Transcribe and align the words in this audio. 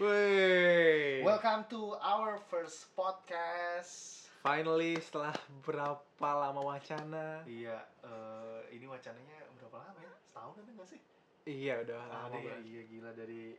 Wey. 0.00 1.20
Welcome 1.20 1.68
to 1.68 1.92
our 2.00 2.40
first 2.48 2.88
podcast. 2.96 4.24
Finally 4.40 4.96
setelah 4.96 5.36
berapa 5.60 6.24
lama 6.24 6.72
wacana? 6.72 7.44
Iya, 7.44 7.84
eh, 8.00 8.64
ini 8.72 8.88
wacananya 8.88 9.44
berapa 9.60 9.76
lama 9.76 10.00
ya? 10.00 10.08
Setahun 10.24 10.56
ada 10.56 10.72
nggak 10.72 10.88
sih? 10.88 11.00
Iya 11.44 11.84
udah 11.84 12.00
Lama 12.08 12.32
deh, 12.32 12.48
banget. 12.48 12.64
iya 12.64 12.82
gila 12.88 13.12
dari 13.12 13.52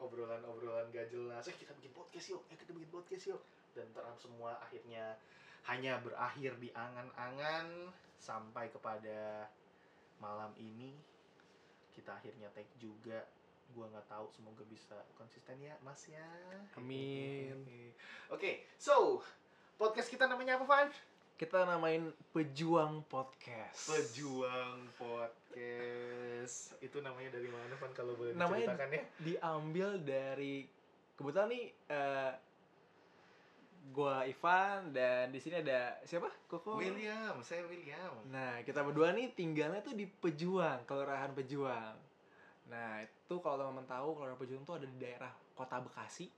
obrolan-obrolan 0.00 0.88
gak 0.96 1.12
jelas. 1.12 1.44
Eh 1.44 1.60
kita 1.60 1.76
bikin 1.76 1.92
podcast 1.92 2.26
yuk, 2.32 2.40
eh 2.48 2.56
kita 2.56 2.72
bikin 2.72 2.88
podcast 2.88 3.24
yuk. 3.28 3.42
Dan 3.76 3.92
terang 3.92 4.16
semua 4.16 4.56
akhirnya 4.64 5.20
hanya 5.68 6.00
berakhir 6.00 6.56
di 6.56 6.72
angan-angan 6.72 7.92
sampai 8.16 8.72
kepada 8.72 9.44
malam 10.24 10.56
ini 10.56 10.96
kita 11.92 12.16
akhirnya 12.16 12.48
take 12.56 12.72
juga. 12.80 13.28
Gua 13.72 13.88
nggak 13.88 14.04
tahu, 14.04 14.28
semoga 14.30 14.62
bisa 14.68 14.92
konsisten 15.16 15.56
ya, 15.58 15.72
Mas 15.80 16.04
ya. 16.06 16.28
Amin. 16.76 17.56
Oke, 18.34 18.68
so 18.76 19.24
podcast 19.76 20.08
kita 20.08 20.28
namanya 20.28 20.60
apa, 20.60 20.64
Van? 20.68 20.88
Kita 21.32 21.64
namain 21.64 22.12
Pejuang 22.30 23.02
Podcast. 23.08 23.88
Pejuang 23.88 24.86
Podcast. 24.94 26.76
Itu 26.78 27.00
namanya 27.00 27.34
dari 27.34 27.48
mana, 27.48 27.74
Van? 27.74 27.90
Kalau 27.90 28.14
boleh 28.14 28.36
Namanya- 28.36 28.76
diceritakan 28.76 28.90
ya? 28.92 29.02
Diambil 29.18 29.88
dari 29.98 30.54
kebetulan 31.16 31.48
nih 31.50 31.64
eh, 31.88 32.32
gua 33.90 34.22
Ivan 34.22 34.94
dan 34.94 35.32
di 35.32 35.40
sini 35.42 35.58
ada 35.58 35.98
siapa? 36.06 36.30
Koko. 36.46 36.78
William, 36.78 37.34
saya 37.42 37.66
William. 37.66 38.14
Nah, 38.30 38.62
kita 38.62 38.84
berdua 38.84 39.10
nih 39.10 39.34
tinggalnya 39.34 39.82
tuh 39.82 39.96
di 39.96 40.06
Pejuang, 40.06 40.84
Kelurahan 40.86 41.32
Pejuang. 41.34 42.11
Nah, 42.72 43.04
itu 43.04 43.34
kalau 43.44 43.60
teman-teman 43.60 43.84
tahu, 43.84 44.08
Kelurahan 44.16 44.38
Pejuang 44.40 44.64
tuh 44.64 44.74
ada 44.80 44.86
di 44.88 44.96
daerah 44.96 45.28
Kota 45.52 45.76
Bekasi. 45.84 46.32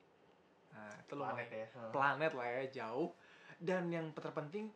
Nah, 0.74 0.91
itu 0.98 1.15
lumayan 1.15 1.47
Planet 1.47 1.51
ya. 1.55 1.66
planet 1.95 2.33
lah 2.34 2.48
ya, 2.51 2.62
jauh. 2.83 3.10
Dan 3.63 3.87
yang 3.95 4.10
terpenting, 4.10 4.66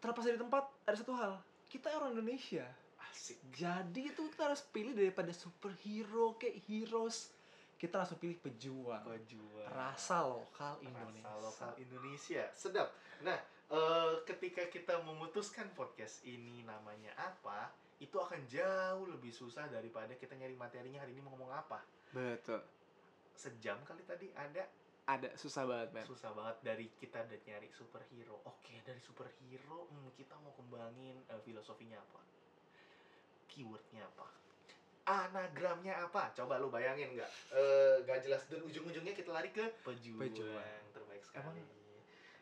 terlepas 0.00 0.24
dari 0.24 0.40
tempat, 0.40 0.64
ada 0.88 0.96
satu 0.96 1.12
hal. 1.12 1.36
Kita 1.68 1.92
orang 1.92 2.16
Indonesia. 2.16 2.64
Asik. 3.12 3.36
Jadi 3.52 4.08
itu 4.08 4.24
kita 4.32 4.48
harus 4.48 4.64
pilih 4.72 4.96
daripada 4.96 5.28
superhero 5.36 6.40
kayak 6.40 6.64
heroes. 6.64 7.28
Kita 7.76 8.00
langsung 8.00 8.16
pilih 8.16 8.40
pejuang. 8.40 9.04
Pejuang. 9.04 9.68
Rasa 9.68 10.24
lokal 10.24 10.80
Indonesia. 10.80 11.28
Rasa 11.28 11.44
lokal 11.44 11.72
Indonesia. 11.76 12.44
Sedap. 12.56 12.88
Nah, 13.20 13.36
eh, 13.68 14.12
ketika 14.24 14.64
kita 14.72 15.04
memutuskan 15.04 15.68
podcast 15.76 16.24
ini 16.24 16.64
namanya 16.64 17.12
apa, 17.20 17.68
itu 18.02 18.16
akan 18.18 18.42
jauh 18.50 19.06
lebih 19.06 19.30
susah 19.30 19.70
daripada 19.70 20.10
kita 20.14 20.34
nyari 20.34 20.58
materinya 20.58 20.98
hari 20.98 21.14
ini 21.14 21.22
mau 21.22 21.38
ngomong 21.38 21.54
apa. 21.54 21.78
Betul. 22.10 22.58
Sejam 23.32 23.78
kali 23.86 24.02
tadi 24.02 24.26
ada 24.34 24.66
Ada 25.02 25.34
susah 25.34 25.66
banget, 25.66 25.88
men. 25.92 26.04
susah 26.06 26.30
banget 26.30 26.56
dari 26.62 26.86
kita 26.98 27.22
udah 27.22 27.40
nyari 27.42 27.70
superhero. 27.70 28.38
Oke, 28.44 28.74
dari 28.82 28.98
superhero 28.98 29.86
hmm, 29.86 30.14
kita 30.14 30.34
mau 30.38 30.54
kembangin 30.54 31.18
eh, 31.26 31.40
filosofinya 31.42 31.98
apa? 31.98 32.22
Keywordnya 33.46 34.06
apa? 34.06 34.26
Anagramnya 35.02 35.98
apa? 36.00 36.30
Coba 36.32 36.58
lu 36.58 36.70
bayangin 36.70 37.10
nggak? 37.12 37.30
Eh, 37.50 37.94
gak 38.02 38.22
jelas 38.22 38.46
dan 38.46 38.62
ujung-ujungnya 38.62 39.10
kita 39.12 39.30
lari 39.30 39.50
ke 39.50 39.74
pejuang. 39.82 40.22
Pejuang. 40.22 40.82
Terbaik 40.92 41.22
sekali. 41.22 41.42
Emang- 41.42 41.80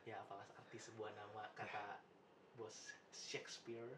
Ya 0.05 0.17
apalah 0.19 0.45
arti 0.51 0.81
sebuah 0.81 1.13
nama 1.13 1.45
kata 1.55 2.01
bos 2.57 2.93
Shakespeare. 3.11 3.89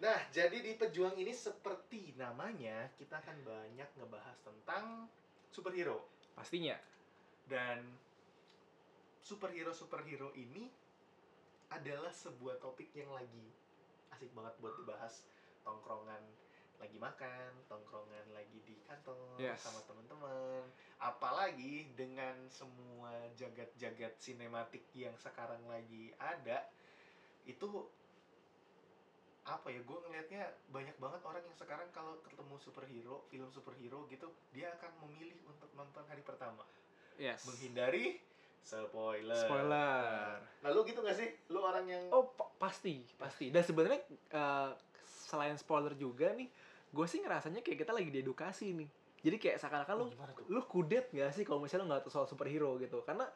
Nah, 0.00 0.16
jadi 0.32 0.64
di 0.64 0.72
pejuang 0.80 1.12
ini 1.20 1.28
seperti 1.36 2.16
namanya 2.16 2.88
kita 2.96 3.20
akan 3.20 3.36
banyak 3.44 3.88
ngebahas 4.00 4.36
tentang 4.40 5.12
superhero 5.52 6.08
Pastinya. 6.32 6.72
dan 7.44 7.84
superhero-superhero 9.20 10.32
ini 10.32 10.72
adalah 11.68 12.08
sebuah 12.08 12.56
topik 12.64 12.88
yang 12.96 13.12
lagi 13.12 13.52
asik 14.16 14.32
banget 14.32 14.56
buat 14.58 14.74
dibahas 14.80 15.28
tongkrongan 15.62 16.24
lagi 16.80 16.96
makan, 16.96 17.52
tongkrongan 17.68 18.24
lagi 18.32 18.56
di 18.64 18.80
kantor 18.88 19.36
Yes. 19.36 19.60
sama 19.60 19.84
teman-teman. 19.84 20.64
Apalagi 20.96 21.92
dengan 21.92 22.48
semua 22.48 23.12
jagat-jagat 23.36 24.16
sinematik 24.16 24.88
yang 24.96 25.12
sekarang 25.20 25.60
lagi 25.68 26.16
ada, 26.16 26.64
itu 27.44 27.68
apa 29.50 29.66
ya 29.66 29.82
gue 29.82 29.98
ngelihatnya 30.00 30.42
banyak 30.68 30.94
banget 30.96 31.20
orang 31.20 31.42
yang 31.42 31.56
sekarang 31.56 31.90
kalau 31.90 32.22
ketemu 32.22 32.54
superhero 32.56 33.26
film 33.26 33.50
superhero 33.50 34.06
gitu 34.06 34.30
dia 34.50 34.70
akan 34.72 34.90
memilih 35.02 35.42
untuk 35.44 35.66
nonton 35.74 36.06
hari 36.06 36.22
pertama 36.22 36.62
Yes. 37.18 37.44
menghindari 37.44 38.16
spoiler. 38.62 39.34
Spoiler. 39.34 40.40
Nah, 40.62 40.70
lu 40.70 40.80
gitu 40.84 41.00
gak 41.00 41.16
sih? 41.16 41.28
Lu 41.48 41.60
orang 41.60 41.84
yang 41.84 42.00
Oh, 42.08 42.32
pa- 42.32 42.48
pasti, 42.56 43.04
pasti. 43.16 43.48
Dan 43.48 43.60
sebenarnya 43.60 44.00
eh, 44.08 44.70
selain 45.02 45.56
spoiler 45.56 45.92
juga 45.92 46.32
nih, 46.32 46.48
gue 46.88 47.06
sih 47.06 47.20
ngerasanya 47.20 47.60
kayak 47.60 47.84
kita 47.84 47.92
lagi 47.92 48.08
diedukasi 48.08 48.72
nih. 48.72 48.88
Jadi 49.20 49.36
kayak 49.36 49.56
seakan-akan 49.60 49.94
lu 49.96 50.06
gimana 50.08 50.32
tuh? 50.32 50.44
lu 50.48 50.60
kudet 50.64 51.12
gak 51.12 51.28
sih 51.30 51.44
kalau 51.44 51.60
misalnya 51.60 51.84
lu 51.84 51.88
nggak 51.92 52.08
tahu 52.08 52.12
soal 52.12 52.24
superhero 52.24 52.80
gitu 52.80 53.04
karena 53.04 53.28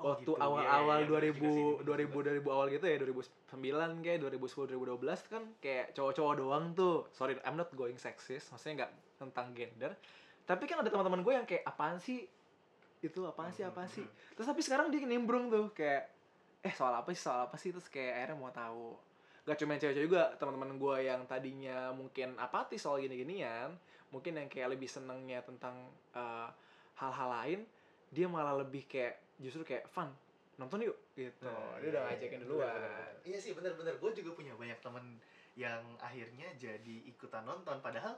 Oh, 0.00 0.16
waktu 0.16 0.24
gitu. 0.24 0.40
awal-awal 0.40 1.04
Iya, 1.04 1.06
iya, 1.06 1.28
iya, 1.28 1.30
2000 1.30 1.36
bener 1.36 1.36
juga 1.36 1.50
sih, 1.52 1.64
2000 1.84 2.16
2000 2.42 2.48
awal 2.48 2.66
gitu 2.72 2.86
ya 2.88 2.96
2009 3.04 4.04
kayak 4.04 4.18
2010 4.24 4.72
2012 4.72 5.32
kan 5.32 5.42
kayak 5.60 5.86
cowok-cowok 5.92 6.34
doang 6.40 6.64
tuh. 6.72 6.96
Sorry 7.12 7.36
I'm 7.44 7.60
not 7.60 7.70
going 7.76 8.00
sexist 8.00 8.50
maksudnya 8.50 8.84
nggak 8.84 8.92
tentang 9.20 9.46
gender. 9.52 9.92
Tapi 10.48 10.64
kan 10.66 10.80
ada 10.80 10.88
teman-teman 10.88 11.20
gue 11.22 11.32
yang 11.36 11.46
kayak 11.46 11.62
apaan 11.68 12.00
sih? 12.00 12.24
Itu 13.04 13.28
apaan 13.28 13.52
sih 13.52 13.62
apaan 13.62 13.90
sih? 13.92 14.06
Terus 14.34 14.46
tapi 14.48 14.60
sekarang 14.64 14.88
dia 14.88 15.04
nimbrung 15.04 15.52
tuh 15.52 15.70
kayak 15.76 16.08
eh 16.62 16.74
soal 16.74 16.94
apa 16.96 17.12
sih 17.12 17.22
soal 17.22 17.46
apa 17.46 17.60
sih? 17.60 17.70
Terus 17.70 17.86
kayak 17.92 18.12
akhirnya 18.16 18.36
mau 18.40 18.50
tahu. 18.50 18.96
Gak 19.42 19.58
cuma 19.58 19.74
cewek-cewek 19.74 20.06
juga 20.06 20.22
teman-teman 20.38 20.78
gue 20.78 20.96
yang 21.04 21.20
tadinya 21.26 21.90
mungkin 21.92 22.38
apatis 22.38 22.80
soal 22.80 23.02
gini-ginian 23.02 23.74
mungkin 24.12 24.36
yang 24.36 24.46
kayak 24.46 24.76
lebih 24.76 24.86
senengnya 24.86 25.40
tentang 25.42 25.88
eh, 26.14 26.48
hal-hal 27.00 27.28
lain 27.32 27.60
dia 28.12 28.28
malah 28.28 28.60
lebih 28.60 28.84
kayak 28.84 29.16
justru 29.42 29.66
kayak 29.66 29.84
fun 29.90 30.08
nonton 30.56 30.84
yuk 30.84 30.94
gitu 31.18 31.42
Nah, 31.42 31.80
dia 31.80 31.82
iya, 31.82 31.88
udah 31.90 32.02
iya, 32.06 32.08
ngajakin 32.14 32.38
iya. 32.38 32.44
duluan 32.46 32.68
Bener, 32.68 32.78
bener, 32.78 32.92
bener. 32.92 33.14
Iya 33.26 33.38
sih 33.40 33.52
bener-bener 33.56 33.94
Gue 33.98 34.10
juga 34.14 34.30
punya 34.36 34.52
banyak 34.54 34.78
temen 34.78 35.04
yang 35.58 35.82
akhirnya 35.98 36.48
jadi 36.56 36.96
ikutan 37.08 37.42
nonton 37.42 37.80
Padahal 37.80 38.14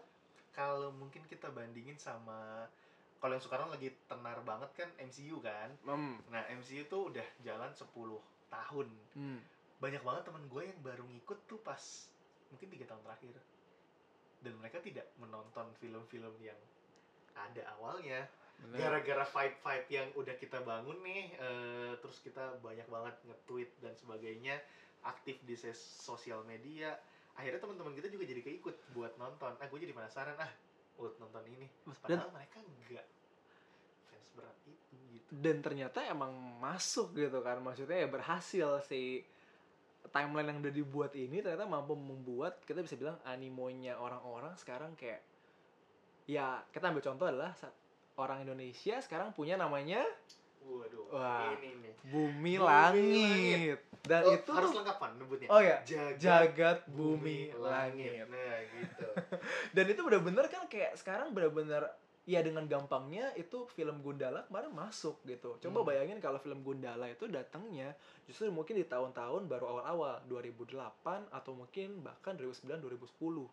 kalau 0.50 0.90
mungkin 0.94 1.22
kita 1.26 1.50
bandingin 1.50 1.98
sama 1.98 2.66
kalau 3.18 3.40
yang 3.40 3.44
sekarang 3.46 3.72
lagi 3.72 3.88
tenar 4.04 4.36
banget 4.44 4.68
kan 4.76 4.90
MCU 5.00 5.40
kan 5.40 5.72
Hmm. 5.82 6.20
Nah 6.28 6.44
MCU 6.52 6.84
tuh 6.86 7.08
udah 7.08 7.24
jalan 7.40 7.70
10 7.72 7.88
tahun 8.50 8.88
Hmm. 9.16 9.40
Banyak 9.80 10.02
banget 10.02 10.22
temen 10.28 10.44
gue 10.46 10.62
yang 10.62 10.80
baru 10.82 11.04
ngikut 11.06 11.38
tuh 11.46 11.58
pas 11.62 11.80
mungkin 12.50 12.68
tiga 12.68 12.84
tahun 12.86 13.02
terakhir 13.02 13.34
Dan 14.38 14.52
mereka 14.60 14.76
tidak 14.78 15.08
menonton 15.16 15.72
film-film 15.80 16.34
yang 16.38 16.58
ada 17.32 17.62
awalnya. 17.74 18.28
Gara-gara 18.74 19.22
fight-fight 19.22 19.86
yang 19.86 20.08
udah 20.18 20.34
kita 20.34 20.58
bangun 20.64 20.98
nih 21.04 21.30
eh, 21.36 21.92
terus 22.02 22.18
kita 22.24 22.58
banyak 22.58 22.86
banget 22.90 23.14
nge-tweet 23.28 23.70
dan 23.78 23.94
sebagainya 23.94 24.58
aktif 25.04 25.38
di 25.44 25.54
ses- 25.54 26.00
sosial 26.00 26.42
media 26.48 26.96
akhirnya 27.34 27.60
teman-teman 27.60 27.92
kita 27.98 28.08
juga 28.08 28.24
jadi 28.30 28.42
keikut 28.46 28.74
buat 28.94 29.12
nonton. 29.18 29.52
Ah 29.58 29.66
gue 29.66 29.78
jadi 29.82 29.90
penasaran 29.90 30.38
ah 30.38 30.50
buat 30.94 31.18
nonton 31.18 31.42
ini. 31.50 31.66
Padahal 31.98 32.30
mereka 32.30 32.62
enggak. 32.62 33.06
Fans 34.06 34.28
berat 34.38 34.58
itu 34.70 34.94
gitu. 35.18 35.30
Dan 35.34 35.58
ternyata 35.58 35.98
emang 36.06 36.30
masuk 36.62 37.12
gitu 37.18 37.42
kan 37.42 37.58
maksudnya 37.58 38.06
ya 38.06 38.08
berhasil 38.08 38.78
si 38.86 39.26
timeline 40.14 40.54
yang 40.54 40.58
udah 40.62 40.74
dibuat 40.74 41.12
ini 41.18 41.42
ternyata 41.42 41.66
mampu 41.66 41.98
membuat 41.98 42.62
kita 42.62 42.86
bisa 42.86 42.94
bilang 42.94 43.18
animonya 43.26 43.98
orang-orang 43.98 44.54
sekarang 44.54 44.94
kayak 44.94 45.18
ya 46.30 46.62
kita 46.70 46.92
ambil 46.92 47.02
contoh 47.02 47.26
adalah 47.26 47.50
sa- 47.58 47.74
orang 48.16 48.42
Indonesia 48.42 48.96
sekarang 48.98 49.30
punya 49.30 49.54
namanya 49.54 50.02
waduh 50.64 51.04
Wah. 51.12 51.52
ini 51.54 51.76
nih. 51.76 51.92
Bumi, 52.04 52.32
Bumi 52.32 52.54
Langit. 52.56 53.78
Dan 54.00 54.20
Oh, 54.22 54.32
itu 54.32 54.50
harus 54.50 54.68
tuh 54.68 54.78
lengkap 54.80 54.96
kan 54.96 55.12
nyebutnya? 55.16 55.48
Oh 55.48 55.60
ya 55.60 55.76
jagat, 55.82 56.20
jagat 56.20 56.78
bumi 56.86 57.52
langit. 57.54 58.28
Nah 58.28 58.56
gitu. 58.70 59.06
Dan 59.76 59.84
itu 59.88 60.00
bener-bener 60.00 60.44
kan 60.48 60.64
kayak 60.66 60.92
sekarang 60.94 61.32
bener-bener 61.32 61.88
ya 62.24 62.40
dengan 62.40 62.64
gampangnya 62.64 63.32
itu 63.36 63.68
film 63.70 64.00
Gundala 64.00 64.44
kemarin 64.44 64.72
masuk 64.72 65.20
gitu. 65.24 65.56
Coba 65.58 65.78
Hmm. 65.80 65.88
bayangin 65.88 66.18
kalau 66.20 66.36
film 66.36 66.60
Gundala 66.60 67.08
itu 67.08 67.28
datangnya 67.28 67.92
justru 68.24 68.48
mungkin 68.48 68.76
di 68.76 68.84
tahun-tahun 68.84 69.44
baru 69.44 69.68
awal-awal 69.70 70.24
2008 70.24 70.80
atau 71.28 71.52
mungkin 71.52 72.00
bahkan 72.00 72.36
2009 72.36 72.80
2010 72.80 73.48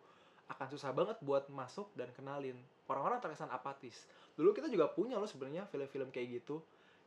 akan 0.48 0.66
susah 0.68 0.92
banget 0.92 1.16
buat 1.20 1.48
masuk 1.48 1.92
dan 1.92 2.12
kenalin. 2.12 2.56
Orang-orang 2.84 3.20
terkesan 3.20 3.48
apatis 3.48 4.04
dulu 4.38 4.50
kita 4.56 4.68
juga 4.68 4.88
punya 4.90 5.20
loh 5.20 5.28
sebenarnya 5.28 5.68
film-film 5.68 6.08
kayak 6.12 6.42
gitu. 6.42 6.62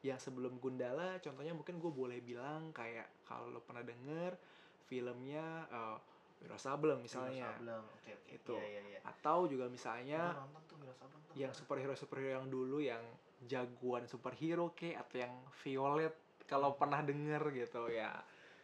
Yang 0.05 0.29
sebelum 0.29 0.61
Gundala 0.61 1.17
contohnya 1.17 1.53
mungkin 1.57 1.81
gue 1.81 1.91
boleh 1.91 2.21
bilang 2.21 2.69
kayak 2.69 3.25
kalau 3.25 3.49
lo 3.49 3.61
pernah 3.65 3.81
denger 3.81 4.37
filmnya 4.85 5.65
uh, 5.73 5.97
Wiro 6.45 6.57
Sableng 6.61 7.01
misalnya. 7.01 7.49
Sableng 7.57 7.81
oke 7.81 8.11
oke. 8.13 8.29
Itu. 8.37 8.53
iya 8.53 8.67
iya 8.69 8.81
iya. 8.95 8.99
Atau 9.01 9.49
juga 9.49 9.65
misalnya 9.65 10.37
tuh 10.69 10.77
Wiro 10.77 10.93
Sableng 10.93 11.23
yang 11.33 11.51
superhero 11.51 11.93
superhero 11.97 12.41
yang 12.43 12.47
dulu 12.47 12.77
yang 12.79 13.01
jagoan 13.49 14.05
superhero 14.05 14.71
ke 14.77 14.93
atau 14.93 15.17
yang 15.19 15.33
Violet 15.65 16.13
kalau 16.45 16.77
pernah 16.77 17.01
denger 17.01 17.41
gitu 17.57 17.89
ya. 17.89 18.13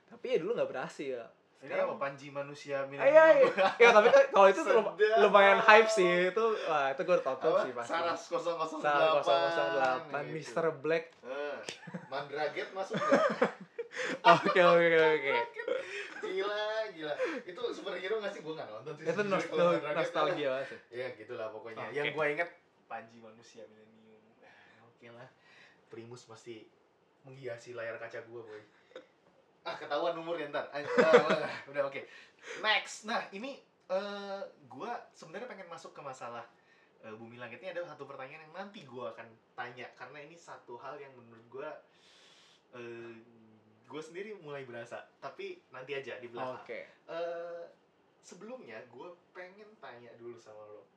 Tapi 0.06 0.26
ya 0.28 0.38
dulu 0.38 0.54
nggak 0.54 0.70
berhasil 0.70 1.41
Ini 1.62 1.78
apa 1.78 1.94
Panji 1.96 2.28
manusia 2.28 2.82
milenium? 2.86 3.06
iya, 3.06 3.26
iya. 3.38 3.68
ya 3.78 3.90
tapi 3.94 4.10
kan 4.10 4.24
kalau 4.30 4.48
itu 4.50 4.62
lumayan 5.20 5.62
hype 5.62 5.86
sih 5.88 6.34
itu 6.34 6.46
wah 6.66 6.90
itu 6.90 7.02
gue 7.02 7.18
tonton 7.22 7.54
sih 7.62 7.72
pasti 7.72 7.94
Saras 7.94 8.22
008. 8.26 8.82
Salah 8.82 9.22
008 10.10 10.26
gitu. 10.26 10.34
Mr. 10.34 10.66
Black 10.76 11.14
Eh, 11.22 11.58
Mandraget 12.08 12.74
masuk 12.74 12.98
oke 14.34 14.58
oke 14.58 14.88
oke 15.12 15.36
gila, 16.22 16.64
gila. 16.90 17.14
Itu 17.44 17.62
superhero 17.72 18.18
nggak 18.18 18.32
sih? 18.32 18.42
Gue 18.42 18.54
nggak 18.54 18.70
nonton 18.72 18.94
sih. 18.96 19.04
itu 19.04 19.12
sejujurnya 19.12 19.30
kalau 19.30 19.38
nostal 19.38 19.68
Mandraget. 19.68 19.98
nostalgia 19.98 20.48
banget 20.50 20.68
sih 20.68 20.80
Ya 20.92 21.08
gitulah 21.14 21.48
pokoknya. 21.50 21.86
Yang 21.92 22.06
gue 22.12 22.26
inget 22.32 22.50
Panji 22.86 23.18
manusia 23.18 23.64
milenium. 23.68 24.22
Oke 24.84 25.08
lah. 25.10 25.30
Primus 25.88 26.26
pasti 26.26 26.66
menghiasi 27.22 27.72
layar 27.72 27.96
kaca 27.98 28.18
gue 28.20 28.42
boy. 28.42 28.62
Ah 29.62 29.76
ketahuan 29.78 30.18
umurnya 30.18 30.50
ntar. 30.50 30.66
Ah, 30.74 30.82
ah, 30.82 31.54
udah 31.70 31.84
oke. 31.86 32.02
Next. 32.62 33.06
Nah 33.06 33.26
ini 33.32 33.62
eh 33.92 34.42
gue 34.66 34.92
sebenarnya 35.12 35.48
pengen 35.52 35.68
masuk 35.68 35.92
ke 35.92 36.00
masalah 36.00 36.48
eh, 37.04 37.12
Bumi 37.12 37.36
Langit 37.36 37.60
ini 37.60 37.76
ada 37.76 37.84
satu 37.84 38.08
pertanyaan 38.08 38.48
yang 38.48 38.56
nanti 38.56 38.88
gue 38.88 39.04
akan 39.04 39.28
tanya 39.52 39.84
karena 40.00 40.24
ini 40.24 40.40
satu 40.40 40.80
hal 40.80 40.96
yang 40.96 41.12
menurut 41.14 41.44
gue 41.52 41.70
eh 42.72 43.16
gue 43.84 44.00
sendiri 44.02 44.40
mulai 44.40 44.64
berasa 44.64 45.04
tapi 45.20 45.60
nanti 45.76 45.92
aja 45.92 46.16
di 46.24 46.32
belakang. 46.32 46.64
oke 46.64 46.80
Eh, 47.12 47.64
sebelumnya 48.24 48.80
gue 48.88 49.12
pengen 49.36 49.68
tanya 49.84 50.16
dulu 50.16 50.40
sama 50.40 50.64
lo 50.72 50.88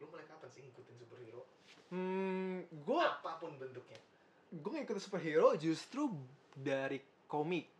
lo 0.00 0.04
mulai 0.08 0.24
kapan 0.24 0.48
sih 0.48 0.64
ngikutin 0.64 0.96
superhero 0.96 1.44
hmm 1.92 2.64
gue 2.72 3.02
apa 3.04 3.36
pun 3.36 3.52
bentuknya 3.60 4.00
gue 4.48 4.70
ngikutin 4.72 5.04
superhero 5.04 5.52
justru 5.60 6.08
dari 6.56 6.96
komik. 7.30 7.70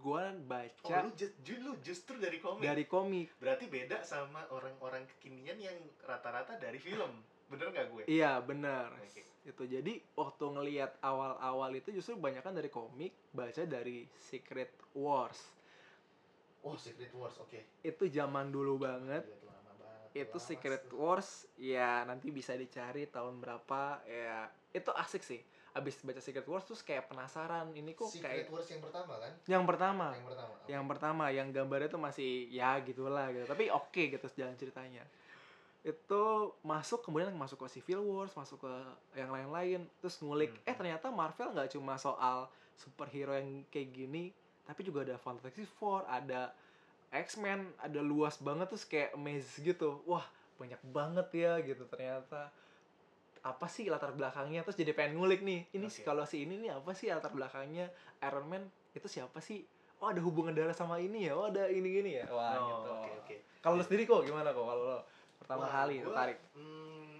Gue 0.00 0.24
oh 0.24 0.32
baca 0.48 1.04
lu, 1.04 1.12
just, 1.12 1.36
ju- 1.44 1.60
lu 1.60 1.76
justru 1.84 2.16
dari 2.16 2.40
komik? 2.40 2.64
Dari 2.64 2.84
komik. 2.88 3.28
Berarti 3.36 3.68
beda 3.68 4.00
sama 4.00 4.48
orang-orang 4.48 5.04
kekinian 5.04 5.60
yang 5.60 5.76
rata-rata 6.08 6.56
dari 6.56 6.80
film. 6.80 7.20
Bener 7.52 7.70
nggak 7.70 7.86
gue? 7.92 8.02
Iya 8.08 8.40
benar 8.42 8.90
Oke. 8.98 9.22
itu 9.46 9.62
jadi 9.70 10.02
waktu 10.18 10.44
ngelihat 10.50 10.98
awal-awal 10.98 11.70
itu 11.78 11.94
justru 11.94 12.18
kebanyakan 12.18 12.58
dari 12.58 12.66
komik 12.72 13.14
baca 13.30 13.62
dari 13.62 14.08
Secret 14.18 14.74
Wars. 14.96 15.38
Oh 16.66 16.74
Secret 16.74 17.14
Wars 17.14 17.38
oke. 17.38 17.86
Itu 17.86 18.10
zaman 18.10 18.50
dulu 18.50 18.82
banget. 18.82 19.22
Banget 19.22 19.46
itu 20.16 20.38
Secret 20.40 20.88
tuh. 20.88 20.98
Wars 20.98 21.44
ya 21.60 22.02
nanti 22.08 22.32
bisa 22.34 22.56
dicari 22.56 23.06
tahun 23.06 23.38
berapa 23.38 24.02
ya. 24.08 24.50
Itu 24.74 24.90
asik 24.96 25.22
sih 25.22 25.38
abis 25.76 26.00
baca 26.00 26.20
Secret 26.24 26.48
Wars 26.48 26.64
terus 26.64 26.80
kayak 26.80 27.12
penasaran 27.12 27.68
ini 27.76 27.92
kok 27.92 28.08
Secret 28.08 28.48
kayak 28.48 28.48
Wars 28.48 28.64
yang 28.72 28.80
pertama 28.80 29.14
kan? 29.20 29.32
Yang 29.44 29.64
pertama. 29.68 30.06
Yang 30.08 30.26
pertama 30.26 30.52
oke. 30.56 30.68
yang 30.72 30.84
pertama 30.88 31.24
yang 31.28 31.48
gambarnya 31.52 31.88
tuh 31.92 32.00
masih 32.00 32.48
ya 32.48 32.80
gitulah 32.80 33.28
gitu. 33.30 33.44
Tapi 33.44 33.68
oke 33.68 34.02
gitu 34.08 34.26
jalan 34.34 34.56
ceritanya. 34.56 35.04
Itu 35.84 36.56
masuk 36.66 37.04
kemudian 37.04 37.30
masuk 37.36 37.62
ke 37.68 37.78
Civil 37.78 38.02
Wars 38.02 38.32
masuk 38.34 38.64
ke 38.64 38.72
yang 39.20 39.30
lain-lain 39.30 39.84
terus 40.00 40.18
ngulik 40.18 40.50
Hmm. 40.50 40.68
eh 40.72 40.74
ternyata 40.74 41.12
Marvel 41.12 41.52
nggak 41.52 41.76
cuma 41.76 41.94
soal 42.00 42.48
superhero 42.74 43.36
yang 43.36 43.62
kayak 43.68 43.92
gini 43.92 44.32
tapi 44.66 44.82
juga 44.82 45.06
ada 45.06 45.14
Fantastic 45.20 45.68
Four 45.78 46.02
ada 46.10 46.50
X-Men 47.14 47.70
ada 47.78 48.02
luas 48.02 48.34
banget 48.42 48.66
terus 48.66 48.82
kayak 48.88 49.14
amazed 49.14 49.62
gitu. 49.62 50.02
Wah 50.08 50.26
banyak 50.56 50.80
banget 50.88 51.28
ya 51.36 51.60
gitu 51.60 51.84
ternyata 51.86 52.48
apa 53.46 53.70
sih 53.70 53.86
latar 53.86 54.10
belakangnya? 54.10 54.66
Terus 54.66 54.74
jadi 54.74 54.90
pengen 54.90 55.22
ngulik 55.22 55.46
nih 55.46 55.70
ini 55.70 55.86
Oke. 55.86 56.02
kalau 56.02 56.26
si 56.26 56.42
ini 56.42 56.58
nih 56.58 56.74
apa 56.74 56.90
sih 56.90 57.06
latar 57.06 57.30
belakangnya? 57.30 57.86
Iron 58.26 58.46
Man 58.50 58.62
itu 58.90 59.06
siapa 59.06 59.38
sih? 59.38 59.62
Oh 60.02 60.10
ada 60.10 60.18
hubungan 60.20 60.52
darah 60.52 60.74
sama 60.74 60.98
ini 60.98 61.30
ya? 61.30 61.32
Oh 61.32 61.46
ada 61.46 61.70
ini 61.70 61.88
gini 61.88 62.10
ya? 62.18 62.26
Wah 62.28 62.52
Oh, 62.52 62.66
gitu. 62.68 62.90
oke 62.92 63.10
oke. 63.22 63.36
Kalau 63.62 63.74
lu 63.78 63.84
sendiri 63.86 64.02
kok 64.04 64.26
gimana 64.26 64.50
kok 64.50 64.66
kalau 64.66 64.82
lo 64.82 64.98
pertama 65.38 65.64
Wah, 65.64 65.72
kali 65.72 65.94
gua, 66.02 66.06
tertarik? 66.10 66.38
hmm, 66.52 67.16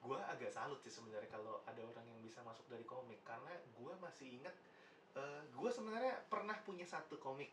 gua 0.00 0.18
agak 0.26 0.50
salut 0.50 0.80
sih 0.80 0.90
sebenarnya 0.90 1.30
kalau 1.30 1.62
ada 1.64 1.80
orang 1.80 2.04
yang 2.04 2.18
bisa 2.20 2.42
masuk 2.42 2.66
dari 2.66 2.82
komik. 2.84 3.22
Karena 3.22 3.54
gua 3.72 3.94
masih 4.02 4.42
ingat 4.42 4.52
eh 5.14 5.42
gua 5.54 5.70
sebenarnya 5.70 6.18
pernah 6.26 6.58
punya 6.60 6.84
satu 6.84 7.16
komik 7.16 7.48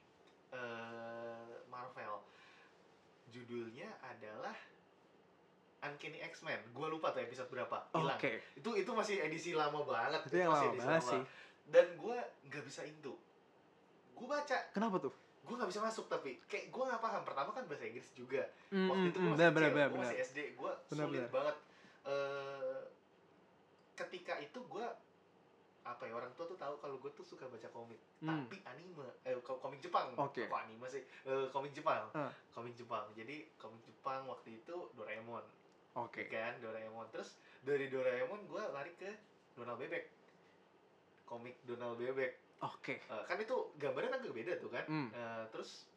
eh 0.51 1.53
Marvel. 1.69 2.17
Judulnya 3.27 3.91
adalah 4.01 4.55
Uncanny 5.79 6.19
X-Men. 6.23 6.59
Gua 6.71 6.87
lupa 6.87 7.09
tuh 7.09 7.21
episode 7.21 7.47
berapa. 7.47 7.77
Hilang. 7.91 8.15
oke 8.15 8.31
Itu 8.53 8.69
itu 8.73 8.91
masih 8.91 9.15
edisi 9.19 9.51
lama 9.51 9.81
banget. 9.81 10.21
itu 10.25 10.35
yang 10.35 10.49
masih 10.49 10.65
lama 10.65 10.73
edisi 10.73 10.87
banget 10.87 11.03
sih 11.03 11.21
Dan 11.65 11.85
gua 11.95 12.17
nggak 12.43 12.63
bisa 12.63 12.81
into. 12.83 13.13
Gua 14.13 14.27
baca, 14.31 14.57
kenapa 14.71 14.97
tuh 14.99 15.13
gua 15.43 15.55
nggak 15.55 15.69
bisa 15.69 15.81
masuk 15.81 16.05
tapi 16.07 16.41
kayak 16.43 16.69
gua 16.69 16.83
nggak 16.87 16.99
paham. 16.99 17.21
Pertama 17.23 17.49
kan 17.51 17.63
bahasa 17.65 17.83
Inggris 17.83 18.09
juga 18.11 18.43
Hmm, 18.67 18.87
waktu 18.87 19.07
itu 19.07 19.17
gue 19.17 19.29
masih 19.29 19.37
benar 19.47 19.69
gue 19.69 19.83
benar 19.87 19.89
masih 20.03 20.17
SD, 20.19 20.39
gue 20.53 20.71
sulit 20.87 21.07
benar. 21.19 21.29
banget. 21.29 21.55
Eh, 22.05 22.79
ketika 23.95 24.33
itu 24.37 24.59
gue 24.61 24.85
apa 25.83 26.03
ya 26.03 26.13
orang 26.13 26.27
tua 26.33 26.43
tuh 26.45 26.55
tahu 26.55 26.75
kalau 26.77 26.97
gue 26.97 27.11
tuh 27.13 27.23
suka 27.23 27.47
baca 27.47 27.63
komik, 27.69 27.95
Hmm. 28.19 28.43
tapi 28.43 28.59
anime, 28.65 29.07
eh 29.23 29.39
ko- 29.39 29.55
komik 29.57 29.79
Jepang, 29.79 30.11
Oke. 30.13 30.43
kok 30.45 30.59
anime 30.59 30.83
sih, 30.85 30.99
Eh, 31.23 31.47
komik 31.47 31.71
Jepang, 31.71 32.11
Ah. 32.11 32.27
komik 32.49 32.75
Jepang. 32.75 33.07
Jadi 33.13 33.47
komik 33.55 33.79
Jepang 33.81 34.23
waktu 34.25 34.57
itu 34.57 34.75
Doraemon, 34.91 35.47
oke 35.97 36.21
kan 36.29 36.53
Doraemon. 36.61 37.09
Terus 37.09 37.41
dari 37.65 37.89
Doraemon 37.89 38.45
gue 38.45 38.63
lari 38.69 38.93
ke 38.95 39.09
Donald 39.57 39.81
Bebek, 39.81 40.05
komik 41.25 41.57
Donald 41.65 41.97
Bebek. 41.97 42.37
oke 42.57 42.93
Eh, 43.05 43.23
kan 43.29 43.37
itu 43.37 43.73
gambarnya 43.77 44.17
kan 44.17 44.21
beda 44.21 44.53
tuh 44.61 44.69
kan. 44.69 44.85
Hmm. 44.85 45.09
Eh, 45.13 45.43
terus 45.49 45.89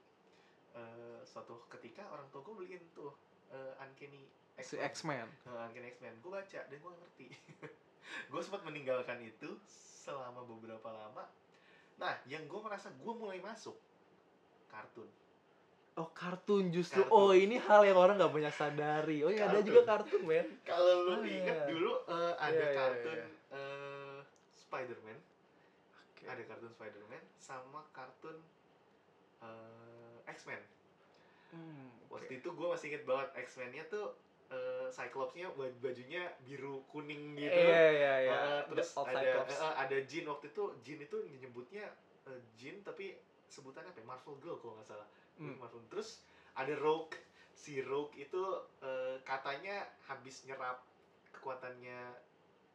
eh, 0.76 1.20
suatu 1.25 1.64
ketika 1.69 2.05
orang 2.12 2.29
tua 2.32 2.41
gue 2.44 2.55
beliin 2.64 2.85
tuh 2.97 3.12
eh, 3.52 3.82
Uncanny 3.85 4.25
si 4.61 4.76
X-Men. 4.76 5.25
X-Men 5.25 5.29
Eh, 5.49 5.64
Uncanny 5.69 5.88
X-Men. 5.97 6.14
Gue 6.20 6.32
baca 6.37 6.61
dan 6.69 6.79
gue 6.81 6.93
ngerti. 6.93 7.26
gue 8.32 8.41
sempat 8.43 8.62
meninggalkan 8.64 9.20
itu 9.25 9.56
selama 10.05 10.44
beberapa 10.44 10.88
lama. 10.91 11.29
Nah, 12.00 12.17
yang 12.25 12.49
gue 12.49 12.61
merasa 12.61 12.88
gue 12.93 13.14
mulai 13.14 13.41
masuk 13.41 13.76
kartun. 14.73 15.08
Oh 16.00 16.08
kartun 16.11 16.70
justru 16.70 17.00
Kartun. 17.00 17.12
oh 17.14 17.31
ini 17.31 17.56
hal 17.58 17.82
yang 17.82 17.94
orang 17.94 18.17
nggak 18.17 18.32
banyak 18.32 18.55
sadari 18.55 19.20
oh 19.20 19.29
iya 19.29 19.44
ada 19.44 19.61
juga 19.61 19.85
kartun 19.87 20.23
men 20.25 20.49
Kalau 20.62 21.05
lu 21.05 21.12
Ah, 21.14 21.20
inget 21.23 21.52
iya. 21.55 21.67
dulu 21.69 21.93
eh, 22.06 22.32
ada 22.38 22.49
Iya, 22.50 22.64
iya, 22.64 22.75
kartun 22.75 23.19
iya. 23.19 23.26
eh, 23.52 24.19
Spider-Man, 24.50 25.19
Oke. 26.09 26.23
ada 26.25 26.42
kartun 26.42 26.71
Spider-Man 26.71 27.23
sama 27.37 27.85
kartun 27.90 28.38
eh, 29.40 30.16
X-Men. 30.26 30.62
Hmm, 31.50 31.90
oke. 32.04 32.14
Waktu 32.14 32.33
itu 32.37 32.49
gue 32.49 32.66
masih 32.66 32.87
inget 32.88 33.04
banget 33.04 33.28
X-Men-nya 33.37 33.85
tuh 33.87 34.14
eh, 34.49 34.87
Cyclops-nya 34.88 35.50
baj- 35.52 35.78
bajunya 35.78 36.23
biru 36.40 36.83
kuning 36.87 37.35
gitu. 37.35 37.50
iya 37.61 37.83
iya 37.90 38.14
iya 38.21 38.33
Eh, 38.33 38.62
terus 38.69 38.88
The 38.88 38.97
Old 38.97 39.09
ada 39.09 39.19
Cyclops. 39.21 39.57
eh, 39.59 39.75
ada 39.76 39.97
Jean 40.04 40.26
waktu 40.26 40.47
itu 40.49 40.64
Jean 40.80 41.00
itu 41.00 41.16
nyebutnya 41.37 41.87
eh, 42.25 42.40
Jean 42.52 42.78
tapi 42.80 43.19
sebutannya 43.47 43.90
apa? 43.90 43.99
ya? 43.99 44.07
Marvel 44.07 44.38
Girl 44.38 44.57
kalau 44.57 44.75
nggak 44.75 44.88
salah. 44.88 45.07
Hmm. 45.40 45.56
Marvel. 45.56 45.80
Terus 45.88 46.20
ada 46.52 46.76
Rogue. 46.76 47.16
Si 47.50 47.80
Rogue 47.80 48.12
itu 48.14 48.40
eh, 48.80 49.16
katanya 49.23 49.88
habis 50.04 50.44
nyerap 50.44 50.85
kekuatannya 51.30 52.12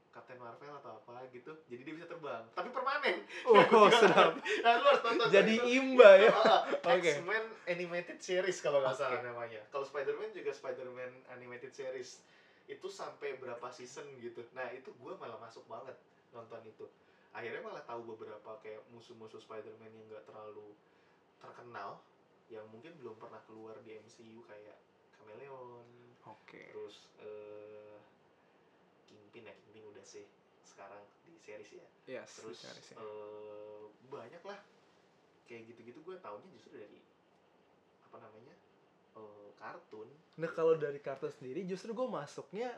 Captain 0.10 0.40
Marvel 0.40 0.72
atau 0.74 0.96
apa 0.96 1.28
gitu. 1.30 1.52
Jadi 1.68 1.82
dia 1.84 1.94
bisa 1.94 2.08
terbang. 2.08 2.42
Tapi 2.52 2.72
permanen. 2.72 3.22
oh 3.46 3.60
sedap 3.92 4.34
Nah, 4.64 4.72
lu 4.80 4.86
harus 4.88 5.04
tonton. 5.04 5.28
jadi 5.28 5.54
itu. 5.60 5.68
imba 5.76 6.10
ya 6.18 6.32
Ah, 6.42 6.62
Oke. 6.96 7.12
X-Men 7.20 7.46
Animated 7.68 8.18
Series 8.18 8.58
kalau 8.64 8.80
nggak 8.80 8.96
salah 8.96 9.20
Oke. 9.20 9.28
namanya. 9.28 9.62
Kalau 9.70 9.84
Spider-Man 9.84 10.32
juga 10.32 10.50
Spider-Man 10.50 11.12
Animated 11.30 11.76
Series. 11.76 12.24
Itu 12.66 12.88
sampai 12.88 13.38
berapa 13.38 13.68
season 13.70 14.08
gitu. 14.18 14.42
Nah, 14.56 14.72
itu 14.72 14.90
gue 14.90 15.14
malah 15.20 15.38
masuk 15.38 15.68
banget 15.68 15.94
nonton 16.32 16.64
itu. 16.64 16.88
Akhirnya 17.30 17.60
malah 17.60 17.84
tahu 17.84 18.16
beberapa 18.16 18.56
kayak 18.64 18.88
musuh-musuh 18.90 19.38
Spider-Man 19.38 19.92
yang 19.92 20.06
nggak 20.08 20.24
terlalu 20.24 20.72
terkenal 21.38 22.00
yang 22.48 22.66
mungkin 22.70 22.94
belum 23.02 23.18
pernah 23.18 23.42
keluar 23.50 23.78
di 23.82 23.98
MCU 23.98 24.46
kayak 24.46 24.78
Chameleon, 25.18 25.86
oke. 26.30 26.62
terus 26.70 27.10
eh 27.20 27.98
Kingpin 29.10 29.50
ya, 29.50 29.54
Kingpin 29.66 29.86
udah 29.90 30.06
sih 30.06 30.26
sekarang 30.66 31.02
di 31.26 31.34
series 31.42 31.72
ya. 31.78 31.88
Yes 32.06 32.42
terus 32.42 32.58
bisa 32.62 32.70
sih. 32.78 32.96
eh, 32.98 33.84
banyak 34.10 34.44
lah 34.46 34.60
kayak 35.46 35.70
gitu-gitu 35.74 36.02
gue 36.02 36.18
taunya 36.22 36.50
justru 36.54 36.78
dari 36.78 37.00
apa 38.06 38.18
namanya 38.22 38.56
eh, 39.18 39.50
kartun. 39.58 40.10
Nah 40.38 40.50
kalau 40.54 40.78
dari 40.78 41.00
kartun 41.02 41.34
sendiri 41.34 41.66
justru 41.66 41.94
gue 41.94 42.08
masuknya 42.10 42.70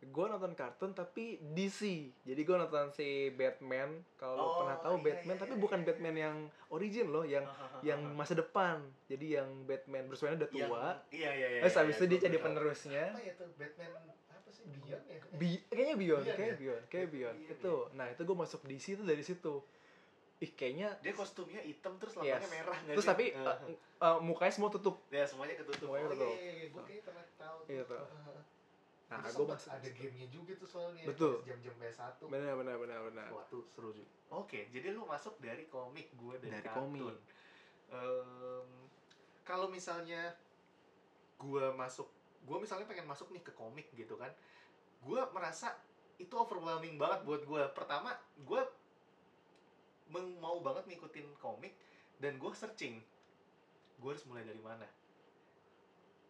gue 0.00 0.24
nonton 0.24 0.52
kartun 0.52 0.90
tapi 0.92 1.24
DC 1.48 1.80
jadi 2.22 2.38
gue 2.38 2.56
nonton 2.56 2.88
si 2.88 3.08
Batman 3.30 3.90
kalau 4.14 4.38
Oh, 4.38 4.54
pernah 4.60 4.78
tahu 4.78 4.94
iya, 4.96 5.04
Batman 5.04 5.34
iya, 5.34 5.42
tapi 5.42 5.52
iya, 5.52 5.60
bukan 5.60 5.78
iya. 5.78 5.86
Batman 5.86 6.16
yang 6.16 6.36
origin 6.68 7.06
loh 7.08 7.24
yang 7.24 7.44
yang 7.80 8.00
masa 8.12 8.32
depan 8.32 8.78
jadi 9.04 9.42
yang 9.42 9.48
Batman 9.64 10.06
Bruce 10.06 10.22
Wayne 10.22 10.38
udah 10.38 10.48
tua 10.48 10.62
Yang- 10.62 10.98
iya 11.12 11.30
iya 11.32 11.48
iya 11.48 11.60
terus 11.60 11.72
iya, 11.72 11.80
habis 11.82 11.94
itu 11.94 12.00
gua 12.00 12.10
dia 12.10 12.20
jadi 12.20 12.36
tahu. 12.36 12.46
penerusnya 12.46 13.04
apa 13.08 13.20
ya 13.20 13.32
tuh 13.34 13.48
Batman 13.52 13.90
apa 14.28 14.48
sih 14.48 14.64
Beyond 14.64 15.04
ya 15.04 15.18
Bi- 15.34 15.64
kayaknya 15.66 15.96
Beyond, 15.96 16.22
Beyond 16.24 16.36
kayak 16.36 16.48
ya? 16.48 16.56
Beyond, 16.56 16.84
kayak 16.88 17.08
Beyond. 17.08 17.36
Beyond 17.38 17.54
Itu. 17.54 17.74
Nah, 17.92 18.06
itu 18.08 18.20
gue 18.22 18.36
masuk 18.38 18.60
DC 18.64 18.86
itu 18.92 19.04
dari 19.04 19.22
situ. 19.22 19.54
Ih, 20.38 20.50
kayaknya 20.52 20.88
Dia 21.00 21.12
kostumnya 21.12 21.60
hitam 21.60 21.98
terus 21.98 22.14
Yes. 22.16 22.42
merah 22.48 22.78
nggak 22.80 22.94
terus 22.94 23.04
sih? 23.04 23.10
tapi 23.10 23.24
Eh, 23.34 23.44
uh, 23.44 23.58
uh, 24.00 24.18
mukanya 24.20 24.50
semua 24.50 24.70
tutup. 24.70 25.02
ya 25.10 25.22
semuanya 25.24 25.54
ketutup. 25.54 25.84
semuanya 25.84 26.04
oh, 26.04 26.10
ketutup. 26.10 26.32
iya, 26.32 26.52
iya, 26.54 26.66
gue 26.68 26.82
kayak 26.84 27.02
pernah 27.04 27.24
tahu. 27.36 27.58
tuh. 27.66 28.02
Nah, 29.08 29.24
gue 29.24 29.32
sempet 29.32 29.56
masuk. 29.56 29.70
ada 29.72 29.88
gamenya 29.88 30.28
juga 30.28 30.52
tuh 30.54 30.68
soalnya. 30.68 31.04
Betul. 31.08 31.40
Jam-jam 31.42 31.74
PS1. 31.74 32.20
Benar, 32.28 32.52
benar, 32.54 32.76
benar, 32.76 33.00
benar. 33.08 33.28
Wah 33.32 33.44
tuh 33.48 33.64
seru 33.66 33.90
juga. 33.90 34.08
Oke, 34.30 34.68
jadi 34.68 34.92
lu 34.92 35.08
masuk 35.08 35.40
dari 35.40 35.64
komik, 35.64 36.12
gue 36.12 36.34
dari, 36.36 36.52
Dari 36.52 36.68
kartun. 36.68 36.92
komik. 36.92 37.16
Em, 37.88 38.68
kalau 39.42 39.66
misalnya 39.66 40.36
gue 41.34 41.64
masuk, 41.72 42.04
gue 42.44 42.58
misalnya 42.60 42.84
pengen 42.84 43.08
masuk 43.08 43.32
nih 43.32 43.40
ke 43.40 43.52
komik 43.52 43.88
gitu 43.90 44.20
kan, 44.20 44.28
gue 45.00 45.20
merasa 45.32 45.72
itu 46.16 46.34
overwhelming 46.34 47.00
banget 47.00 47.24
buat 47.24 47.42
gue. 47.42 47.62
Pertama, 47.72 48.12
gue 48.36 48.60
meng- 50.08 50.36
mau 50.36 50.60
banget 50.60 50.84
ngikutin 50.86 51.32
komik 51.34 51.72
dan 52.18 52.36
gue 52.36 52.52
searching, 52.52 53.00
gue 53.96 54.10
harus 54.10 54.24
mulai 54.28 54.44
dari 54.44 54.60
mana? 54.60 54.84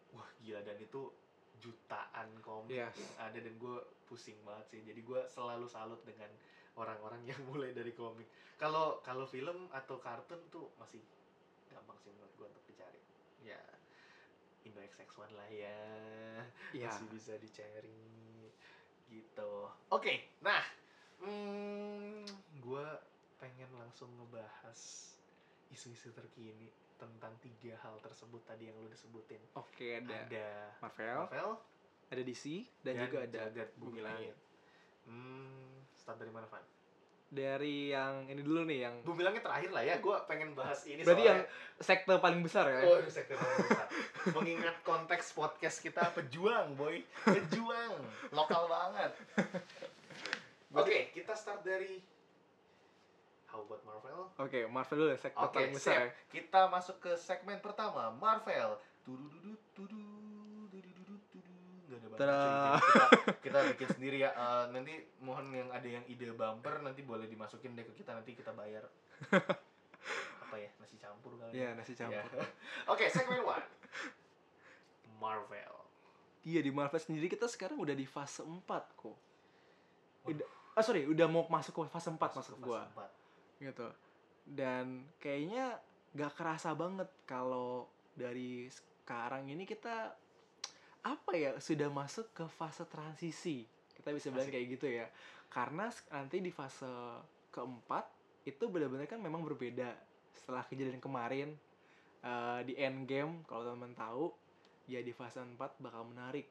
Wah 0.09 0.29
gila 0.39 0.63
dan 0.63 0.79
itu 0.79 1.11
jutaan 1.59 2.29
komik 2.41 2.79
Yes. 2.79 2.95
yang 2.95 3.13
ada 3.29 3.37
dan 3.39 3.53
gue 3.59 3.77
pusing 4.07 4.39
banget 4.47 4.65
sih. 4.73 4.81
Jadi 4.83 5.01
gue 5.03 5.21
selalu 5.29 5.67
salut 5.69 6.01
dengan 6.07 6.31
orang-orang 6.75 7.21
yang 7.29 7.39
mulai 7.51 7.75
dari 7.75 7.91
komik. 7.93 8.27
Kalau 8.55 8.99
kalau 9.03 9.27
film 9.27 9.67
atau 9.71 9.99
kartun 9.99 10.39
tuh 10.51 10.71
masih 10.79 10.99
gampang 11.69 11.95
sih 12.01 12.11
menurut 12.15 12.33
gue 12.35 12.47
untuk 12.47 12.65
dicari. 12.67 12.99
Ya 13.43 13.59
Indo 14.67 14.79
XX1 14.83 15.31
lah 15.35 15.49
ya. 15.51 15.79
Iya. 16.75 16.89
Masih 16.91 17.07
bisa 17.11 17.33
dicari 17.39 18.51
gitu. 19.09 19.65
Oke, 19.89 20.29
nah, 20.45 20.61
hmm, 21.23 22.21
gue 22.61 22.87
pengen 23.41 23.71
langsung 23.73 24.11
ngebahas 24.21 25.08
isu-isu 25.69 26.13
terkini 26.13 26.69
tentang 26.99 27.31
tiga 27.39 27.79
hal 27.79 27.95
tersebut 28.03 28.43
tadi 28.43 28.67
yang 28.67 28.75
lu 28.81 28.91
disebutin. 28.91 29.39
Oke, 29.55 30.03
ada 30.03 30.27
Ada 30.27 30.47
Marvel, 30.83 31.19
Marvel 31.31 31.51
ada 32.09 32.21
DC, 32.25 32.65
dan, 32.81 33.05
juga 33.05 33.21
ada 33.21 33.53
Jagat 33.53 33.69
Bumi 33.77 34.01
Langit. 34.01 34.33
Hmm, 35.05 35.85
start 35.93 36.17
dari 36.17 36.33
mana, 36.33 36.49
Van? 36.49 36.65
Dari 37.29 37.93
yang 37.93 38.25
ini 38.25 38.41
dulu 38.41 38.65
nih, 38.65 38.89
yang 38.89 38.95
Bumi 39.05 39.21
Langit 39.21 39.45
terakhir 39.45 39.69
lah 39.69 39.85
ya, 39.85 40.01
gue 40.01 40.15
pengen 40.25 40.57
bahas 40.57 40.81
ini 40.89 41.05
berarti 41.05 41.29
yang 41.29 41.45
soalnya. 41.45 41.85
sekte 41.85 42.13
paling 42.17 42.41
besar 42.41 42.65
ya. 42.65 42.81
Oh, 42.89 42.97
itu 42.97 43.13
sektor 43.13 43.37
paling 43.37 43.57
besar. 43.61 43.87
Mengingat 44.33 44.75
konteks 44.81 45.37
podcast 45.37 45.77
kita 45.85 46.09
pejuang, 46.17 46.73
boy. 46.73 47.05
Pejuang. 47.29 47.93
Lokal 48.33 48.65
banget. 48.65 49.11
Oke, 50.73 51.13
kita 51.13 51.37
start 51.37 51.61
dari 51.61 52.01
How 53.49 53.59
about 53.59 53.81
Marvel? 53.81 54.29
Oke, 54.37 54.59
Marvel 54.65 54.95
dulu 54.95 55.09
ya, 55.09 55.17
sekte 55.17 55.37
Oke, 55.39 55.57
paling 55.57 55.73
besar 55.73 55.89
siap. 55.91 56.01
ya. 56.01 56.09
Kita 56.29 56.61
masuk 56.67 56.95
ke 56.99 57.11
segmen 57.15 57.57
pertama, 57.57 58.13
Marvel. 58.13 58.77
Tudu, 59.01 59.57
tudududu, 59.73 60.77
tudu. 61.27 61.53
Nggak 61.83 61.97
ada 61.97 62.07
bahasa 62.07 62.21
Tada. 62.21 62.29
Inggris, 62.29 62.61
jadi 62.61 62.79
kita, 62.79 63.05
kita 63.41 63.59
bikin 63.67 63.87
sendiri 63.91 64.17
ya. 64.19 64.29
Eh, 64.31 64.63
nanti 64.69 64.93
mohon 65.19 65.49
yang 65.49 65.69
ada 65.69 65.87
yang 65.87 66.05
ide 66.05 66.29
bumper 66.29 66.77
nanti 66.79 67.01
boleh 67.01 67.25
dimasukin 67.25 67.73
deh 67.73 67.81
ke 67.83 67.93
kita 67.95 68.13
nanti 68.13 68.31
kita 68.31 68.53
bayar. 68.53 68.85
Apa 70.39 70.55
ya? 70.55 70.69
Nasi 70.77 70.95
campur 70.95 71.33
kali. 71.35 71.51
Iya, 71.51 71.73
nasi 71.73 71.93
Ya. 71.93 72.05
campur. 72.05 72.45
Oke, 72.87 73.09
segmen 73.09 73.41
one. 73.41 73.65
Marvel. 75.17 75.75
Iya, 76.41 76.61
di 76.61 76.69
Marvel 76.69 76.97
sendiri 76.97 77.27
kita 77.27 77.45
sekarang 77.45 77.75
udah 77.75 77.91
di 77.91 78.05
fase 78.05 78.39
4 78.39 78.63
kok. 78.95 79.17
Udah, 80.23 80.45
ah 80.71 80.81
sorry, 80.81 81.03
udah 81.03 81.25
mau 81.25 81.43
masuk 81.45 81.75
ke 81.75 81.89
fase 81.89 82.07
4 82.07 82.15
masuk 82.15 82.53
ke 82.53 82.59
ke 82.59 82.63
gua. 82.63 82.79
fase 82.79 82.93
empat. 82.93 83.11
Gitu. 83.59 83.87
Dan 84.43 85.05
kayaknya 85.21 85.77
gak 86.15 86.33
kerasa 86.33 86.73
banget 86.73 87.07
kalau 87.29 87.85
dari 88.17 88.65
sekarang 88.71 89.47
ini 89.47 89.63
kita 89.63 90.11
apa 90.99 91.31
ya 91.31 91.55
sudah 91.61 91.87
masuk 91.91 92.31
ke 92.33 92.45
fase 92.49 92.83
transisi. 92.89 93.63
Kita 93.95 94.11
bisa 94.15 94.31
bilang 94.31 94.47
Asik. 94.47 94.55
kayak 94.55 94.67
gitu 94.79 94.87
ya. 94.89 95.07
Karena 95.51 95.87
nanti 96.11 96.43
di 96.43 96.51
fase 96.51 96.89
keempat 97.53 98.05
itu 98.47 98.65
benar-benar 98.71 99.05
kan 99.05 99.19
memang 99.19 99.43
berbeda 99.43 99.93
setelah 100.33 100.63
kejadian 100.65 101.03
kemarin 101.03 101.53
eh, 102.23 102.59
di 102.65 102.73
end 102.79 103.05
game 103.05 103.43
kalau 103.45 103.67
teman-teman 103.67 103.95
tahu 103.95 104.25
ya 104.89 105.03
di 105.03 105.13
fase 105.13 105.39
4 105.39 105.55
bakal 105.79 106.07
menarik. 106.07 106.47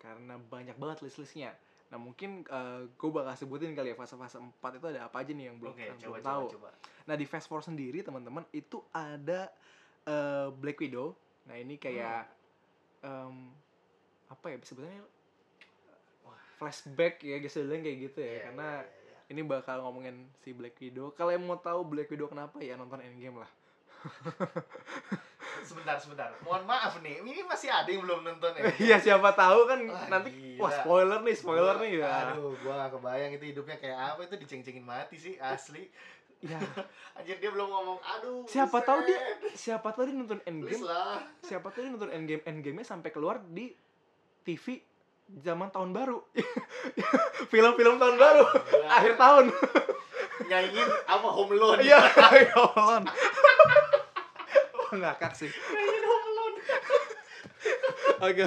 Karena 0.00 0.40
banyak 0.40 0.80
banget 0.80 1.04
list-listnya 1.04 1.52
nah 1.90 1.98
mungkin 1.98 2.46
gue 2.94 3.10
bakal 3.10 3.34
sebutin 3.34 3.74
kali 3.74 3.90
ya 3.90 3.96
fase-fase 3.98 4.38
4 4.38 4.78
itu 4.78 4.86
ada 4.94 5.10
apa 5.10 5.26
aja 5.26 5.34
nih 5.34 5.50
yang 5.50 5.58
belum, 5.58 5.74
Oke, 5.74 5.90
yang 5.90 5.98
coba 5.98 6.06
belum 6.06 6.22
coba 6.22 6.30
tahu 6.30 6.46
coba. 6.54 6.70
Nah 7.10 7.14
di 7.18 7.26
Fast 7.26 7.50
Four 7.50 7.66
sendiri 7.66 8.06
teman-teman 8.06 8.46
itu 8.54 8.78
ada 8.94 9.50
eh, 10.06 10.48
Black 10.54 10.78
Widow. 10.78 11.18
Nah 11.50 11.58
ini 11.58 11.74
kayak 11.82 12.30
em, 13.02 13.50
apa 14.30 14.46
ya 14.54 14.56
sebetulnya 14.62 15.02
Wah. 16.22 16.38
flashback 16.62 17.26
ya 17.26 17.42
bilang 17.42 17.82
kayak 17.82 17.98
gitu 18.06 18.18
ya 18.22 18.30
Iya, 18.30 18.40
karena 18.46 18.68
iya, 18.86 18.86
iya, 18.86 19.10
iya. 19.10 19.18
ini 19.34 19.40
bakal 19.42 19.82
ngomongin 19.82 20.30
si 20.46 20.54
Black 20.54 20.78
Widow. 20.78 21.10
Kalau 21.18 21.34
yang 21.34 21.42
mau 21.42 21.58
tahu 21.58 21.82
Black 21.82 22.06
Widow 22.06 22.30
kenapa 22.30 22.62
ya 22.62 22.78
nonton 22.78 23.02
Endgame 23.02 23.42
lah. 23.42 23.50
sebentar 25.62 25.96
sebentar. 25.96 26.28
Mohon 26.40 26.64
maaf 26.66 26.98
nih, 26.98 27.20
ini 27.20 27.42
masih 27.42 27.68
ada 27.68 27.84
yang 27.84 28.02
belum 28.02 28.20
nonton 28.22 28.50
ya. 28.52 28.62
Iya 28.78 28.96
siapa 28.98 29.32
tahu 29.32 29.64
kan 29.64 29.80
Wah, 29.82 30.06
nanti 30.08 30.28
gila. 30.30 30.60
wah 30.60 30.72
spoiler 30.74 31.18
nih 31.20 31.34
spoiler 31.34 31.74
Gua- 31.74 31.82
nih 31.82 31.92
ya. 31.98 32.10
Aduh, 32.28 32.52
gua 32.58 32.72
gak 32.78 32.90
kebayang 32.94 33.32
itu 33.32 33.44
hidupnya 33.46 33.76
kayak 33.76 33.98
apa 33.98 34.20
itu 34.22 34.34
diceng-cengin 34.38 34.82
mati 34.82 35.16
sih 35.16 35.34
asli. 35.36 35.88
Ya 36.40 36.56
Anjir 37.16 37.36
dia 37.36 37.50
belum 37.50 37.68
ngomong 37.68 37.98
aduh. 38.00 38.44
siapa 38.44 38.80
tahu 38.80 39.04
dia 39.04 39.20
siapa 39.52 39.92
tahu 39.92 40.08
dia 40.08 40.16
nonton 40.16 40.40
Endgame 40.42 40.88
siapa 41.38 41.68
tahu 41.68 41.84
dia 41.84 41.92
nonton 41.92 42.08
Endgame 42.08 42.40
Endgame-nya 42.42 42.86
sampai 42.86 43.10
keluar 43.10 43.44
di 43.44 43.76
TV 44.40 44.80
zaman 45.36 45.68
tahun 45.68 45.92
baru 45.92 46.16
film-film 47.52 47.96
tahun 47.96 48.16
baru 48.16 48.44
Gila. 48.48 48.88
akhir 48.88 49.12
tahun 49.14 49.44
Nyanyiin 50.42 50.88
apa 51.06 51.28
Home 51.28 51.52
Alone. 51.52 51.80
iya 51.84 52.00
Holland 52.56 53.04
ngakak 54.96 55.32
sih 55.32 55.50
Home 55.50 56.26
Alone. 56.26 56.56
oke 58.20 58.44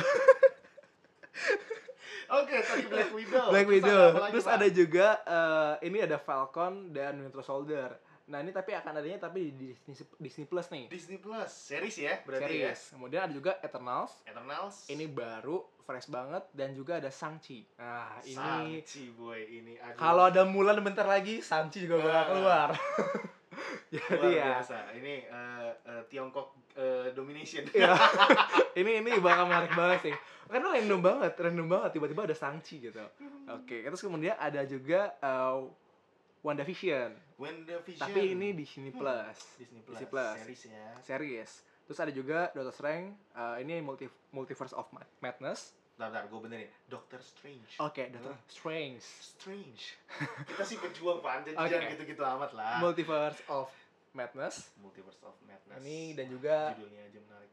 Oke, 2.33 2.55
tadi 2.57 2.89
Black 2.89 3.13
Widow. 3.13 3.53
Black 3.53 3.67
Terus 3.67 3.77
Widow 3.77 4.03
terus 4.31 4.45
Pak? 4.47 4.55
ada 4.55 4.67
juga 4.69 5.07
eh, 5.21 5.85
ini 5.85 6.01
ada 6.01 6.17
Falcon 6.17 6.89
dan 6.89 7.19
Winter 7.19 7.41
Soldier 7.41 7.93
nah 8.23 8.39
ini 8.39 8.49
tapi 8.49 8.71
akan 8.71 8.95
adanya 8.95 9.19
tapi 9.21 9.51
di 9.51 9.75
Disney, 9.77 10.07
Disney 10.17 10.45
Plus 10.47 10.71
nih 10.71 10.87
Disney 10.87 11.19
Plus 11.19 11.51
series 11.51 11.93
ya 11.93 12.15
berarti 12.23 12.41
ya. 12.55 12.71
series 12.71 12.81
kemudian 12.89 13.21
ada 13.21 13.33
juga 13.33 13.59
Eternals 13.59 14.15
Eternals. 14.23 14.87
ini 14.87 15.05
baru 15.05 15.59
fresh 15.83 16.07
banget 16.07 16.41
dan 16.49 16.71
juga 16.71 16.97
ada 16.97 17.11
Shang-Chi 17.11 17.67
nah 17.75 18.17
ini 18.23 18.33
Shang-Chi 18.79 19.03
boy 19.11 19.39
ini. 19.43 19.73
Kalau 19.93 20.23
ada 20.23 20.41
Mulan 20.41 20.79
bentar 20.79 21.03
lagi, 21.03 21.37
Shang-Chi 21.37 21.83
juga 21.83 21.99
bakal 21.99 22.15
Ah. 22.15 22.25
keluar. 22.25 22.69
Jadi 23.93 24.05
luar 24.19 24.31
ya, 24.31 24.45
biasa. 24.57 24.77
Ini 24.97 25.13
eh, 25.27 25.71
eh, 25.87 26.03
Tiongkok 26.09 26.47
eh, 26.75 27.09
domination. 27.13 27.63
ya. 27.71 27.93
ini 28.79 29.01
ini 29.03 29.11
bakal 29.19 29.47
menarik 29.49 29.73
banget 29.73 29.99
sih. 30.11 30.15
Karena 30.49 30.75
random 30.75 30.99
banget, 31.01 31.33
random 31.39 31.67
banget 31.67 31.89
tiba-tiba 31.97 32.21
ada 32.29 32.35
Shang-Chi 32.35 32.75
gitu. 32.91 33.01
Oke, 33.49 33.81
terus 33.81 34.01
kemudian 34.03 34.37
ada 34.37 34.61
juga 34.69 35.15
uh, 35.23 35.65
WandaVision. 36.45 37.15
WandaVision. 37.39 38.03
Tapi 38.03 38.37
ini 38.37 38.53
di 38.53 38.67
Disney 38.67 38.93
Plus. 38.93 39.37
Disney 39.57 39.81
Plus. 39.81 39.97
Disney 39.97 40.07
Plus. 40.11 40.35
Series 40.43 40.61
ya. 40.69 40.87
Series. 41.01 41.51
Terus 41.83 41.99
ada 41.99 42.11
juga 42.13 42.39
Doctor 42.53 42.75
Strange, 42.75 43.15
uh, 43.35 43.57
ini 43.59 43.81
multi 43.83 44.07
Multiverse 44.31 44.75
of 44.75 44.87
Mad- 44.93 45.09
Madness. 45.19 45.73
Bentar, 45.93 46.09
bentar, 46.09 46.23
gue 46.25 46.39
benerin. 46.41 46.69
Doctor 46.87 47.19
Strange. 47.19 47.71
Oke, 47.77 48.09
Doctor 48.09 48.33
Strange. 48.47 49.05
Strange. 49.19 49.83
Kita 50.43 50.63
sih 50.63 50.77
pejuang, 50.77 51.19
Pak. 51.19 51.45
Jangan 51.47 51.69
jangan 51.69 51.93
gitu-gitu 51.93 52.21
amat 52.23 52.51
lah. 52.51 52.77
Multiverse 52.79 53.39
of 53.47 53.69
Madness. 54.11 54.73
Multiverse 54.75 55.21
of 55.21 55.37
Madness. 55.43 55.77
Ini 55.79 56.13
dan 56.13 56.25
juga 56.27 56.73
Judulnya 56.73 57.01
aja 57.03 57.19
menarik. 57.19 57.51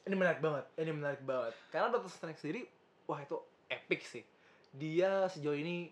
ini 0.00 0.14
menarik 0.14 0.38
banget 0.38 0.64
ini 0.76 0.90
menarik 0.92 1.22
banget 1.22 1.54
karena 1.68 1.88
Doctor 1.88 2.10
Strange 2.10 2.36
sendiri 2.36 2.62
wah 3.04 3.18
itu 3.18 3.36
epic 3.66 4.00
sih 4.02 4.20
dia 4.70 5.24
sejauh 5.26 5.54
ini 5.54 5.88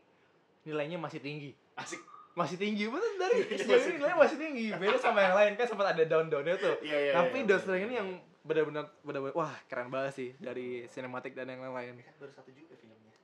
nilainya 0.62 0.96
masih 0.96 1.16
tinggi 1.18 1.52
Asik. 1.74 1.96
masih 2.32 2.56
tinggi 2.56 2.86
betul 2.86 3.08
dari 3.16 3.40
Iya, 3.42 3.56
sejauh 3.58 3.80
ini 3.80 3.94
nilainya 3.96 4.18
masih 4.18 4.36
tinggi 4.36 4.66
beda 4.70 4.96
sama 4.96 5.18
yang 5.22 5.32
lain 5.34 5.52
kan 5.54 5.64
sempat 5.66 5.86
ada 5.92 6.04
down 6.04 6.28
downnya 6.28 6.56
tuh 6.56 6.76
Iya, 6.80 6.98
iya, 7.00 7.12
tapi 7.14 7.38
iya, 7.38 7.46
Doctor 7.46 7.48
bener, 7.48 7.60
Strange 7.62 7.80
ini 7.80 7.88
bener. 7.88 8.00
yang 8.00 8.08
benar-benar 8.42 8.90
benar-benar 9.06 9.34
wah 9.38 9.54
keren 9.70 9.86
banget 9.86 10.12
sih 10.18 10.30
dari 10.42 10.86
sinematik 10.90 11.32
dan 11.32 11.46
yang 11.46 11.62
lain 11.62 12.02
Kan 12.02 12.14
baru 12.18 12.32
satu 12.34 12.50
juga 12.50 12.74
filmnya. 12.74 13.14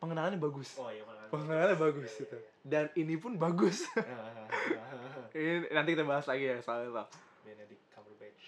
pengenalannya 0.00 0.40
bagus. 0.40 0.74
Oh 0.80 0.90
iya, 0.90 1.06
pengenalannya 1.30 1.78
bagus. 1.78 2.10
Iya, 2.10 2.20
gitu. 2.26 2.36
iya, 2.36 2.50
dan 2.66 2.84
ini 2.98 3.14
pun 3.20 3.38
bagus. 3.38 3.86
Iya. 3.94 4.18
ini 5.38 5.52
nanti 5.70 5.88
kita 5.94 6.02
bahas 6.02 6.26
lagi 6.26 6.44
ya 6.50 6.58
soal 6.58 6.90
itu. 6.90 6.92
Benedict 7.46 7.82
Cumberbatch. 7.94 8.44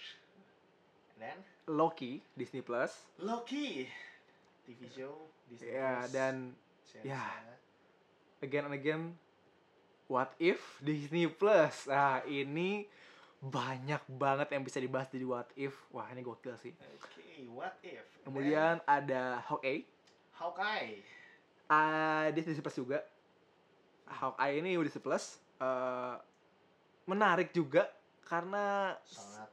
Then? 1.20 1.38
Loki 1.70 2.24
Disney 2.34 2.64
Plus. 2.64 2.90
Loki. 3.22 3.86
TV 4.64 4.80
show 4.88 5.28
Disney 5.46 5.76
ya 5.76 6.02
Plus, 6.02 6.10
dan 6.10 6.34
ya. 7.04 7.20
again 8.40 8.64
and 8.64 8.74
again 8.74 9.02
What 10.08 10.32
If 10.40 10.80
Disney 10.80 11.28
Plus? 11.28 11.88
Nah 11.88 12.24
ini 12.24 12.88
banyak 13.44 14.00
banget 14.08 14.48
yang 14.50 14.64
bisa 14.64 14.80
dibahas 14.80 15.12
di 15.12 15.20
What 15.20 15.52
If 15.52 15.76
wah 15.92 16.08
ini 16.08 16.24
gokil 16.24 16.56
sih 16.56 16.72
Oke, 16.72 17.44
what 17.52 17.76
if? 17.84 18.04
kemudian 18.24 18.80
ada 18.84 19.44
Hawkeye 19.44 19.84
Hawkeye. 20.34 20.98
Ah, 21.64 22.26
di 22.28 22.42
Disney 22.42 22.58
Plus 22.58 22.74
juga. 22.74 22.98
Hawkeye 24.04 24.58
ini 24.58 24.74
udah 24.74 24.90
Disney 24.90 24.98
Plus. 25.00 25.38
Eh, 25.56 26.16
menarik 27.06 27.54
juga 27.54 27.86
karena 28.26 28.98
Sangat 29.06 29.46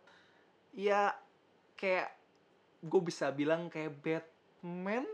ya 0.74 1.14
kayak 1.78 2.10
gue 2.82 3.02
bisa 3.04 3.30
bilang 3.30 3.70
kayak 3.70 3.94
Batman 4.02 5.06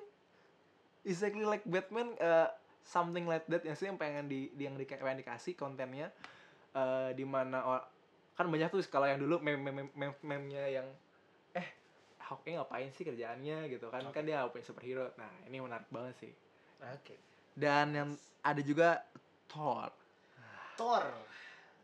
exactly 1.03 1.43
like 1.43 1.65
Batman 1.67 2.15
eh, 2.15 2.47
something 2.85 3.27
like 3.27 3.43
that 3.51 3.65
yang 3.65 3.75
sih 3.75 3.89
yang 3.89 3.99
pengen 3.99 4.31
di 4.31 4.53
di- 4.53 4.65
yang 4.69 4.77
di, 4.77 4.87
pengen 4.87 5.19
dikasih 5.19 5.57
kontennya 5.57 6.13
eh 6.71 7.09
di 7.11 7.25
mana 7.27 7.59
or- 7.65 7.87
kan 8.37 8.45
banyak 8.47 8.69
tuh 8.69 8.85
kalau 8.87 9.09
yang 9.09 9.17
dulu 9.17 9.41
meme 9.41 9.57
meme 9.59 9.89
meme 9.91 10.13
meme-nya 10.21 10.63
yang 10.69 10.87
eh 11.51 11.67
Hawkeye 12.21 12.53
ngapain 12.55 12.93
sih 12.93 13.01
kerjaannya 13.01 13.65
gitu 13.67 13.89
kan 13.89 14.05
kan 14.07 14.13
Oke. 14.13 14.29
dia 14.29 14.45
punya 14.47 14.63
superhero 14.63 15.09
nah 15.17 15.31
ini 15.49 15.57
menarik 15.57 15.89
banget 15.89 16.15
sih 16.21 16.31
Oke. 16.79 17.17
dan 17.57 17.91
yang 17.91 18.09
ada 18.45 18.61
juga 18.61 19.01
Thor 19.49 19.89
Thor. 20.77 21.05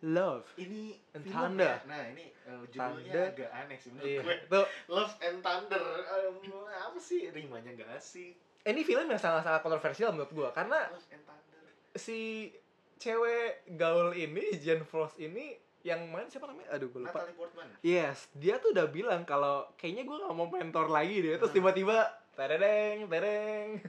Love 0.03 0.43
Ini 0.60 1.00
And 1.15 1.24
Thunder. 1.24 1.63
ya. 1.63 1.88
Nah, 1.88 2.03
ini 2.12 2.27
eh, 2.27 2.60
judulnya 2.67 3.07
Thunder. 3.07 3.25
agak 3.39 3.51
aneh 3.55 3.77
sih 3.79 3.89
menurut 3.95 4.12
iya 4.12 4.19
gue. 4.19 4.36
tuh 4.51 4.65
Love 4.91 5.15
and 5.24 5.39
Thunder. 5.39 5.86
Em, 6.03 6.36
apa 6.67 7.00
sih 7.00 7.31
rimanya 7.31 7.72
gak 7.74 7.89
asik? 7.95 8.36
ini 8.63 8.79
film 8.83 9.07
yang 9.07 9.19
sangat-sangat 9.19 9.60
kontroversial 9.60 10.12
menurut 10.12 10.31
gua 10.31 10.50
karena 10.51 10.91
Love 10.91 11.07
and 11.10 11.24
Thunder. 11.24 11.63
si 11.95 12.51
cewek 12.95 13.63
gaul 13.75 14.12
ini 14.12 14.60
Jen 14.60 14.83
Frost 14.83 15.15
ini 15.19 15.55
yang 15.83 15.99
main 16.07 16.25
siapa 16.25 16.47
namanya 16.47 16.71
aduh 16.71 16.87
gue 16.87 17.03
lupa 17.03 17.19
Natalie 17.19 17.35
Portman. 17.35 17.67
yes 17.83 18.31
dia 18.31 18.55
tuh 18.57 18.71
udah 18.71 18.87
bilang 18.87 19.21
kalau 19.23 19.67
kayaknya 19.75 20.03
gue 20.03 20.15
gak 20.17 20.31
mau 20.31 20.47
mentor 20.47 20.87
lagi 20.87 21.19
deh 21.19 21.35
terus 21.35 21.51
tiba-tiba 21.51 22.07
tereng 22.33 23.05
tereng 23.05 23.83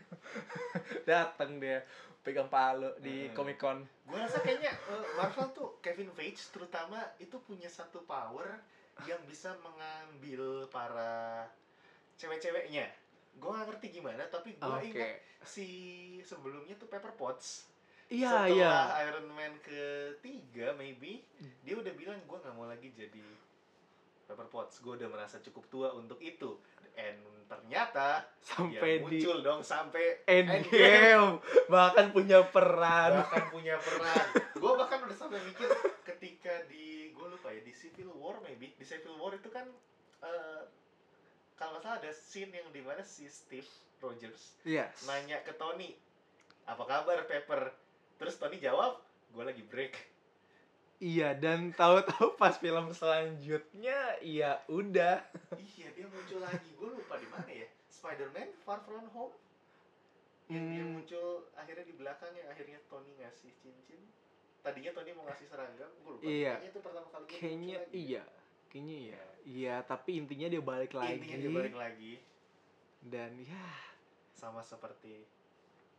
datang 1.09 1.57
dia 1.57 1.87
pegang 2.21 2.49
palu 2.49 2.89
di 2.99 3.29
Hmm. 3.29 3.35
Comic 3.35 3.57
Con 3.57 3.79
Gue 4.05 4.17
rasa 4.17 4.41
kayaknya 4.41 4.73
eh, 4.73 5.05
Marvel 5.15 5.49
tuh 5.53 5.79
Kevin 5.79 6.11
Feige 6.11 6.41
terutama 6.51 6.99
itu 7.17 7.37
punya 7.39 7.69
satu 7.69 8.03
power 8.03 8.59
yang 9.05 9.21
bisa 9.25 9.53
mengambil 9.59 10.71
para 10.71 11.45
cewek-ceweknya. 12.15 12.87
Gue 13.35 13.51
gak 13.51 13.67
ngerti 13.67 13.87
gimana, 13.93 14.23
tapi 14.29 14.55
gue 14.55 14.63
oke 14.63 14.87
ingat 14.87 15.19
si 15.43 15.67
sebelumnya 16.23 16.73
tuh 16.75 16.87
Pepper 16.87 17.11
Potts. 17.13 17.67
Iya 18.15 18.31
Setelah 18.31 18.49
iya. 18.55 18.75
Iron 19.11 19.29
Man 19.35 19.55
ketiga 19.59 20.67
maybe 20.79 21.27
dia 21.67 21.75
udah 21.75 21.93
bilang 21.99 22.19
gue 22.23 22.39
nggak 22.39 22.55
mau 22.55 22.71
lagi 22.71 22.95
jadi 22.95 23.23
Pepper 24.25 24.49
Potts. 24.49 24.81
Gue 24.81 24.97
udah 24.97 25.09
merasa 25.11 25.43
cukup 25.43 25.65
tua 25.69 25.89
untuk 25.93 26.23
itu. 26.23 26.57
And 26.95 27.21
ternyata 27.45 28.25
sampai 28.41 29.05
di 29.05 29.21
muncul 29.21 29.45
dong 29.45 29.61
sampai 29.61 30.25
Endgame. 30.25 31.43
Bahkan 31.75 32.15
punya 32.15 32.47
peran. 32.49 33.21
Bahkan 33.21 33.45
punya 33.53 33.77
peran. 33.83 34.27
Gue 34.57 34.73
bahkan 34.79 35.05
udah 35.05 35.17
sampai 35.19 35.43
mikir 35.45 35.69
ketika 36.07 36.65
di 36.71 37.13
gue 37.13 37.27
lupa 37.29 37.53
ya 37.53 37.61
di 37.61 37.75
Civil 37.75 38.15
War 38.17 38.41
maybe. 38.41 38.73
Di 38.79 38.85
Civil 38.87 39.19
War 39.21 39.37
itu 39.37 39.51
kan 39.53 39.69
eh, 40.25 40.63
kalau 41.55 41.79
nggak 41.79 41.83
salah 41.85 41.99
ada 42.01 42.11
scene 42.11 42.51
yang 42.51 42.69
di 42.75 42.83
mana 42.83 43.03
si 43.05 43.29
Steve 43.31 43.69
Rogers 44.03 44.59
yes. 44.67 45.07
nanya 45.07 45.41
ke 45.47 45.55
Tony 45.57 45.95
apa 46.65 46.83
kabar 46.85 47.25
Pepper 47.29 47.73
terus 48.17 48.37
Tony 48.37 48.59
jawab 48.59 49.01
gue 49.31 49.43
lagi 49.43 49.63
break. 49.63 49.95
Iya 50.97 51.35
dan 51.35 51.75
tahu-tahu 51.75 52.39
pas 52.39 52.55
film 52.57 52.89
selanjutnya 52.91 53.99
ya 54.23 54.63
udah. 54.67 55.21
Iya 55.55 55.89
dia 55.93 56.07
muncul 56.07 56.39
lagi. 56.41 56.71
Gue 56.75 56.89
lupa 56.93 57.19
di 57.19 57.29
mana 57.29 57.51
ya. 57.51 57.69
Spider-Man 57.91 58.49
Far 58.63 58.81
From 58.83 59.11
Home. 59.11 59.35
Yang 60.47 60.65
dia 60.67 60.81
Hmm. 60.81 60.93
muncul 60.93 61.27
akhirnya 61.55 61.85
di 61.85 61.95
belakang 61.95 62.33
yang 62.33 62.47
akhirnya 62.47 62.79
Tony 62.87 63.11
ngasih 63.17 63.51
cincin. 63.59 64.01
Tadinya 64.61 64.93
Tony 64.93 65.11
mau 65.13 65.27
ngasih 65.27 65.47
seragam 65.47 65.91
gue 65.99 66.13
lupa. 66.15 66.25
Iya. 66.25 66.55
kayaknya 66.57 66.71
itu 66.71 66.81
pertama 66.81 67.09
kali 67.11 67.25
dia 67.25 67.37
kayaknya 67.37 67.77
lagi. 67.77 67.93
iya. 67.99 68.23
Kayaknya 68.71 68.97
iya. 68.97 69.21
Iya 69.45 69.75
tapi 69.85 70.11
intinya 70.15 70.47
dia 70.49 70.63
balik 70.63 70.93
lagi 70.95 71.15
intinya 71.17 71.39
dia 71.39 71.53
balik 71.53 71.77
lagi. 71.77 72.15
Dan 73.03 73.31
ya. 73.41 73.67
Sama 74.33 74.63
seperti 74.63 75.27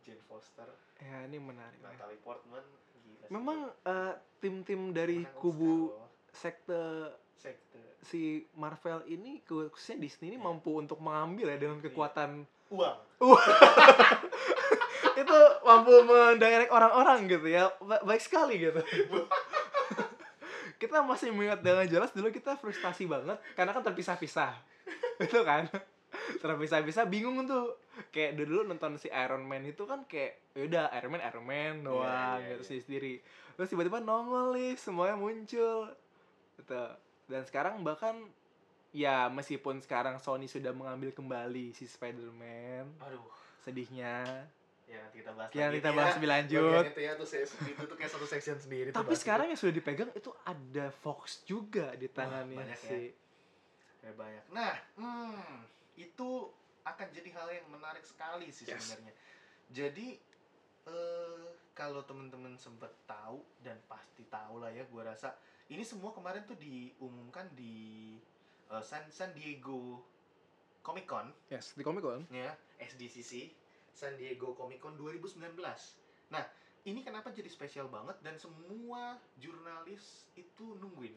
Jane 0.06 0.22
Foster. 0.24 0.70
Ya 0.98 1.26
ini 1.26 1.38
menarik. 1.38 1.82
Natalie 1.82 2.22
Portman 2.22 2.62
gila 2.96 3.26
memang 3.28 3.58
eh, 3.84 4.14
tim-tim 4.38 4.90
dari 4.90 5.22
Menang 5.22 5.36
kubu 5.36 5.92
sekte 6.30 7.10
sekte. 7.36 7.82
si 8.02 8.22
Marvel 8.54 9.02
ini 9.06 9.42
khususnya 9.42 9.98
Disney 9.98 10.30
ini 10.30 10.38
Iya. 10.38 10.46
mampu 10.46 10.72
untuk 10.76 10.98
mengambil 11.00 11.50
ya 11.50 11.58
dengan 11.58 11.78
Iya. 11.80 11.86
kekuatan 11.90 12.30
uang. 12.70 12.98
Itu 15.16 15.38
mampu 15.64 15.94
mendirect 16.04 16.70
orang-orang 16.70 17.26
gitu 17.26 17.48
ya. 17.48 17.72
Ba- 17.80 18.04
baik 18.04 18.22
sekali 18.22 18.60
gitu. 18.60 18.82
Kita 20.76 21.00
masih 21.02 21.32
mengingat 21.32 21.64
dengan 21.64 21.88
jelas 21.88 22.12
dulu 22.12 22.28
kita 22.30 22.60
frustasi 22.60 23.08
banget 23.08 23.40
karena 23.56 23.72
kan 23.72 23.82
terpisah-pisah. 23.82 24.54
Itu 25.24 25.42
kan? 25.42 25.66
Terpisah-pisah 26.38 27.08
bingung 27.08 27.48
tuh 27.48 27.80
kayak 28.12 28.36
dulu 28.36 28.68
nonton 28.68 29.00
si 29.00 29.08
Iron 29.12 29.44
Man 29.48 29.64
itu 29.64 29.88
kan 29.88 30.04
kayak 30.08 30.56
yaudah 30.56 30.92
Iron 31.00 31.12
Man 31.16 31.24
Iron 31.24 31.46
Man 31.48 31.74
doang 31.84 32.40
iya, 32.44 32.56
gitu 32.56 32.64
iya. 32.64 32.70
sih 32.70 32.80
sendiri 32.84 33.14
terus 33.56 33.72
tiba-tiba 33.72 34.04
nongol 34.04 34.56
nih 34.56 34.76
semuanya 34.76 35.16
muncul 35.16 35.92
gitu 36.60 36.86
dan 37.32 37.42
sekarang 37.48 37.82
bahkan 37.82 38.20
ya 38.96 39.28
meskipun 39.28 39.84
sekarang 39.84 40.20
Sony 40.24 40.48
sudah 40.48 40.72
mengambil 40.72 41.12
kembali 41.12 41.76
si 41.76 41.88
Spider-Man 41.88 43.00
aduh 43.04 43.28
sedihnya 43.64 44.48
ya 44.86 45.02
nanti 45.02 45.18
kita 45.20 45.32
bahas 45.34 45.50
lagi 45.50 45.78
kita 45.82 45.90
ya. 45.90 45.98
bahas 45.98 46.14
lebih 46.16 46.30
lanjut 46.30 46.62
Bagian 46.62 46.92
itu 46.94 47.02
ya 47.02 47.12
tuh 47.18 47.28
itu 47.66 47.84
tuh 47.90 47.98
kayak 47.98 48.12
satu 48.14 48.28
section 48.30 48.58
sendiri 48.62 48.90
tapi 48.94 49.16
sekarang 49.18 49.50
yang 49.50 49.60
sudah 49.60 49.74
dipegang 49.74 50.12
itu 50.14 50.32
ada 50.46 50.94
Fox 50.94 51.42
juga 51.44 51.92
di 51.98 52.08
tangannya 52.08 52.56
banyak 52.56 52.80
ya. 52.80 52.88
si 52.88 53.00
itu. 53.10 53.20
Ya, 54.06 54.12
banyak 54.14 54.44
nah 54.54 54.74
hmm, 55.02 55.56
itu 55.98 56.30
akan 56.86 57.08
jadi 57.12 57.30
hal 57.34 57.48
yang 57.50 57.68
menarik 57.70 58.06
sekali 58.06 58.50
sih 58.54 58.70
Yes. 58.70 58.86
sebenarnya 58.86 59.14
jadi 59.74 60.08
eh 60.86 61.48
kalau 61.74 62.06
temen-temen 62.06 62.56
sempet 62.56 62.94
tahu 63.04 63.42
dan 63.60 63.76
pasti 63.90 64.24
tahu 64.30 64.62
lah 64.62 64.70
ya 64.70 64.86
gua 64.88 65.12
rasa 65.12 65.34
ini 65.68 65.82
semua 65.82 66.14
kemarin 66.14 66.46
tuh 66.46 66.56
diumumkan 66.56 67.50
di 67.58 68.16
eh, 68.70 68.84
San 68.86 69.10
San 69.10 69.34
Diego 69.34 70.06
Comic 70.86 71.10
Con 71.10 71.34
yes 71.50 71.74
di 71.74 71.82
Comic 71.82 72.06
Con 72.06 72.22
ya 72.30 72.54
SDCC 72.78 73.50
San 73.96 74.20
Diego 74.20 74.52
Comic 74.54 74.84
Con 74.84 75.00
2019. 75.00 75.40
Nah, 76.28 76.44
ini 76.84 77.00
kenapa 77.00 77.32
jadi 77.32 77.48
spesial 77.48 77.88
banget 77.88 78.20
dan 78.20 78.36
semua 78.36 79.16
jurnalis 79.40 80.28
itu 80.36 80.76
nungguin. 80.76 81.16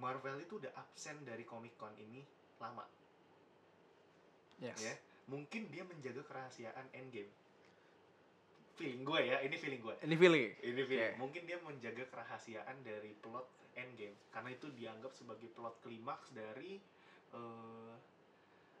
Marvel 0.00 0.40
itu 0.40 0.56
udah 0.56 0.72
absen 0.72 1.20
dari 1.28 1.44
Comic 1.44 1.76
Con 1.76 1.92
ini 2.00 2.24
lama, 2.56 2.88
yes 4.60 4.78
ya. 4.78 4.94
Mungkin 5.26 5.68
dia 5.74 5.82
menjaga 5.82 6.22
kerahasiaan 6.22 6.86
Endgame. 6.94 7.32
Feeling 8.76 9.02
gue 9.02 9.20
ya, 9.24 9.40
ini 9.40 9.56
feeling 9.56 9.80
gue. 9.80 9.94
ini 10.04 10.14
feeling 10.14 10.52
Ini 10.60 10.82
feeling. 10.84 11.12
Oke. 11.16 11.20
Mungkin 11.20 11.42
dia 11.48 11.58
menjaga 11.64 12.04
kerahasiaan 12.12 12.76
dari 12.84 13.16
plot 13.18 13.48
Endgame 13.76 14.16
karena 14.32 14.50
itu 14.56 14.66
dianggap 14.72 15.12
sebagai 15.12 15.52
plot 15.52 15.84
klimaks 15.84 16.32
dari 16.32 16.80
eh 17.36 17.94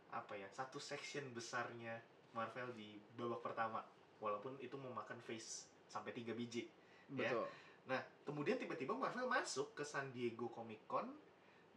apa 0.08 0.32
ya 0.32 0.48
satu 0.48 0.80
section 0.80 1.28
besarnya 1.36 2.00
Marvel 2.32 2.72
di 2.72 2.96
babak 3.18 3.44
pertama 3.44 3.84
walaupun 4.16 4.56
itu 4.64 4.80
memakan 4.80 5.20
phase 5.20 5.68
sampai 5.86 6.16
tiga 6.16 6.32
biji 6.32 6.64
Ya. 7.06 7.30
betul 7.30 7.46
nah 7.86 8.02
kemudian 8.26 8.58
tiba-tiba 8.58 8.96
Marvel 8.98 9.30
masuk 9.30 9.76
ke 9.78 9.86
San 9.86 10.10
Diego 10.10 10.50
Comic 10.50 10.82
Con 10.90 11.06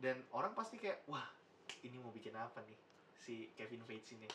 dan 0.02 0.18
orang 0.34 0.58
pasti 0.58 0.82
kayak 0.82 1.06
wah 1.06 1.28
ini 1.86 2.02
mau 2.02 2.10
bikin 2.10 2.34
apa 2.34 2.66
nih 2.66 2.74
si 3.20 3.52
Kevin 3.60 3.84
Feige 3.84 4.16
ini. 4.16 4.30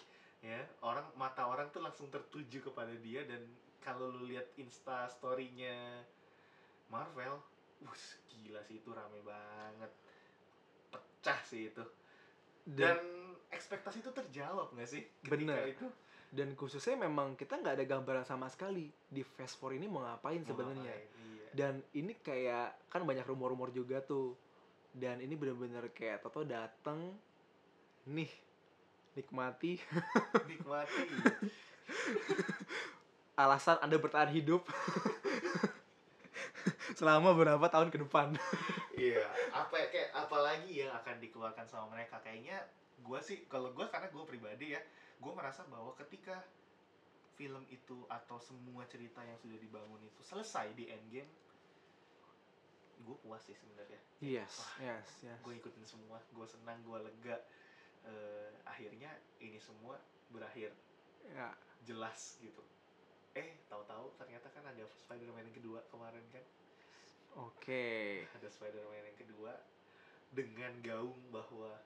Ya 0.44 0.60
orang 0.84 1.08
mata 1.16 1.48
orang 1.48 1.72
tuh 1.72 1.80
langsung 1.80 2.12
tertuju 2.12 2.60
kepada 2.68 2.92
dia 3.00 3.24
dan 3.24 3.40
kalau 3.80 4.12
lu 4.12 4.28
lihat 4.28 4.44
Insta 4.60 5.08
story-nya 5.08 6.04
Marvel 6.92 7.40
us 7.88 8.20
gila 8.28 8.60
sih 8.64 8.80
itu 8.80 8.92
rame 8.92 9.20
banget. 9.24 9.92
Pecah 10.92 11.40
sih 11.48 11.72
itu. 11.72 11.84
Dan 12.64 12.96
dan 12.96 13.00
ekspektasi 13.52 14.00
itu 14.04 14.12
terjawab 14.12 14.72
nggak 14.72 14.88
sih 14.88 15.04
Bener. 15.24 15.68
itu? 15.68 15.88
Dan 16.34 16.52
khususnya 16.58 16.98
memang 16.98 17.38
kita 17.38 17.60
nggak 17.60 17.80
ada 17.80 17.86
gambaran 17.86 18.24
sama 18.26 18.50
sekali 18.50 18.90
di 19.06 19.22
Fast 19.22 19.56
Four 19.60 19.76
ini 19.76 19.86
mau 19.86 20.02
ngapain 20.02 20.42
sebenarnya. 20.42 20.90
iya. 20.90 21.48
dan 21.54 21.78
ini 21.94 22.18
kayak 22.18 22.90
kan 22.90 23.06
banyak 23.06 23.24
rumor-rumor 23.24 23.70
juga 23.70 24.02
tuh. 24.04 24.36
Dan 24.94 25.18
ini 25.18 25.34
bener-bener 25.34 25.90
kayak 25.90 26.22
Toto 26.22 26.46
dateng 26.46 27.18
nih 28.06 28.30
nikmati. 29.14 29.78
Nikmati. 30.46 31.06
Alasan 33.42 33.78
anda 33.82 33.98
bertahan 33.98 34.30
hidup. 34.30 34.62
Selama 36.98 37.34
beberapa 37.34 37.66
tahun 37.66 37.90
ke 37.90 37.98
depan. 38.06 38.38
Iya 38.94 39.26
apa 39.54 39.74
ya, 39.74 39.86
kayak 39.90 40.10
apalagi 40.14 40.86
yang 40.86 40.92
akan 40.94 41.18
dikeluarkan 41.18 41.66
sama 41.66 41.98
mereka. 41.98 42.22
Kayaknya 42.22 42.62
gue 43.02 43.20
sih 43.20 43.44
kalau 43.50 43.74
gue 43.74 43.84
karena 43.90 44.08
gue 44.08 44.24
pribadi 44.24 44.72
ya 44.72 44.80
gue 45.18 45.32
merasa 45.34 45.66
bahwa 45.68 45.92
ketika 45.98 46.40
film 47.34 47.66
itu 47.66 48.06
atau 48.06 48.38
semua 48.38 48.86
cerita 48.86 49.18
yang 49.26 49.34
sudah 49.42 49.58
dibangun 49.58 49.98
itu 50.06 50.22
selesai 50.22 50.70
di 50.78 50.88
endgame 50.88 51.28
gue 53.04 53.16
puas 53.20 53.42
sih 53.44 53.52
sebenarnya. 53.52 54.00
Yes 54.22 54.62
Wah, 54.62 54.94
yes 54.94 55.08
yes. 55.26 55.38
gue 55.42 55.52
ikutin 55.58 55.84
semua 55.84 56.22
gue 56.22 56.46
senang 56.46 56.78
gue 56.86 56.98
lega 57.02 57.36
Eh, 58.04 58.50
akhirnya 58.68 59.10
ini 59.40 59.56
semua 59.56 59.96
berakhir. 60.28 60.72
Ya. 61.32 61.56
Jelas 61.84 62.36
gitu. 62.40 62.60
Eh 63.34 63.64
tahu-tahu 63.68 64.14
ternyata 64.20 64.46
kan 64.52 64.64
ada 64.68 64.84
Spider-Man 65.04 65.48
yang 65.48 65.56
kedua 65.56 65.80
kemarin 65.88 66.22
kan? 66.30 66.44
Oke. 67.40 68.24
Ada 68.36 68.48
Spider-Man 68.52 69.08
yang 69.14 69.18
kedua 69.18 69.52
dengan 70.34 70.72
gaung 70.84 71.18
bahwa 71.32 71.80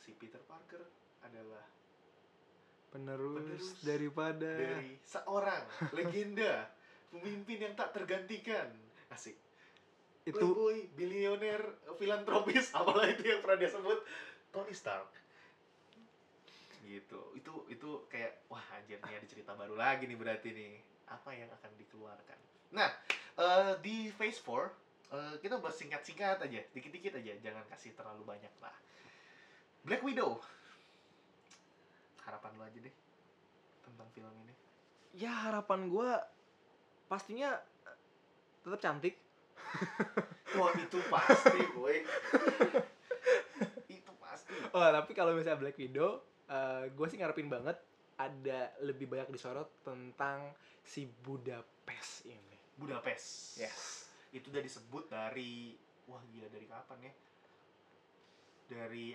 si 0.00 0.14
Peter 0.16 0.40
Parker 0.46 0.84
adalah 1.26 1.64
penerus, 2.90 3.38
Penerus 3.38 3.68
daripada 3.84 4.50
dari 4.58 4.98
seorang 5.06 5.62
legenda 5.94 6.66
pemimpin 7.12 7.70
yang 7.70 7.74
tak 7.76 7.94
tergantikan. 7.94 8.70
Asik 9.10 9.49
itu 10.28 10.36
playboy 10.36 10.84
bilioner 10.92 11.62
filantropis 11.96 12.72
apalah 12.76 13.08
itu 13.08 13.24
yang 13.24 13.40
pernah 13.40 13.56
dia 13.56 13.70
sebut. 13.72 13.98
Tony 14.50 14.74
Stark. 14.74 15.08
Gitu. 16.84 17.20
Itu 17.38 17.64
itu 17.70 17.88
kayak 18.10 18.44
wah 18.50 18.62
anjir 18.76 18.98
nih 19.00 19.16
ada 19.16 19.26
cerita 19.30 19.54
baru 19.54 19.78
lagi 19.78 20.04
nih 20.04 20.18
berarti 20.18 20.48
nih. 20.52 20.72
Apa 21.10 21.34
yang 21.34 21.48
akan 21.50 21.70
dikeluarkan? 21.80 22.38
Nah 22.76 22.90
eh, 23.38 23.72
di 23.80 24.12
Phase 24.12 24.42
4 24.42 24.46
eh, 25.14 25.34
kita 25.42 25.58
bahas 25.58 25.76
singkat-singkat 25.78 26.38
aja 26.44 26.60
dikit-dikit 26.74 27.18
aja 27.18 27.32
jangan 27.40 27.64
kasih 27.72 27.96
terlalu 27.96 28.26
banyak 28.26 28.52
lah. 28.60 28.74
Black 29.86 30.04
Widow. 30.04 30.42
Harapan 32.20 32.50
lu 32.60 32.62
aja 32.62 32.78
deh 32.78 32.94
tentang 33.86 34.08
film 34.12 34.34
ini. 34.44 34.54
Ya 35.16 35.32
harapan 35.48 35.88
gue 35.88 36.10
pastinya 37.10 37.58
tetap 38.62 38.78
cantik 38.78 39.18
wah 40.58 40.72
itu 40.74 40.98
pasti 41.08 41.60
boy 41.72 41.96
itu 43.88 44.12
pasti 44.18 44.52
oh 44.72 44.88
tapi 44.90 45.12
kalau 45.14 45.34
misalnya 45.34 45.60
Black 45.60 45.78
Widow 45.78 46.22
gue 46.90 47.06
sih 47.06 47.18
ngarepin 47.18 47.46
banget 47.46 47.78
ada 48.20 48.74
lebih 48.84 49.08
banyak 49.08 49.32
disorot 49.32 49.70
tentang 49.80 50.52
si 50.82 51.06
Budapest 51.08 52.26
ini 52.26 52.56
Budapest 52.76 53.56
yes 53.60 54.10
itu 54.30 54.50
udah 54.50 54.62
disebut 54.62 55.10
dari 55.10 55.74
wah 56.06 56.22
gila 56.30 56.48
dari 56.50 56.66
kapan 56.66 56.98
ya 57.06 57.14
dari 58.70 59.06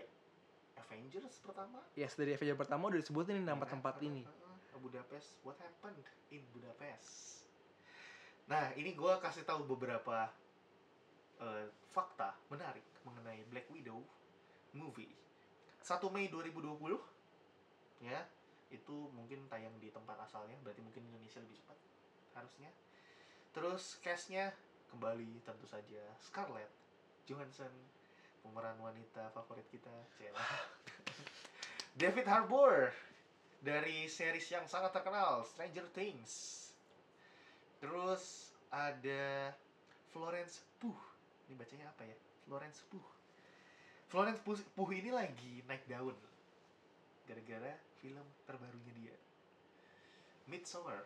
Avengers 0.75 1.35
pertama 1.43 1.79
yes 1.95 2.15
dari 2.15 2.35
Avenger 2.35 2.55
pertama 2.55 2.91
udah 2.91 2.99
disebutin 2.99 3.39
nama 3.41 3.59
Ya 3.59 3.67
kan? 3.67 3.71
tempat 3.79 3.95
ini. 4.03 4.23
Budapest 4.75 5.41
what 5.41 5.57
happened 5.57 5.97
in 6.29 6.43
Budapest 6.53 7.41
nah 8.45 8.69
ini 8.77 8.93
gua 8.93 9.17
kasih 9.17 9.41
tahu 9.41 9.65
beberapa 9.65 10.29
eh, 11.41 11.67
fakta 11.91 12.35
menarik 12.51 12.83
mengenai 13.07 13.43
Black 13.51 13.67
Widow 13.71 14.03
movie. 14.75 15.11
1 15.85 16.01
Mei 16.09 16.27
2020 16.27 16.97
ya 18.03 18.19
itu 18.73 19.07
mungkin 19.13 19.45
tayang 19.47 19.71
di 19.79 19.93
tempat 19.93 20.19
asalnya 20.25 20.57
berarti 20.65 20.81
mungkin 20.83 21.05
Indonesia 21.07 21.39
lebih 21.39 21.57
cepat 21.61 21.77
harusnya. 22.35 22.71
Terus 23.55 24.01
castnya 24.03 24.51
kembali 24.91 25.43
tentu 25.47 25.63
saja 25.69 26.01
Scarlett 26.19 26.71
Johansson 27.23 27.71
pemeran 28.43 28.77
wanita 28.77 29.33
favorit 29.33 29.65
kita 29.73 29.89
Cela 30.19 30.37
David 31.99 32.27
Harbour 32.27 32.91
dari 33.63 34.05
series 34.05 34.45
yang 34.51 34.67
sangat 34.69 34.93
terkenal 34.93 35.41
Stranger 35.47 35.87
Things. 35.95 36.61
Terus 37.79 38.53
ada 38.69 39.55
Florence 40.11 40.61
ini 41.47 41.53
bacanya 41.57 41.89
apa 41.89 42.03
ya? 42.05 42.15
Florence 42.45 42.81
Pugh 42.89 43.07
Florence 44.09 44.41
Pugh, 44.45 44.61
Pugh 44.77 44.91
ini 44.93 45.09
lagi 45.09 45.65
naik 45.65 45.85
daun 45.89 46.15
gara-gara 47.25 47.73
film 47.97 48.25
terbarunya 48.45 48.93
dia. 48.93 49.15
Midsommar. 50.45 51.01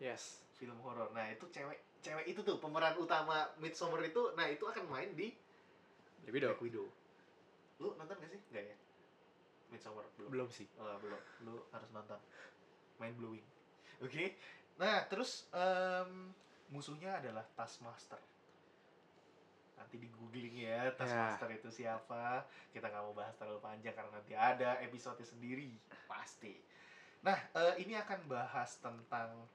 Yes. 0.00 0.40
Film 0.56 0.80
horor. 0.80 1.12
Nah 1.12 1.28
itu 1.28 1.44
cewek 1.52 1.76
cewek 2.00 2.24
itu 2.24 2.40
tuh 2.40 2.56
pemeran 2.56 2.96
utama 2.96 3.52
Midsommar 3.60 4.00
itu 4.00 4.32
nah 4.32 4.48
itu 4.48 4.64
akan 4.64 4.88
main 4.88 5.12
di 5.12 5.36
Black 6.24 6.32
Widow. 6.32 6.48
Black 6.56 6.62
Widow. 6.64 6.86
Lu 7.78 7.88
nonton 8.00 8.16
gak 8.16 8.30
sih? 8.32 8.40
Nggak 8.48 8.64
ya? 8.64 8.76
Midsommar 9.68 10.04
belum. 10.16 10.28
Belum 10.32 10.48
sih. 10.48 10.66
Oh, 10.80 10.96
belum. 11.04 11.20
Lu 11.44 11.56
harus 11.70 11.88
nonton. 11.92 12.20
Mind 12.96 13.16
blowing. 13.20 13.46
Oke. 14.00 14.34
Nah, 14.80 15.04
terus 15.10 15.46
em, 15.52 16.32
musuhnya 16.72 17.20
adalah 17.20 17.44
Taskmaster. 17.54 18.18
Nanti 19.78 19.96
di 19.96 20.08
googling 20.10 20.58
ya 20.58 20.90
Taskmaster 20.98 21.48
itu 21.54 21.70
siapa. 21.70 22.44
Kita 22.74 22.90
nggak 22.90 23.02
mau 23.06 23.14
bahas 23.14 23.34
terlalu 23.38 23.62
panjang 23.62 23.94
karena 23.94 24.10
nanti 24.12 24.34
ada 24.34 24.82
episode 24.82 25.22
sendiri 25.22 25.78
pasti. 26.10 26.58
Nah, 27.22 27.38
eh, 27.54 27.74
ini 27.82 27.94
akan 27.94 28.26
bahas 28.26 28.78
tentang 28.82 29.46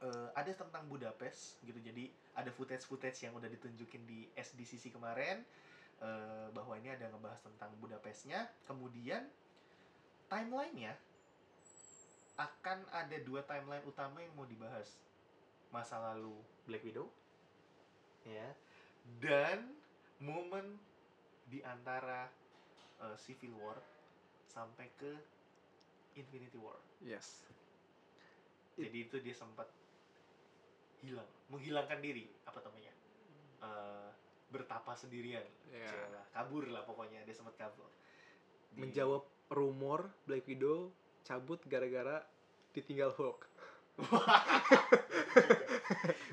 eh, 0.00 0.28
ada 0.32 0.50
tentang 0.52 0.88
Budapest 0.88 1.60
gitu. 1.62 1.78
Jadi 1.80 2.08
ada 2.36 2.48
footage-footage 2.52 3.28
yang 3.28 3.32
udah 3.36 3.48
ditunjukin 3.48 4.04
di 4.04 4.28
SDCC 4.36 4.92
kemarin 4.92 5.44
eh, 6.00 6.48
bahwa 6.52 6.76
ini 6.80 6.92
ada 6.92 7.12
ngebahas 7.12 7.40
tentang 7.44 7.70
Budapestnya. 7.80 8.48
Kemudian 8.64 9.28
timelinenya 10.26 10.96
akan 12.36 12.84
ada 12.92 13.16
dua 13.24 13.40
timeline 13.48 13.84
utama 13.88 14.20
yang 14.20 14.32
mau 14.36 14.44
dibahas 14.44 15.00
masa 15.72 15.96
lalu 16.12 16.36
Black 16.68 16.84
Widow 16.84 17.08
ya 18.26 18.52
dan 19.22 19.74
momen 20.20 20.78
di 21.46 21.62
antara 21.62 22.26
uh, 23.00 23.16
Civil 23.16 23.54
War 23.60 23.78
sampai 24.50 24.90
ke 24.98 25.12
Infinity 26.16 26.56
War. 26.58 26.78
Yes. 27.04 27.44
Jadi 28.76 28.98
itu 29.08 29.16
dia 29.20 29.32
sempat 29.36 29.68
hilang 31.04 31.28
menghilangkan 31.52 32.00
diri 32.00 32.26
apa 32.48 32.60
namanya 32.64 32.92
Eh, 33.56 34.08
bertapa 34.52 34.92
sendirian. 34.92 35.42
Ya 35.72 35.88
Cialah, 35.88 36.24
kabur 36.36 36.68
lah 36.68 36.84
pokoknya 36.84 37.24
dia 37.24 37.32
sempat 37.32 37.56
kabur. 37.56 37.88
Di- 38.70 38.84
menjawab 38.84 39.24
rumor 39.48 40.12
Black 40.28 40.44
Widow 40.44 40.92
cabut 41.24 41.58
gara-gara 41.64 42.20
ditinggal 42.76 43.16
Hulk. 43.16 43.48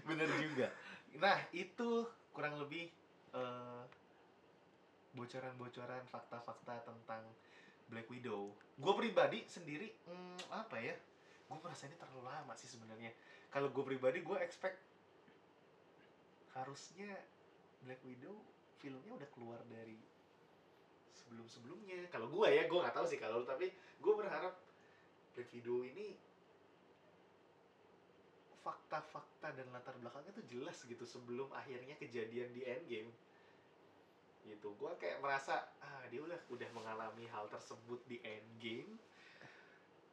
Bener 0.08 0.30
juga. 0.44 0.68
Nah 1.16 1.40
itu 1.56 2.06
kurang 2.34 2.58
lebih 2.58 2.90
eh, 3.38 3.84
bocoran-bocoran 5.14 6.04
fakta-fakta 6.10 6.90
tentang 6.90 7.24
Black 7.88 8.10
Widow. 8.10 8.50
Gue 8.82 8.94
pribadi 8.98 9.46
sendiri 9.46 9.94
hmm, 10.10 10.50
apa 10.50 10.82
ya 10.82 10.98
gue 11.44 11.58
merasa 11.62 11.86
ini 11.86 11.94
terlalu 12.02 12.26
lama 12.26 12.54
sih 12.58 12.66
sebenarnya. 12.66 13.14
Kalau 13.54 13.70
gue 13.70 13.84
pribadi 13.86 14.26
gue 14.26 14.38
expect 14.42 14.82
harusnya 16.58 17.14
Black 17.86 18.02
Widow 18.02 18.34
filmnya 18.82 19.14
udah 19.14 19.30
keluar 19.38 19.62
dari 19.70 20.02
sebelum-sebelumnya. 21.14 22.10
Kalau 22.10 22.26
gue 22.34 22.48
ya 22.50 22.66
gue 22.66 22.80
nggak 22.82 22.98
tahu 22.98 23.06
sih 23.06 23.22
kalau 23.22 23.46
tapi 23.46 23.70
gue 24.02 24.14
berharap 24.18 24.58
Black 25.38 25.50
Widow 25.54 25.86
ini 25.86 26.18
fakta-fakta 28.64 29.52
dan 29.54 29.68
latar 29.76 29.94
belakangnya 30.00 30.32
tuh 30.32 30.46
jelas 30.48 30.80
gitu 30.88 31.04
sebelum 31.04 31.52
akhirnya 31.52 32.00
kejadian 32.00 32.56
di 32.56 32.64
Endgame. 32.64 33.12
Gitu. 34.48 34.68
Gue 34.80 34.92
kayak 35.00 35.20
merasa 35.20 35.68
ah 35.84 36.04
dia 36.08 36.24
udah 36.24 36.40
udah 36.48 36.70
mengalami 36.72 37.28
hal 37.28 37.52
tersebut 37.52 38.00
di 38.08 38.24
Endgame. 38.24 38.96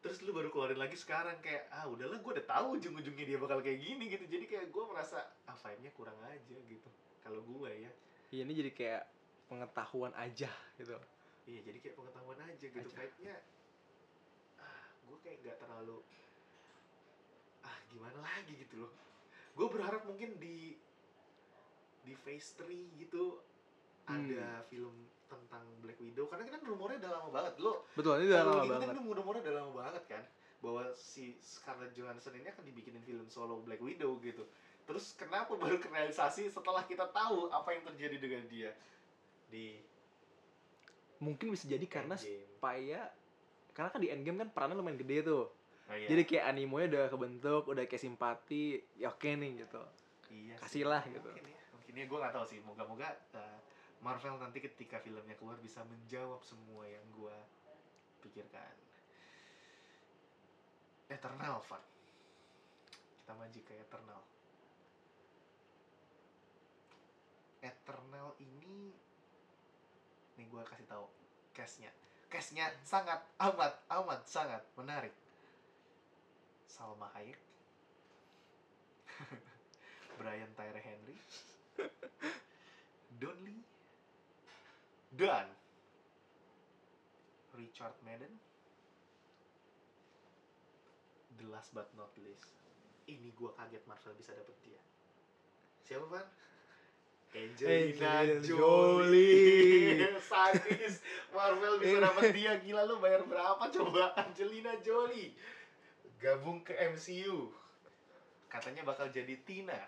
Terus 0.01 0.19
lu 0.27 0.35
baru 0.35 0.51
keluarin 0.51 0.81
lagi 0.81 0.99
sekarang 0.99 1.39
kayak 1.39 1.71
ah 1.71 1.87
udahlah 1.87 2.19
gue 2.19 2.33
udah 2.41 2.47
tahu 2.47 2.81
ujung-ujungnya 2.81 3.25
dia 3.25 3.39
bakal 3.39 3.63
kayak 3.63 3.79
gini 3.79 4.11
gitu. 4.11 4.27
Jadi 4.27 4.45
kayak 4.51 4.67
gue 4.75 4.85
merasa 4.87 5.31
ah 5.47 5.55
vibe-nya 5.55 5.91
kurang 5.95 6.19
aja 6.27 6.57
gitu. 6.67 6.91
Kalau 7.23 7.41
gue 7.47 7.71
ya. 7.71 7.91
Iya, 8.31 8.43
ini 8.47 8.55
jadi 8.55 8.71
kayak 8.75 9.03
pengetahuan 9.51 10.15
aja 10.15 10.51
gitu. 10.79 10.95
Iya 11.47 11.61
jadi 11.67 11.79
kayak 11.83 11.97
pengetahuan 11.99 12.39
aja 12.43 12.67
gitu. 12.67 12.89
Vibe-nya 12.91 13.35
ah 14.59 14.83
gue 15.07 15.19
kayak 15.23 15.37
nggak 15.43 15.57
terlalu 15.59 16.03
gimana 17.91 18.19
lagi 18.23 18.55
gitu 18.55 18.87
loh. 18.87 18.93
Gue 19.59 19.67
berharap 19.69 20.07
mungkin 20.07 20.39
di 20.39 20.79
di 22.01 22.15
phase 22.17 22.57
3 22.65 22.97
gitu 22.97 23.43
Hmm. 24.09 24.27
ada 24.27 24.65
film 24.67 25.07
tentang 25.31 25.63
Black 25.79 26.01
Widow 26.03 26.27
karena 26.27 26.43
kan 26.51 26.59
rumornya 26.67 26.99
udah 26.99 27.13
lama 27.15 27.29
banget. 27.31 27.55
Lo 27.63 27.87
betul 27.95 28.19
ini 28.19 28.27
udah 28.27 28.43
lama 28.43 28.65
banget. 28.67 28.89
tuh 28.91 29.15
rumornya 29.15 29.43
udah 29.47 29.55
lama 29.63 29.73
banget 29.87 30.05
kan 30.11 30.25
bahwa 30.61 30.83
si 30.93 31.39
Scarlett 31.39 31.95
Johansson 31.95 32.35
ini 32.35 32.51
akan 32.51 32.65
dibikinin 32.67 33.05
film 33.07 33.31
solo 33.31 33.63
Black 33.63 33.79
Widow 33.79 34.19
gitu. 34.19 34.43
Terus 34.89 35.15
kenapa 35.15 35.55
baru 35.55 35.79
realisasi 35.79 36.51
setelah 36.51 36.83
kita 36.83 37.07
tahu 37.15 37.47
apa 37.55 37.71
yang 37.71 37.87
terjadi 37.87 38.17
dengan 38.19 38.43
dia 38.51 38.71
di 39.47 39.79
mungkin 41.21 41.53
bisa 41.55 41.69
jadi 41.69 41.85
karena 41.87 42.17
Endgame. 42.17 42.43
supaya 42.57 43.01
karena 43.77 43.89
kan 43.93 44.01
di 44.01 44.09
endgame 44.11 44.39
kan 44.43 44.49
perannya 44.51 44.75
lumayan 44.75 44.99
gede 44.99 45.23
tuh 45.23 45.45
Oh, 45.91 45.97
iya. 45.99 46.07
jadi 46.07 46.23
kayak 46.23 46.45
animonya 46.55 46.87
udah 46.95 47.05
kebentuk 47.11 47.63
udah 47.67 47.85
kayak 47.91 47.99
simpati 47.99 48.79
ya 48.95 49.11
oke 49.11 49.27
nih 49.27 49.67
gitu. 49.67 49.83
Iya 50.31 50.55
sih. 50.55 50.63
kasihlah 50.63 51.03
gitu. 51.11 51.27
mungkin 51.27 51.51
ya 51.51 51.61
mungkin 51.75 51.93
ya 51.99 52.05
gue 52.07 52.19
nggak 52.23 52.35
tahu 52.39 52.47
sih. 52.47 52.59
Moga-moga 52.63 53.11
uh, 53.35 53.59
Marvel 53.99 54.39
nanti 54.39 54.63
ketika 54.63 55.03
filmnya 55.03 55.35
keluar 55.35 55.59
bisa 55.59 55.83
menjawab 55.83 56.39
semua 56.47 56.87
yang 56.87 57.03
gue 57.11 57.37
pikirkan. 58.23 58.75
Eternal 61.11 61.59
Fun 61.67 61.83
kita 63.19 63.35
maju 63.35 63.61
ke 63.67 63.75
Eternal. 63.75 64.21
Eternal 67.61 68.29
ini 68.39 68.95
nih 70.41 70.49
gue 70.49 70.63
kasih 70.65 70.89
tahu 70.89 71.05
cashnya 71.53 71.93
cashnya 72.33 72.73
sangat 72.81 73.21
amat 73.37 73.77
amat 73.93 74.25
sangat 74.25 74.65
menarik 74.73 75.13
Salma 76.71 77.11
Hayek. 77.19 77.43
Brian 80.19 80.55
Tyree 80.55 80.87
Henry. 80.87 81.19
Don 83.19 83.35
Lee. 83.43 83.67
Dan 85.19 85.51
Richard 87.59 87.99
Madden. 88.07 88.39
The 91.43 91.47
last 91.51 91.75
but 91.75 91.91
not 91.99 92.15
least. 92.15 92.55
Ini 93.11 93.35
gua 93.35 93.51
kaget 93.59 93.83
Marvel 93.91 94.15
bisa 94.15 94.31
dapet 94.39 94.55
dia. 94.63 94.79
Siapa 95.83 96.07
Van? 96.07 96.23
Angelina 97.35 98.23
Angelina 98.23 98.47
Jolie. 98.47 99.99
Jolie. 99.99 100.23
sadis. 100.31 101.03
Marvel 101.35 101.83
bisa 101.83 101.99
dapet 101.99 102.31
dia. 102.39 102.53
Gila 102.63 102.87
lu 102.87 103.03
bayar 103.03 103.27
berapa 103.27 103.67
coba? 103.75 104.15
Angelina 104.15 104.79
Jolie 104.87 105.35
gabung 106.21 106.61
ke 106.61 106.77
MCU 106.77 107.49
katanya 108.53 108.85
bakal 108.85 109.09
jadi 109.09 109.35
Tina. 109.47 109.79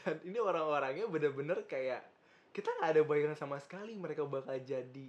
Dan 0.00 0.20
ini 0.24 0.38
orang-orangnya 0.40 1.08
bener-bener 1.08 1.64
kayak 1.68 2.04
kita 2.50 2.70
nggak 2.80 2.90
ada 2.98 3.02
bayangan 3.04 3.36
sama 3.38 3.56
sekali 3.60 3.94
mereka 3.94 4.24
bakal 4.24 4.56
jadi 4.60 5.08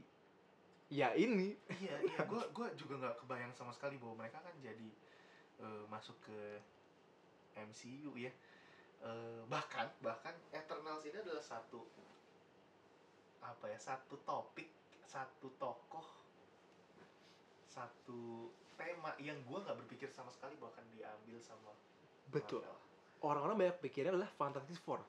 ya 0.91 1.15
ini. 1.15 1.55
Iya 1.79 1.95
iya 2.03 2.19
gue 2.27 2.43
gua 2.51 2.67
juga 2.75 2.99
nggak 2.99 3.15
kebayang 3.23 3.53
sama 3.55 3.71
sekali 3.71 3.95
bahwa 3.95 4.25
mereka 4.25 4.43
kan 4.43 4.55
jadi 4.59 4.89
eh, 5.63 5.83
masuk 5.87 6.19
ke 6.27 6.39
MCU 7.55 8.11
ya. 8.19 8.31
Eh, 9.01 9.41
bahkan 9.47 9.87
bahkan 10.03 10.35
Eternals 10.51 11.07
ini 11.07 11.17
adalah 11.17 11.41
satu 11.41 11.87
apa 13.41 13.65
ya 13.65 13.79
satu 13.81 14.21
topik 14.21 14.69
satu 15.01 15.49
tokoh 15.57 16.05
satu 17.65 18.53
tema 18.81 19.11
yang 19.17 19.37
gue 19.37 19.57
nggak 19.59 19.77
berpikir 19.85 20.09
sama 20.09 20.29
sekali 20.29 20.57
bahkan 20.57 20.81
diambil 20.89 21.37
sama 21.37 21.71
betul 22.27 22.61
orang-orang 23.21 23.57
banyak 23.59 23.77
pikirnya 23.79 24.11
adalah 24.11 24.31
Fantastic 24.31 24.81
Four 24.81 24.99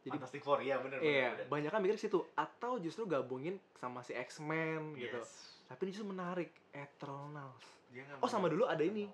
jadi 0.00 0.14
Fantastic 0.14 0.42
Four 0.42 0.58
iya 0.60 0.78
bener 0.78 0.98
iya 1.00 1.34
bener. 1.34 1.46
banyak 1.46 1.70
kan 1.70 1.80
mikir 1.80 1.96
situ 1.96 2.22
atau 2.32 2.78
justru 2.78 3.04
gabungin 3.04 3.58
sama 3.74 4.00
si 4.00 4.12
X-Men 4.12 4.94
gitu 4.94 5.18
Yes. 5.18 5.58
tapi 5.66 5.90
justru 5.90 6.06
menarik 6.06 6.54
Eternals 6.70 7.74
Oh, 8.20 8.28
sama 8.28 8.52
dulu 8.52 8.68
ada 8.68 8.84
ini. 8.84 9.08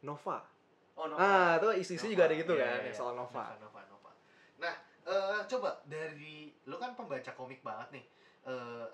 Nova 0.00 0.44
oh 0.92 1.08
no 1.08 1.16
ah 1.16 1.56
itu 1.56 1.68
isu-isu 1.80 2.12
juga 2.12 2.28
ada 2.28 2.36
gitu 2.36 2.52
Iya, 2.52 2.68
kan 2.68 2.78
yang 2.84 2.92
iya. 2.92 2.94
soal 2.94 3.14
Nova 3.14 3.56
Nova, 3.56 3.80
Nova. 3.88 4.12
Nah, 4.60 4.74
eh, 5.02 5.40
coba 5.48 5.80
dari 5.88 6.52
lo 6.64 6.76
kan 6.76 6.92
pembaca 6.92 7.32
komik 7.32 7.64
banget 7.64 7.96
nih. 7.96 8.04
Eh, 8.44 8.86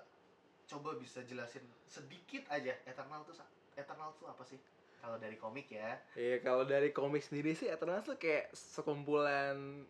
coba 0.63 0.95
bisa 0.95 1.19
jelasin 1.21 1.63
sedikit 1.83 2.47
aja 2.47 2.71
Eternal 2.83 3.23
tuh 3.23 3.35
Eternal 3.77 4.09
tuh 4.17 4.27
apa 4.27 4.43
sih? 4.43 4.57
Kalau 4.97 5.21
dari 5.21 5.37
komik 5.37 5.69
ya. 5.69 6.01
Iya 6.17 6.41
kalau 6.41 6.65
dari 6.65 6.89
komik 6.89 7.21
sendiri 7.21 7.53
sih 7.53 7.69
Eternals 7.69 8.09
tuh 8.09 8.17
kayak 8.17 8.49
sekumpulan 8.51 9.85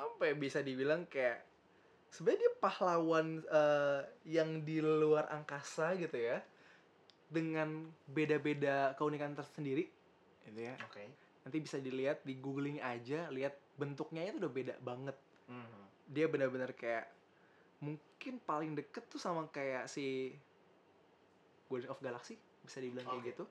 apa 0.00 0.22
ya 0.24 0.34
bisa 0.38 0.64
dibilang 0.64 1.04
kayak 1.10 1.44
sebenarnya 2.08 2.40
dia 2.40 2.52
pahlawan 2.56 3.26
eh, 3.44 4.00
yang 4.24 4.64
di 4.64 4.80
luar 4.80 5.28
angkasa 5.28 5.92
gitu 5.98 6.16
ya 6.16 6.40
dengan 7.28 7.92
beda-beda 8.08 8.96
keunikan 8.96 9.36
tersendiri 9.36 9.86
gitu 10.48 10.60
ya 10.66 10.74
Oke. 10.88 11.04
nanti 11.44 11.58
bisa 11.60 11.76
dilihat 11.78 12.24
di 12.24 12.40
googling 12.40 12.80
aja 12.80 13.28
lihat 13.28 13.54
bentuknya 13.76 14.24
itu 14.26 14.40
udah 14.40 14.52
beda 14.52 14.74
banget 14.80 15.16
Mhm. 15.50 15.82
dia 16.10 16.26
benar-benar 16.30 16.72
kayak 16.74 17.06
mungkin 17.84 18.40
paling 18.42 18.72
deket 18.74 19.04
tuh 19.10 19.20
sama 19.20 19.46
kayak 19.52 19.84
si 19.86 20.34
Guardian 21.68 21.92
of 21.92 22.02
Galaxy 22.02 22.40
bisa 22.64 22.78
dibilang 22.78 23.06
kayak 23.06 23.20
Oke. 23.20 23.30
gitu 23.32 23.44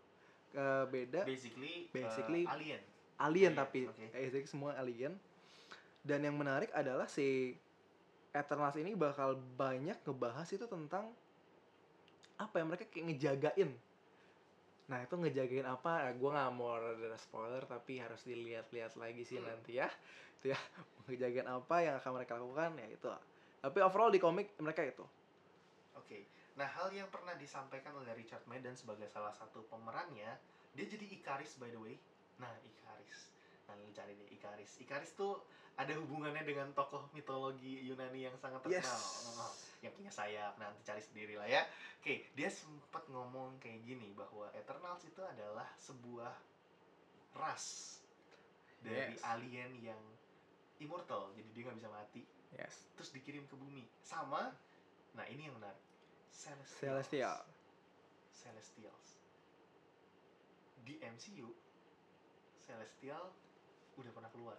Eh, 0.50 0.86
beda 0.90 1.22
Basically, 1.30 1.86
eh, 1.86 1.94
Basically, 1.94 2.42
alien. 2.50 2.82
alien 2.82 2.82
Alien, 3.20 3.54
tapi 3.54 3.86
oke. 3.86 4.06
eh, 4.16 4.48
semua 4.50 4.74
alien 4.80 5.14
dan 6.02 6.24
yang 6.24 6.34
menarik 6.34 6.72
adalah 6.74 7.06
si 7.06 7.54
Eternals 8.34 8.78
ini 8.80 8.96
bakal 8.96 9.36
banyak 9.36 10.00
ngebahas 10.02 10.48
itu 10.50 10.66
tentang 10.66 11.12
apa 12.40 12.56
ya 12.56 12.64
mereka 12.66 12.88
kayak 12.88 13.06
ngejagain 13.14 13.70
nah 14.90 15.06
itu 15.06 15.14
ngejagain 15.14 15.68
apa 15.70 16.10
eh, 16.10 16.14
gue 16.18 16.30
nggak 16.34 16.50
mau 16.56 16.74
ada 16.82 17.14
spoiler 17.20 17.62
tapi 17.70 18.02
harus 18.02 18.26
dilihat-lihat 18.26 18.98
lagi 18.98 19.22
sih 19.22 19.38
Hmm. 19.38 19.54
nanti 19.54 19.78
ya 19.78 19.92
itu 20.42 20.56
ya 20.56 20.60
ngejagain 21.06 21.46
apa 21.46 21.76
yang 21.86 21.96
akan 22.02 22.12
mereka 22.16 22.40
lakukan 22.42 22.72
ya 22.80 22.88
itu 22.90 23.08
tapi 23.60 23.78
overall 23.86 24.10
di 24.10 24.18
komik 24.18 24.56
mereka 24.58 24.82
itu 24.82 25.06
Oke. 26.00 26.26
Nah, 26.60 26.68
hal 26.68 26.92
yang 26.92 27.08
pernah 27.08 27.32
disampaikan 27.40 27.96
oleh 27.96 28.12
Richard 28.20 28.44
Madden 28.52 28.76
sebagai 28.76 29.08
salah 29.08 29.32
satu 29.32 29.64
pemerannya, 29.72 30.28
dia 30.76 30.86
jadi 30.86 31.08
Ikaris 31.08 31.56
by 31.56 31.72
the 31.72 31.80
way. 31.80 31.96
Nah, 32.36 32.52
Ikaris. 32.60 33.32
Nah, 33.72 33.80
lu 33.80 33.88
cari 33.96 34.12
deh 34.20 34.28
Ikaris. 34.36 34.84
Ikaris 34.84 35.16
tuh 35.16 35.40
ada 35.80 35.96
hubungannya 35.96 36.44
dengan 36.44 36.68
tokoh 36.76 37.08
mitologi 37.16 37.88
Yunani 37.88 38.28
yang 38.28 38.36
sangat 38.36 38.60
terkenal. 38.60 38.84
Yes. 38.84 39.32
Oh, 39.40 39.56
yang 39.80 39.96
punya 39.96 40.12
sayap. 40.12 40.60
Nanti 40.60 40.84
cari 40.84 41.00
sendiri 41.00 41.40
lah 41.40 41.48
ya. 41.48 41.64
Oke, 42.04 42.28
dia 42.36 42.52
sempat 42.52 43.08
ngomong 43.08 43.56
kayak 43.64 43.80
gini 43.88 44.12
bahwa 44.12 44.52
Eternals 44.52 45.08
itu 45.08 45.24
adalah 45.24 45.72
sebuah 45.80 46.36
ras 47.40 47.96
dari 48.84 49.16
Yes. 49.16 49.24
alien 49.24 49.72
yang 49.80 50.02
immortal. 50.84 51.32
Jadi 51.40 51.48
dia 51.56 51.64
nggak 51.64 51.80
bisa 51.80 51.88
mati 51.88 52.28
yes 52.58 52.90
terus 52.98 53.14
dikirim 53.14 53.46
ke 53.46 53.56
bumi 53.58 53.86
sama 54.02 54.54
nah 55.14 55.26
ini 55.30 55.50
yang 55.50 55.56
menarik 55.58 55.82
Celestials. 56.32 56.80
Celestial 56.80 57.40
Celestials. 58.32 59.08
Di 60.86 60.96
MCU 61.04 61.50
Celestial 62.64 63.34
udah 64.00 64.12
pernah 64.14 64.32
keluar. 64.32 64.58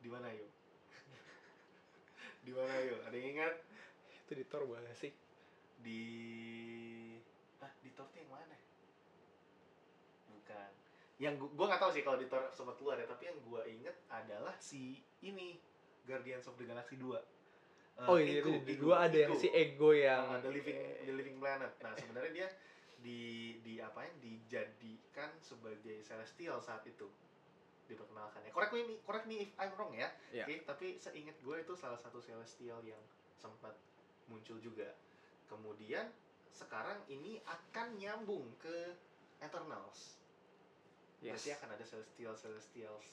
Di 0.00 0.08
mana 0.08 0.32
yuk 0.32 0.52
di 2.46 2.52
mana 2.54 2.72
yuk 2.84 3.00
ada 3.04 3.16
yang 3.16 3.28
ingat? 3.36 3.54
Itu 4.24 4.32
di 4.36 4.44
Thor 4.46 4.64
banget 4.68 4.96
sih. 4.96 5.12
Di 5.80 6.02
ah 7.60 7.72
di 7.84 7.90
Thor 7.92 8.08
tuh 8.08 8.20
yang 8.20 8.32
mana? 8.32 8.56
Bukan. 10.30 10.70
Yang 11.20 11.34
gua, 11.40 11.50
gua 11.56 11.66
nggak 11.72 11.82
tahu 11.82 11.92
sih 11.92 12.02
kalau 12.04 12.16
di 12.16 12.28
Thor 12.28 12.48
sempat 12.52 12.76
keluar 12.80 12.96
ya 12.96 13.08
tapi 13.08 13.28
yang 13.28 13.38
gua 13.44 13.64
inget 13.68 13.96
adalah 14.08 14.56
si 14.60 15.00
ini 15.20 15.60
Guardians 16.08 16.48
of 16.48 16.56
the 16.56 16.64
Galaxy 16.64 16.96
2 16.96 17.39
Eh, 18.00 18.08
oh 18.08 18.16
iya 18.16 18.40
Ego, 18.40 18.50
di 18.58 18.72
Ego, 18.72 18.82
dua 18.82 18.96
ada 19.04 19.18
yang 19.18 19.32
Ego. 19.32 19.38
si 19.38 19.48
ego 19.50 19.90
yang 19.92 20.24
Ah, 20.26 20.40
the 20.40 20.48
living 20.48 20.78
the 21.04 21.12
living 21.12 21.36
planet 21.36 21.72
nah 21.78 21.92
sebenarnya 21.92 22.32
dia 22.34 22.48
di 22.98 23.20
di 23.60 23.76
apa 23.76 24.00
ya 24.00 24.12
dijadikan 24.18 25.30
sebagai 25.38 26.00
celestial 26.00 26.56
saat 26.58 26.80
itu 26.84 27.08
diperkenalkan 27.84 28.40
ya 28.40 28.50
correct 28.50 28.72
me 28.72 28.80
correct 29.02 29.26
me 29.26 29.42
if 29.42 29.52
I'm 29.56 29.72
wrong 29.74 29.92
ya 29.92 30.08
Iya. 30.30 30.44
oke 30.44 30.54
tapi 30.66 30.86
seingat 30.96 31.36
gue 31.38 31.56
itu 31.58 31.72
salah 31.74 31.96
satu 31.96 32.18
celestial 32.18 32.80
yang 32.82 33.00
sempat 33.34 33.76
muncul 34.26 34.56
juga 34.56 34.96
kemudian 35.44 36.08
sekarang 36.50 37.00
ini 37.06 37.42
akan 37.42 37.96
nyambung 37.96 38.46
ke 38.56 38.94
Eternals 39.40 40.20
yes. 41.18 41.36
Berarti 41.36 41.50
akan 41.54 41.68
ada 41.74 41.84
celestial 41.84 42.34
celestials 42.34 43.06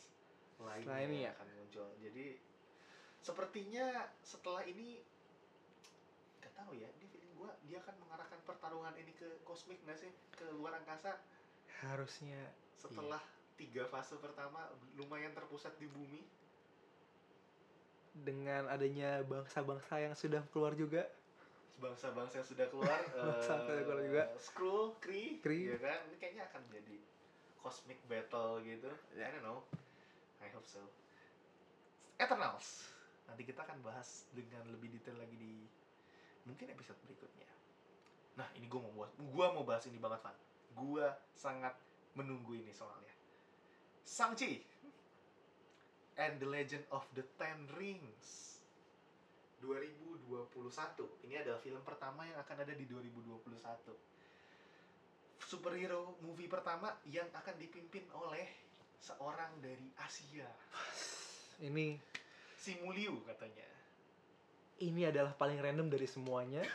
Lainnya. 0.57 1.29
yang 1.29 1.33
akan 1.33 1.47
muncul. 1.53 1.85
Jadi 1.97 2.33
sepertinya 3.27 4.07
setelah 4.23 4.63
ini 4.63 5.03
nggak 6.39 6.53
tahu 6.55 6.79
ya, 6.79 6.87
ini 6.95 7.05
feeling 7.11 7.33
gua 7.35 7.51
dia 7.67 7.83
akan 7.83 7.95
mengarahkan 8.07 8.39
pertarungan 8.47 8.95
ini 8.95 9.11
ke 9.19 9.27
kosmik 9.43 9.83
nggak 9.83 9.99
sih, 9.99 10.11
ke 10.31 10.47
luar 10.55 10.79
angkasa 10.79 11.19
harusnya 11.83 12.39
setelah 12.79 13.19
tiga 13.59 13.85
fase 13.91 14.15
pertama 14.17 14.71
lumayan 14.95 15.35
terpusat 15.35 15.75
di 15.75 15.91
bumi. 15.91 16.23
dengan 18.17 18.65
adanya 18.65 19.21
bangsa-bangsa 19.29 20.01
yang 20.01 20.17
sudah 20.17 20.41
keluar 20.49 20.73
juga 20.73 21.05
bangsa-bangsa 21.77 22.41
yang 22.41 22.49
sudah 22.49 22.65
keluar 22.73 22.89
Bangsa 23.13 23.51
yang 23.53 23.61
sudah 23.69 23.83
keluar 23.85 24.01
eh, 24.01 24.07
juga. 24.09 24.23
Skrull, 24.41 24.97
Kree, 24.97 25.37
Kree. 25.45 25.69
ya 25.69 25.77
kan? 25.77 26.01
Ini 26.09 26.17
kayaknya 26.17 26.43
akan 26.49 26.61
jadi 26.73 26.97
cosmic 27.61 28.01
battle 28.09 28.57
gitu. 28.65 28.89
I 29.13 29.29
don't 29.29 29.45
know. 29.45 29.61
I 30.41 30.49
hope 30.49 30.65
so. 30.65 30.81
Eternals. 32.17 32.96
Nanti 33.27 33.43
kita 33.43 33.63
akan 33.63 33.83
bahas 33.83 34.25
dengan 34.31 34.65
lebih 34.71 34.91
detail 34.91 35.19
lagi 35.19 35.35
di 35.37 35.53
mungkin 36.47 36.71
episode 36.71 36.97
berikutnya. 37.03 37.47
Nah, 38.39 38.47
ini 38.55 38.65
gue 38.69 38.79
mau 38.79 38.93
buat, 39.03 39.11
gue 39.17 39.45
mau 39.53 39.63
bahas 39.67 39.83
ini 39.89 39.99
banget, 39.99 40.23
Van. 40.23 40.37
Gue 40.77 41.05
sangat 41.35 41.75
menunggu 42.15 42.55
ini 42.55 42.71
soalnya. 42.71 43.13
Shang-Chi 44.07 44.63
and 46.17 46.39
the 46.41 46.47
Legend 46.49 46.85
of 46.89 47.05
the 47.13 47.25
Ten 47.35 47.67
Rings 47.75 48.47
2021. 49.61 51.27
Ini 51.27 51.41
adalah 51.41 51.59
film 51.61 51.81
pertama 51.81 52.25
yang 52.25 52.37
akan 52.41 52.57
ada 52.63 52.73
di 52.73 52.85
2021. 52.85 53.43
Superhero 55.47 56.17
movie 56.21 56.49
pertama 56.49 56.91
yang 57.07 57.29
akan 57.33 57.55
dipimpin 57.57 58.03
oleh 58.13 58.47
seorang 59.01 59.61
dari 59.61 59.87
Asia. 60.01 60.49
ini 61.57 61.97
Simu 62.57 62.91
Liu 62.91 63.15
katanya. 63.23 63.63
ini 64.77 65.03
adalah 65.03 65.33
paling 65.33 65.57
random 65.57 65.87
dari 65.87 66.05
semuanya 66.05 66.61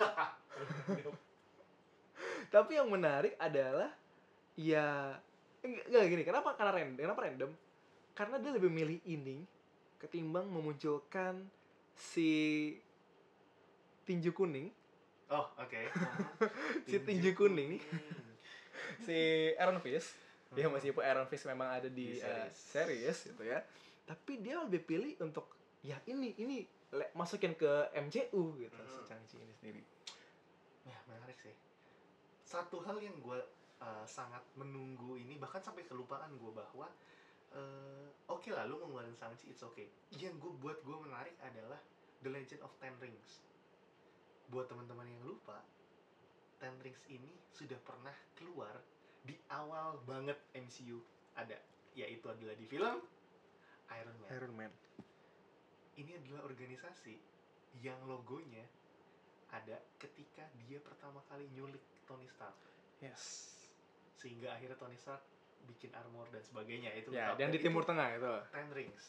tapi 2.54 2.74
yang 2.74 2.86
menarik 2.86 3.34
adalah 3.38 3.90
ya 4.54 5.16
enggak, 5.60 6.02
gini 6.08 6.22
kenapa 6.22 6.52
karena 6.52 6.72
random 6.74 6.96
kenapa 6.98 7.20
random 7.22 7.50
karena 8.12 8.34
dia 8.36 8.50
lebih 8.52 8.68
milih 8.68 8.98
ini 9.04 9.44
ketimbang 9.96 10.44
memunculkan 10.46 11.46
si 11.94 12.30
tinju 14.02 14.32
kuning 14.32 14.68
Oh, 15.32 15.48
oke. 15.56 15.80
Si 16.84 17.00
tinju 17.00 17.32
kuning. 17.32 17.80
si 19.08 19.16
Aaron 19.56 19.80
Fish 19.80 20.12
ya 20.52 20.68
meskipun 20.68 21.00
Aaron 21.00 21.24
Fish 21.24 21.48
memang 21.48 21.72
ada 21.72 21.88
di, 21.88 22.12
Di 22.12 22.20
eh, 22.20 22.52
series. 22.52 22.56
series 22.68 23.16
gitu 23.32 23.42
ya 23.46 23.64
tapi 24.04 24.36
dia 24.36 24.60
lebih 24.60 24.84
pilih 24.84 25.16
untuk 25.24 25.48
ya 25.82 25.98
ini 26.06 26.30
ini 26.36 26.62
le- 26.90 27.10
masukin 27.12 27.54
ke 27.54 27.70
MCU 27.92 28.54
gitu 28.56 28.78
si 28.84 28.98
Mhm. 28.98 29.06
Chang-Chi 29.06 29.36
ini 29.38 29.54
sendiri 29.54 29.82
Nah, 30.82 30.98
menarik 31.06 31.38
sih. 31.38 31.54
Satu 32.42 32.82
hal 32.82 32.98
yang 32.98 33.14
gue 33.16 33.38
uh, 33.78 34.02
sangat 34.02 34.42
menunggu 34.52 35.14
ini, 35.14 35.38
bahkan 35.38 35.62
sampai 35.62 35.86
kelupaan 35.86 36.34
gue 36.34 36.50
bahwa 36.50 36.90
uh, 37.52 38.10
oke 38.26 38.50
lah, 38.50 38.66
lu 38.66 38.82
mau 38.82 38.90
ngeluarin 38.90 39.14
Shang-Chi, 39.14 39.46
it's 39.48 39.62
okay. 39.62 39.86
Yang 40.10 40.42
gue 40.42 40.52
buat 40.58 40.82
gue 40.82 40.96
menarik 40.98 41.38
adalah 41.38 41.78
The 42.18 42.30
Legend 42.30 42.62
of 42.62 42.74
Ten 42.78 42.98
Rings. 42.98 43.46
Buat 44.48 44.66
teman-teman 44.66 45.06
yang 45.06 45.22
lupa, 45.22 45.62
Ten 46.58 46.74
Rings 46.82 47.06
ini 47.06 47.30
sudah 47.48 47.78
pernah 47.78 48.14
keluar 48.34 48.82
di 49.22 49.38
awal 49.46 50.02
banget 50.02 50.34
MCU 50.52 50.98
ada, 51.32 51.62
yaitu 51.94 52.26
adalah 52.26 52.58
di 52.58 52.66
film 52.66 53.06
Iron 53.88 54.16
Man 54.18 54.30
Iron 54.32 54.54
Man 54.56 54.72
ini 56.00 56.16
adalah 56.16 56.48
organisasi 56.48 57.14
yang 57.80 57.96
logonya 58.04 58.64
ada 59.52 59.76
ketika 60.00 60.48
dia 60.64 60.80
pertama 60.80 61.20
kali 61.28 61.44
nyulik 61.52 61.80
Tony 62.08 62.24
Stark. 62.28 62.56
Yes. 63.04 63.52
Sehingga 64.16 64.56
akhirnya 64.56 64.76
Tony 64.80 64.96
Stark 64.96 65.20
bikin 65.68 65.92
armor 65.92 66.26
dan 66.32 66.40
sebagainya. 66.42 66.90
Itu 66.96 67.12
ya 67.12 67.36
dan 67.36 67.52
di 67.52 67.60
Timur 67.60 67.84
Tengah 67.84 68.16
itu. 68.16 68.34
Ten 68.50 68.68
Rings. 68.72 69.04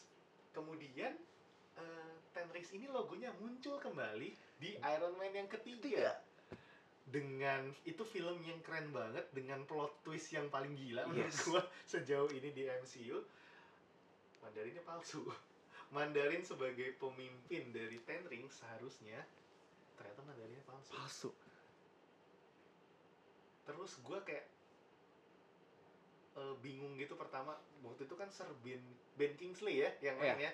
Kemudian 0.52 1.12
eh, 1.80 2.12
Ten 2.36 2.48
Rings 2.52 2.70
ini 2.76 2.86
logonya 2.92 3.32
muncul 3.40 3.80
kembali 3.80 4.60
di 4.60 4.76
Iron 4.78 5.16
Man 5.16 5.32
yang 5.32 5.48
ketiga. 5.48 6.20
Dengan 7.04 7.68
itu 7.84 8.00
film 8.08 8.40
yang 8.44 8.60
keren 8.64 8.88
banget 8.88 9.28
dengan 9.36 9.60
plot 9.68 9.92
twist 10.08 10.32
yang 10.32 10.48
paling 10.48 10.72
gila 10.72 11.04
menurut 11.04 11.28
Yes. 11.28 11.44
gua 11.44 11.60
sejauh 11.84 12.32
ini 12.32 12.48
di 12.48 12.64
MCU 12.64 13.20
Mandarinnya 14.40 14.80
palsu 14.88 15.28
Mandarin 15.94 16.42
sebagai 16.42 16.98
pemimpin 16.98 17.70
dari 17.70 18.02
Ten 18.02 18.26
Rings 18.26 18.58
seharusnya 18.58 19.22
ternyata 19.94 20.20
Mandarinnya 20.26 20.66
palsu. 20.66 20.90
Palsu. 20.90 21.30
Terus 23.64 23.92
gua 24.02 24.18
kayak 24.26 24.44
eh, 26.34 26.54
bingung 26.60 26.98
gitu 26.98 27.14
pertama 27.14 27.54
waktu 27.86 28.10
itu 28.10 28.14
kan 28.18 28.26
Sir 28.28 28.50
Ben 28.66 28.82
Ben 29.14 29.38
Kingsley 29.38 29.86
ya 29.86 29.90
yang 30.02 30.18
Iya. 30.18 30.34
mainnya. 30.34 30.52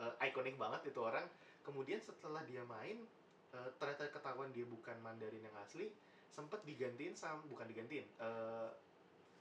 Eh, 0.00 0.12
ikonik 0.32 0.56
banget 0.56 0.88
itu 0.88 1.00
orang. 1.04 1.28
Kemudian 1.60 2.00
setelah 2.00 2.40
dia 2.48 2.64
main 2.64 3.04
eh, 3.52 3.70
ternyata 3.76 4.08
ketahuan 4.08 4.48
dia 4.56 4.64
bukan 4.64 4.96
Mandarin 5.04 5.44
yang 5.44 5.56
asli 5.60 5.92
sempet 6.32 6.64
digantiin 6.64 7.12
sama 7.12 7.40
bukan 7.44 7.68
digantiin 7.68 8.04
eh, 8.04 8.70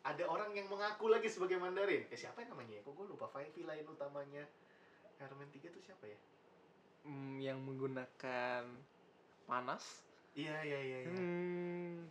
ada 0.03 0.23
orang 0.23 0.55
yang 0.55 0.67
mengaku 0.71 1.07
lagi 1.07 1.31
sebagai 1.31 1.55
Mandarin. 1.55 2.03
Eh 2.11 2.19
siapa 2.19 2.43
yang 2.43 2.51
namanya 2.55 2.79
ya? 2.79 2.81
Kok 2.83 2.93
gue 2.95 3.05
lupa? 3.11 3.27
Five 3.27 3.51
lain 3.55 3.85
utamanya 3.87 4.43
Iron 5.21 5.37
Man 5.41 5.49
3 5.49 5.69
itu 5.69 5.79
siapa 5.81 6.05
ya? 6.05 6.19
Hmm, 7.07 7.39
yang 7.39 7.57
menggunakan 7.63 8.63
panas? 9.47 10.03
Iya 10.37 10.61
iya 10.61 10.79
iya 10.83 10.97
iya. 11.07 11.11
Hmm. 11.11 12.05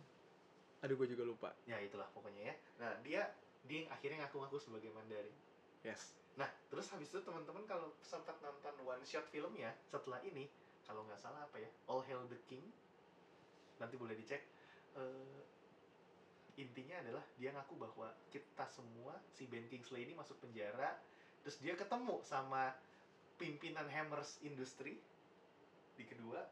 aduh 0.77 0.93
gue 0.93 1.09
juga 1.09 1.23
lupa. 1.25 1.49
Ya 1.65 1.79
itulah 1.81 2.05
pokoknya 2.13 2.53
ya. 2.53 2.55
Nah 2.77 2.91
dia 3.01 3.21
dia 3.65 3.83
yang 3.85 3.91
akhirnya 3.91 4.17
ngaku-ngaku 4.25 4.57
sebagai 4.59 4.91
Mandarin. 4.93 5.33
Yes. 5.81 6.17
Nah, 6.37 6.47
terus 6.69 6.85
habis 6.93 7.09
itu 7.09 7.19
teman-teman 7.25 7.65
kalau 7.65 7.89
sempat 8.05 8.37
nonton 8.45 8.73
one 8.85 9.01
shot 9.01 9.25
filmnya 9.33 9.73
setelah 9.89 10.21
ini, 10.21 10.45
kalau 10.85 11.01
nggak 11.09 11.17
salah 11.17 11.41
apa 11.41 11.57
ya, 11.57 11.69
All 11.89 12.05
Hail 12.05 12.29
the 12.29 12.37
King, 12.45 12.61
nanti 13.81 13.97
boleh 13.97 14.13
dicek. 14.13 14.45
Eh, 14.93 15.41
intinya 16.61 17.01
adalah 17.01 17.25
dia 17.41 17.49
ngaku 17.53 17.73
bahwa 17.81 18.13
kita 18.29 18.65
semua 18.69 19.17
si 19.33 19.49
Ben 19.49 19.65
Kingsley 19.65 20.05
ini 20.05 20.13
masuk 20.13 20.37
penjara, 20.37 20.93
terus 21.41 21.57
dia 21.57 21.73
ketemu 21.73 22.21
sama 22.21 22.73
pimpinan 23.37 23.87
Hammers 23.87 24.41
Industry 24.41 24.97
di 25.97 26.03
kedua, 26.05 26.45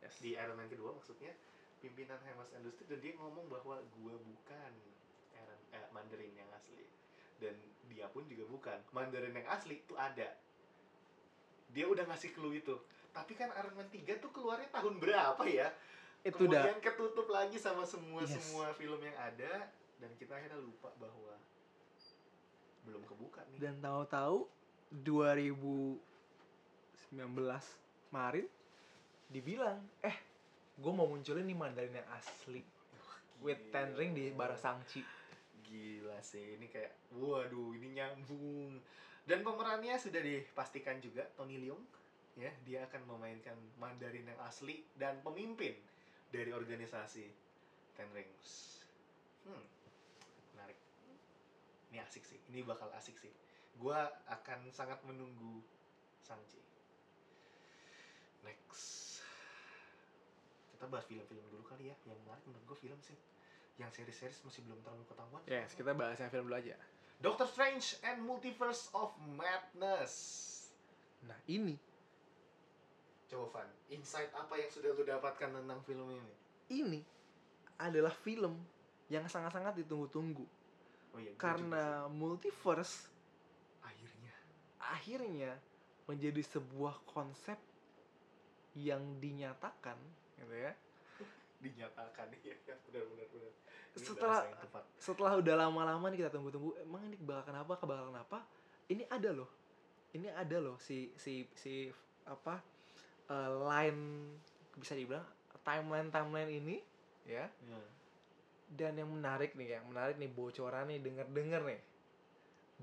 yes. 0.00 0.20
Di 0.20 0.36
Iron 0.36 0.56
Man 0.56 0.68
kedua 0.68 0.92
maksudnya, 0.92 1.32
pimpinan 1.80 2.20
Hammers 2.24 2.52
Industry 2.56 2.84
dan 2.88 3.00
dia 3.00 3.12
ngomong 3.16 3.48
bahwa 3.48 3.80
gua 4.00 4.14
bukan 4.16 4.72
Iron, 5.36 5.60
eh, 5.72 5.88
Mandarin 5.92 6.32
yang 6.32 6.48
asli. 6.52 6.86
Dan 7.40 7.56
dia 7.90 8.08
pun 8.08 8.24
juga 8.24 8.48
bukan. 8.48 8.78
Mandarin 8.96 9.36
yang 9.36 9.48
asli 9.48 9.84
itu 9.84 9.92
ada. 9.96 10.32
Dia 11.74 11.84
udah 11.90 12.06
ngasih 12.08 12.32
clue 12.32 12.56
itu. 12.56 12.76
Tapi 13.12 13.34
kan 13.36 13.52
Iron 13.52 13.74
Man 13.76 13.88
3 13.92 14.16
tuh 14.22 14.30
keluarnya 14.32 14.68
tahun 14.72 14.96
berapa 15.02 15.44
ya? 15.44 15.68
Itu 16.24 16.48
udah 16.48 16.64
kemudian 16.64 16.80
ketutup 16.80 17.28
lagi 17.28 17.60
sama 17.60 17.84
semua 17.84 18.24
Yes. 18.24 18.32
semua 18.40 18.72
film 18.72 18.96
yang 19.04 19.16
ada 19.18 19.68
dan 20.00 20.10
kita 20.16 20.32
akhirnya 20.32 20.56
lupa 20.56 20.88
bahwa 20.96 21.36
belum 22.88 23.04
kebuka 23.04 23.44
nih. 23.52 23.60
Dan 23.60 23.80
tahu-tahu 23.84 24.48
2019 24.92 26.00
kemarin 28.10 28.46
dibilang 29.30 29.80
eh 30.04 30.16
gue 30.74 30.92
mau 30.92 31.06
munculin 31.06 31.46
nih 31.46 31.56
Mandarin 31.56 31.94
yang 31.94 32.08
asli 32.14 32.62
with 33.42 33.58
ten 33.70 33.94
ring 33.94 34.14
di 34.14 34.30
bareng 34.34 34.58
Sangchi 34.58 35.02
gila 35.64 36.18
sih 36.20 36.60
ini 36.60 36.68
kayak 36.68 36.92
waduh 37.16 37.72
ini 37.74 37.98
nyambung. 37.98 38.78
Dan 39.24 39.40
pemerannya 39.40 39.96
sudah 39.96 40.20
dipastikan 40.20 41.00
juga 41.00 41.24
Tony 41.32 41.56
Leung 41.56 41.80
ya 42.36 42.52
dia 42.66 42.84
akan 42.84 43.08
memainkan 43.08 43.56
Mandarin 43.80 44.28
yang 44.28 44.40
asli 44.44 44.84
dan 44.98 45.22
pemimpin 45.24 45.72
dari 46.28 46.50
organisasi 46.52 47.24
Ten 47.96 48.10
Rings. 48.12 48.84
Hmm 49.48 49.73
ini 51.94 52.02
asik 52.02 52.26
sih 52.26 52.42
ini 52.50 52.66
bakal 52.66 52.90
asik 52.98 53.14
sih. 53.14 53.30
Gua 53.78 54.10
akan 54.26 54.66
sangat 54.74 54.98
menunggu 55.06 55.62
Shang-Chi 56.26 56.58
next. 58.44 59.22
Kita 60.74 60.90
bahas 60.90 61.06
film-film 61.08 61.46
dulu 61.48 61.64
kali 61.64 61.88
ya. 61.90 61.96
Yang 62.04 62.18
menarik 62.26 62.44
menurut 62.50 62.64
gue 62.74 62.78
film 62.82 62.98
sih. 63.00 63.16
Yang 63.80 64.02
seri-series 64.02 64.42
masih 64.44 64.60
belum 64.66 64.78
terlalu 64.84 65.04
ketahuan. 65.08 65.42
Yes 65.48 65.70
kita 65.74 65.94
bahas 65.96 66.18
yang 66.20 66.30
film 66.34 66.50
dulu 66.50 66.58
aja. 66.58 66.76
Doctor 67.22 67.46
Strange 67.48 67.96
and 68.04 68.20
Multiverse 68.26 68.92
of 68.92 69.16
Madness. 69.22 70.12
Nah 71.24 71.38
ini. 71.48 71.78
Coba 73.30 73.62
Van 73.62 73.70
insight 73.88 74.28
apa 74.36 74.60
yang 74.60 74.68
sudah 74.68 74.92
lu 74.92 75.02
dapatkan 75.02 75.48
tentang 75.56 75.80
film 75.88 76.12
ini? 76.12 76.34
Ini 76.68 77.00
adalah 77.80 78.12
film 78.12 78.60
yang 79.08 79.24
sangat-sangat 79.26 79.74
ditunggu-tunggu 79.80 80.44
oh 81.14 81.18
iya 81.22 81.30
karena 81.38 82.10
multiverse 82.10 83.08
akhirnya. 83.80 84.34
akhirnya 84.82 85.52
menjadi 86.04 86.42
sebuah 86.44 87.00
konsep 87.08 87.56
yang 88.74 89.00
dinyatakan 89.22 89.96
gitu 90.36 90.54
ya. 90.54 90.74
Dinyatakan 91.62 92.28
iya 92.42 92.58
benar-benar 92.90 93.26
benar 93.30 93.52
Ini 93.94 94.02
Setelah- 94.10 94.44
setelah 94.98 95.32
udah 95.38 95.54
lama-lama 95.54 96.10
nih 96.10 96.26
kita 96.26 96.34
tunggu-tunggu 96.34 96.74
emang 96.82 97.06
ini 97.06 97.16
bakal 97.22 97.54
kenapa 97.54 97.78
bakal 97.78 98.10
kenapa 98.10 98.42
ini 98.90 99.06
ada 99.06 99.30
loh. 99.30 99.48
Ini 100.10 100.34
ada 100.34 100.58
loh 100.58 100.76
si 100.82 101.14
si 101.14 101.46
si 101.54 101.88
apa 102.26 102.58
eh, 103.30 103.50
line 103.70 104.02
bisa 104.74 104.98
dibilang 104.98 105.24
timeline 105.62 106.10
timeline 106.10 106.50
ini 106.50 106.76
ya. 107.24 107.46
Ya. 107.64 107.80
Dan 108.74 108.98
yang 108.98 109.10
menarik 109.10 109.54
nih 109.54 109.78
yang 109.78 109.86
menarik 109.86 110.18
nih 110.18 110.30
bocoran 110.30 110.90
nih 110.90 111.00
denger 111.00 111.26
denger 111.30 111.62
nih 111.64 111.80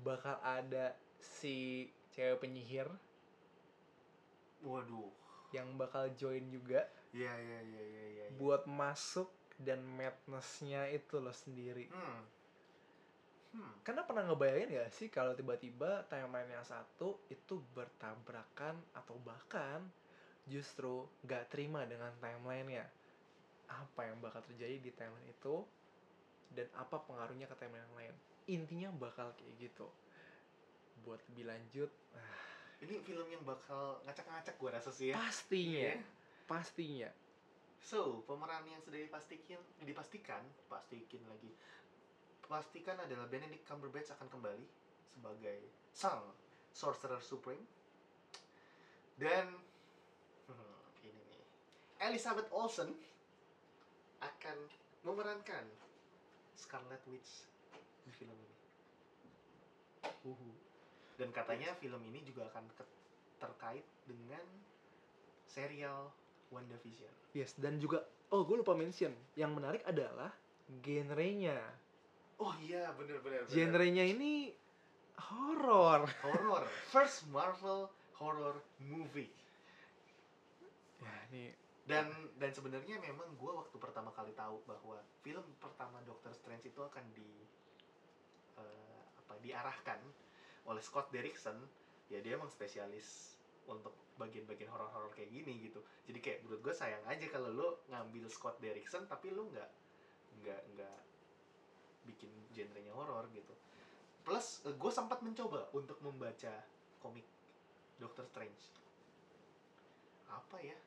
bakal 0.00 0.36
ada 0.40 0.96
si 1.20 1.86
cewek 2.10 2.40
penyihir 2.40 2.88
Waduh. 4.62 5.10
yang 5.52 5.74
bakal 5.76 6.06
join 6.14 6.48
juga 6.48 6.86
Iya 7.12 7.28
iya 7.36 7.60
iya 7.60 7.82
iya 7.82 8.04
iya. 8.08 8.24
iya. 8.32 8.36
buat 8.40 8.64
masuk 8.64 9.28
dan 9.60 9.84
madness-nya 9.84 10.88
itu 10.88 11.20
loh 11.20 11.34
sendiri 11.34 11.92
Hmm. 11.92 12.24
Hmm. 13.52 13.72
karena 13.84 14.00
pernah 14.08 14.24
ngebayangin 14.32 14.80
gak 14.80 14.92
sih 14.96 15.12
kalau 15.12 15.36
tiba-tiba 15.36 16.08
timeline 16.08 16.48
yang 16.48 16.64
satu 16.64 17.20
itu 17.28 17.60
bertabrakan 17.76 18.80
atau 18.96 19.20
bahkan 19.20 19.84
justru 20.48 21.04
gak 21.28 21.52
terima 21.52 21.84
dengan 21.84 22.08
timelinenya 22.16 22.88
apa 23.68 24.08
yang 24.08 24.16
bakal 24.24 24.40
terjadi 24.48 24.80
di 24.80 24.88
timeline 24.96 25.28
itu 25.28 25.68
dan 26.52 26.68
apa 26.76 27.00
pengaruhnya 27.02 27.48
ke 27.48 27.56
timeline 27.56 27.84
yang 27.88 27.96
lain. 27.96 28.14
Intinya 28.48 28.88
bakal 28.96 29.32
kayak 29.36 29.54
gitu. 29.58 29.88
Buat 31.02 31.18
lebih 31.32 31.50
lanjut 31.50 31.90
ah, 32.14 32.40
Ini 32.82 32.98
film 33.02 33.26
yang 33.30 33.42
bakal 33.42 34.02
ngacak-ngacak 34.06 34.54
gua 34.58 34.70
rasa 34.78 34.90
sih 34.94 35.10
ya. 35.10 35.14
pastinya. 35.18 35.82
Iya. 35.82 35.96
pastinya. 36.46 37.10
So, 37.82 38.22
pemeran 38.30 38.62
yang 38.70 38.78
sudah 38.78 39.02
dipastikan, 39.02 39.58
dipastikan, 39.82 40.42
pastikin 40.70 41.18
lagi, 41.26 41.50
pastikan 42.46 42.94
adalah 42.94 43.26
Benedict 43.26 43.66
Cumberbatch 43.66 44.14
akan 44.14 44.30
kembali 44.30 44.66
sebagai 45.10 45.66
sang 45.90 46.22
Sorcerer 46.70 47.18
Supreme. 47.18 47.66
Dan 49.18 49.50
hmm, 50.46 50.78
ini 51.02 51.20
nih, 51.26 51.42
Elizabeth 52.06 52.46
Olsen 52.54 52.94
akan 54.22 54.56
memerankan 55.02 55.66
Scarlet 56.62 57.02
Witch 57.10 57.50
di 58.06 58.12
film 58.14 58.38
ini. 58.38 58.56
Uhu. 60.22 60.50
Dan 61.18 61.34
katanya 61.34 61.74
film 61.76 61.98
ini 62.06 62.22
juga 62.22 62.46
akan 62.54 62.64
terkait 63.38 63.82
dengan 64.06 64.46
serial 65.44 66.08
WandaVision. 66.48 67.10
yes 67.32 67.56
dan 67.56 67.80
juga 67.80 68.04
oh 68.28 68.44
gue 68.44 68.60
lupa 68.60 68.76
mention 68.76 69.08
yang 69.34 69.52
menarik 69.52 69.80
adalah 69.84 70.28
genrenya 70.84 71.56
Oh 72.36 72.52
iya, 72.60 72.92
bener 72.92 73.20
bener. 73.20 73.44
bener. 73.44 73.52
genrenya 73.52 74.04
ini 74.04 74.52
horor 75.16 76.04
horror. 76.24 76.64
First 76.88 77.24
Marvel 77.28 77.88
horror 78.16 78.60
movie. 78.80 79.30
ya 81.00 81.12
ini 81.30 81.52
Dan 81.82 82.06
dan 82.38 82.50
sebenarnya 82.54 83.02
memang 83.02 83.34
gue 83.34 83.52
waktu 83.52 83.74
pertama 83.82 84.14
kali 84.14 84.30
tahu 84.38 84.62
bahwa 84.70 85.02
film 85.26 85.42
pertama 85.58 85.98
Doctor 86.06 86.30
Strange 86.30 86.70
itu 86.70 86.78
akan 86.78 87.04
di 87.10 87.42
eh, 88.54 89.02
apa 89.18 89.34
diarahkan 89.42 89.98
oleh 90.70 90.82
Scott 90.82 91.10
Derrickson. 91.10 91.58
Ya 92.06 92.22
dia 92.22 92.38
emang 92.38 92.52
spesialis 92.52 93.34
untuk 93.66 93.94
bagian-bagian 94.18 94.70
horor-horor 94.70 95.10
kayak 95.14 95.34
gini 95.34 95.70
gitu. 95.70 95.82
Jadi 96.06 96.18
kayak 96.22 96.38
menurut 96.46 96.60
gue 96.70 96.74
sayang 96.74 97.02
aja 97.10 97.26
kalau 97.30 97.50
lo 97.50 97.68
ngambil 97.90 98.30
Scott 98.30 98.62
Derrickson 98.62 99.10
tapi 99.10 99.34
lo 99.34 99.50
nggak 99.50 99.70
nggak 100.42 100.62
nggak 100.78 100.98
bikin 102.06 102.30
genrenya 102.54 102.94
horor 102.94 103.26
gitu. 103.34 103.54
Plus 104.22 104.62
gue 104.62 104.92
sempat 104.94 105.18
mencoba 105.18 105.66
untuk 105.74 105.98
membaca 105.98 106.62
komik 107.02 107.26
Doctor 107.98 108.22
Strange. 108.30 108.70
Apa 110.30 110.62
ya? 110.62 110.78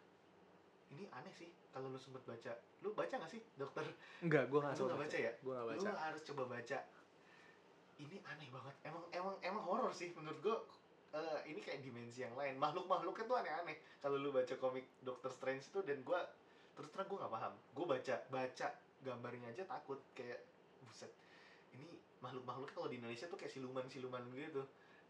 Ini 0.96 1.12
aneh 1.12 1.34
sih 1.36 1.52
kalau 1.76 1.92
lu 1.92 2.00
sempat 2.00 2.24
baca. 2.24 2.56
Lu 2.80 2.96
baca 2.96 3.12
gak 3.20 3.28
sih 3.28 3.44
Dokter? 3.60 3.84
enggak 4.24 4.48
gue 4.48 4.60
nggak 4.64 4.80
Lu 4.80 4.88
nggak 4.88 5.02
baca 5.04 5.18
ya? 5.20 5.32
gue 5.36 5.56
Lu 5.60 5.70
baca 5.76 5.90
harus 6.00 6.22
coba 6.24 6.44
baca. 6.48 6.78
Ini 8.00 8.18
aneh 8.24 8.48
banget. 8.52 8.76
Emang 8.88 9.04
emang 9.12 9.36
emang 9.44 9.64
horor 9.64 9.92
sih 9.92 10.16
menurut 10.16 10.40
gua. 10.40 10.58
eh, 11.16 11.48
ini 11.48 11.64
kayak 11.64 11.80
dimensi 11.80 12.28
yang 12.28 12.36
lain. 12.36 12.60
Makhluk-makhluknya 12.60 13.24
tuh 13.24 13.38
aneh-aneh. 13.40 13.80
Kalau 14.04 14.20
lu 14.20 14.36
baca 14.36 14.52
komik 14.60 14.84
Doctor 15.00 15.32
Strange 15.32 15.64
itu 15.68 15.80
dan 15.84 16.04
gua 16.04 16.20
terus 16.76 16.92
terang 16.92 17.08
gua 17.08 17.24
nggak 17.24 17.34
paham. 17.40 17.54
Gua 17.72 17.86
baca 17.96 18.16
baca 18.28 18.68
gambarnya 19.00 19.48
aja 19.52 19.64
takut 19.64 20.00
kayak 20.12 20.44
buset. 20.84 21.12
Ini 21.72 21.88
makhluk-makhluk 22.20 22.72
kalau 22.76 22.88
di 22.92 23.00
Indonesia 23.00 23.32
tuh 23.32 23.40
kayak 23.40 23.52
siluman-siluman 23.52 24.28
gitu. 24.36 24.64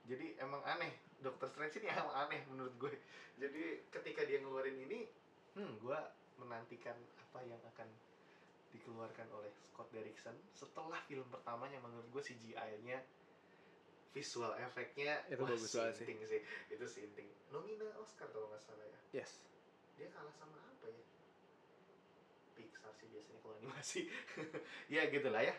Jadi 0.06 0.38
emang 0.38 0.62
aneh. 0.66 0.94
Doctor 1.26 1.50
Strange 1.50 1.82
ini 1.82 1.90
emang 1.94 2.14
aneh 2.14 2.42
menurut 2.54 2.74
gue. 2.78 2.94
Jadi 3.42 3.82
ketika 3.90 4.22
dia 4.30 4.38
ngeluarin 4.46 4.78
ini, 4.78 5.10
hmm, 5.56 5.74
gua 5.82 6.00
menantikan 6.36 6.96
apa 7.18 7.40
yang 7.44 7.60
akan 7.74 7.88
dikeluarkan 8.72 9.28
oleh 9.32 9.48
Scott 9.56 9.88
Derrickson 9.90 10.36
setelah 10.52 11.00
film 11.08 11.24
pertamanya 11.32 11.80
menurut 11.80 12.04
gue 12.12 12.20
CGI-nya 12.22 13.00
visual 14.12 14.52
efeknya 14.60 15.24
Itu 15.28 15.44
bagus 15.44 15.72
banget 15.72 15.96
sih. 15.96 16.04
sinting 16.04 16.20
sih. 16.28 16.42
itu 16.72 16.86
sinting. 16.88 17.28
Nomina 17.52 17.88
Oscar 17.96 18.28
kalau 18.32 18.52
nggak 18.52 18.60
salah 18.60 18.84
ya. 18.84 19.00
Yes. 19.24 19.48
Dia 19.96 20.12
kalah 20.12 20.32
sama 20.36 20.60
apa 20.60 20.88
ya? 20.88 21.00
Pixar 22.56 22.92
sih 22.96 23.08
biasanya 23.12 23.40
kalau 23.40 23.56
animasi. 23.60 24.02
Ya 24.94 25.08
gitulah 25.08 25.40
ya. 25.40 25.56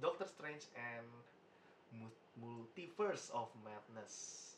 Doctor 0.00 0.24
Strange 0.24 0.68
and 0.72 1.08
Mu- 1.92 2.16
Multiverse 2.36 3.28
of 3.32 3.52
Madness. 3.60 4.56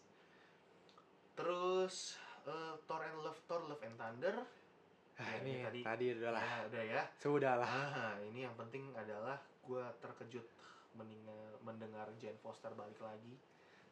Terus 1.35 2.15
eh, 2.47 2.75
Thor 2.87 3.03
and 3.03 3.19
Love 3.21 3.41
Thor 3.47 3.61
Love 3.67 3.83
and 3.85 3.97
Thunder 3.97 4.37
ah, 4.39 5.23
Ya, 5.23 5.39
ini 5.45 5.51
ini 5.53 5.63
tadi. 5.63 5.81
tadi 5.85 6.05
udah 6.19 6.31
lah 6.33 6.43
ya 6.43 6.59
udah 6.67 6.83
ya 6.85 7.03
sudah 7.21 7.55
lah 7.61 7.69
Ah, 7.71 8.15
ini 8.25 8.41
yang 8.43 8.57
penting 8.57 8.91
adalah 8.97 9.39
gue 9.63 9.85
terkejut 10.03 10.47
mendengar, 10.93 11.51
mendengar 11.63 12.07
Jane 12.19 12.39
Foster 12.43 12.73
balik 12.75 12.99
lagi 12.99 13.35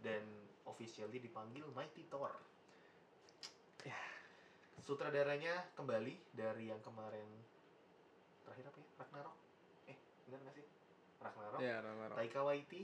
dan 0.01 0.24
officially 0.64 1.20
dipanggil 1.20 1.64
Mighty 1.72 2.05
Thor. 2.09 2.32
Ya. 3.84 3.96
Sutradaranya 4.80 5.70
kembali 5.76 6.16
dari 6.32 6.72
yang 6.72 6.80
kemarin 6.80 7.24
terakhir 8.44 8.72
apa 8.72 8.78
ya? 8.80 8.88
Ragnarok? 8.98 9.36
Eh, 9.86 9.96
benar 10.26 10.38
nggak 10.42 10.55
sih? 10.57 10.66
Ragnarok. 11.20 11.59
ya 11.61 11.76
Ragnarok. 11.84 12.16
Taika 12.16 12.40
Waititi. 12.42 12.82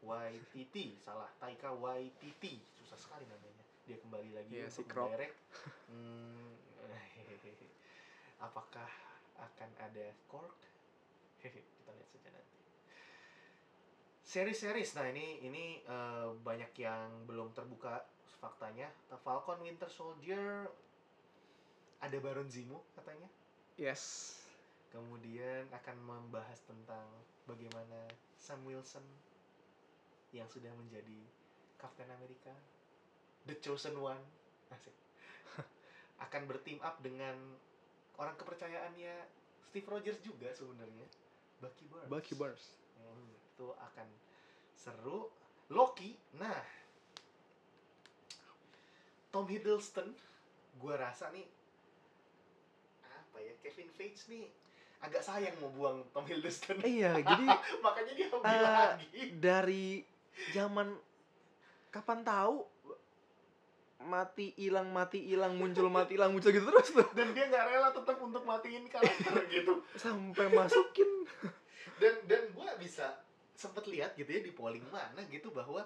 Waititi, 0.00 0.96
salah. 1.00 1.28
Taika 1.36 1.72
Waititi, 1.76 2.60
susah 2.80 2.96
sekali 2.96 3.24
namanya. 3.28 3.59
Dia 3.88 3.96
kembali 4.00 4.30
lagi 4.36 4.54
si 4.68 4.82
untuk 4.82 4.86
Krok. 4.90 5.08
mendirect. 5.12 5.36
Hmm, 5.88 6.50
apakah 8.46 8.90
akan 9.40 9.70
ada? 9.80 10.06
Hehe, 11.40 11.60
Kita 11.80 11.90
lihat 11.92 12.08
saja 12.12 12.28
nanti. 12.32 12.58
Series-series, 14.24 14.90
nah 14.96 15.06
ini 15.08 15.42
ini 15.42 15.80
eh, 15.84 16.28
banyak 16.40 16.72
yang 16.78 17.24
belum 17.24 17.52
terbuka 17.56 18.04
faktanya. 18.40 18.88
Falcon 19.20 19.60
Winter 19.64 19.88
Soldier 19.88 20.68
ada 22.00 22.16
Baron 22.16 22.48
Zemo 22.48 22.80
katanya 22.96 23.28
yes 23.76 24.36
kemudian 24.90 25.70
akan 25.70 25.96
membahas 26.02 26.58
tentang 26.66 27.06
bagaimana 27.46 28.10
Sam 28.34 28.58
Wilson 28.66 29.04
yang 30.34 30.50
sudah 30.50 30.74
menjadi 30.74 31.22
Captain 31.78 32.10
America, 32.10 32.50
The 33.44 33.56
Chosen 33.58 33.96
One, 33.96 34.20
asik, 34.68 34.94
akan 36.24 36.42
berteam 36.46 36.78
up 36.80 37.00
dengan 37.00 37.34
orang 38.16 38.36
kepercayaannya 38.36 39.14
Steve 39.64 39.86
Rogers 39.86 40.20
juga 40.20 40.50
sebenarnya, 40.52 41.06
Bucky 41.58 41.84
Barnes. 41.86 42.10
Bucky 42.10 42.34
Barnes 42.34 42.64
Hmm, 42.96 43.32
itu 43.32 43.66
akan 43.72 44.08
seru. 44.74 45.32
Loki, 45.68 46.18
nah, 46.34 46.60
Tom 49.30 49.46
Hiddleston, 49.46 50.10
gua 50.76 50.98
rasa 50.98 51.30
nih 51.30 51.46
apa 53.00 53.38
ya 53.38 53.54
Kevin 53.62 53.86
Feige 53.88 54.26
nih 54.26 54.50
agak 55.00 55.22
sayang 55.22 55.54
mau 55.62 55.70
buang 55.70 56.02
Tom 56.10 56.26
Hiddleston. 56.26 56.82
iya 56.82 57.14
jadi 57.30 57.46
Makanya 57.78 58.12
dia 58.12 58.26
ambil 58.28 58.42
Eh, 58.42 58.58
lagi. 58.58 59.22
dari 59.38 59.86
zaman 60.48 60.92
kapan 61.88 62.20
tahu 62.22 62.66
mati 64.00 64.56
hilang 64.56 64.88
mati 64.90 65.20
hilang 65.20 65.60
muncul 65.60 65.92
mati 65.92 66.16
hilang 66.16 66.32
muncul 66.32 66.48
gitu 66.48 66.64
terus 66.64 66.88
tuh 66.88 67.08
Dan 67.12 67.36
dia 67.36 67.52
nggak 67.52 67.64
rela 67.68 67.90
tetap 67.92 68.16
untuk 68.20 68.42
matiin 68.48 68.88
karakter 68.88 69.44
gitu. 69.54 69.84
sampai 70.00 70.48
masukin 70.48 71.28
Dan 72.00 72.16
dan 72.24 72.48
gua 72.56 72.72
bisa 72.80 73.20
sempet 73.52 73.84
lihat 73.92 74.16
gitu 74.16 74.32
ya 74.32 74.40
di 74.40 74.52
polling 74.56 74.84
mana 74.88 75.20
gitu 75.28 75.52
bahwa 75.52 75.84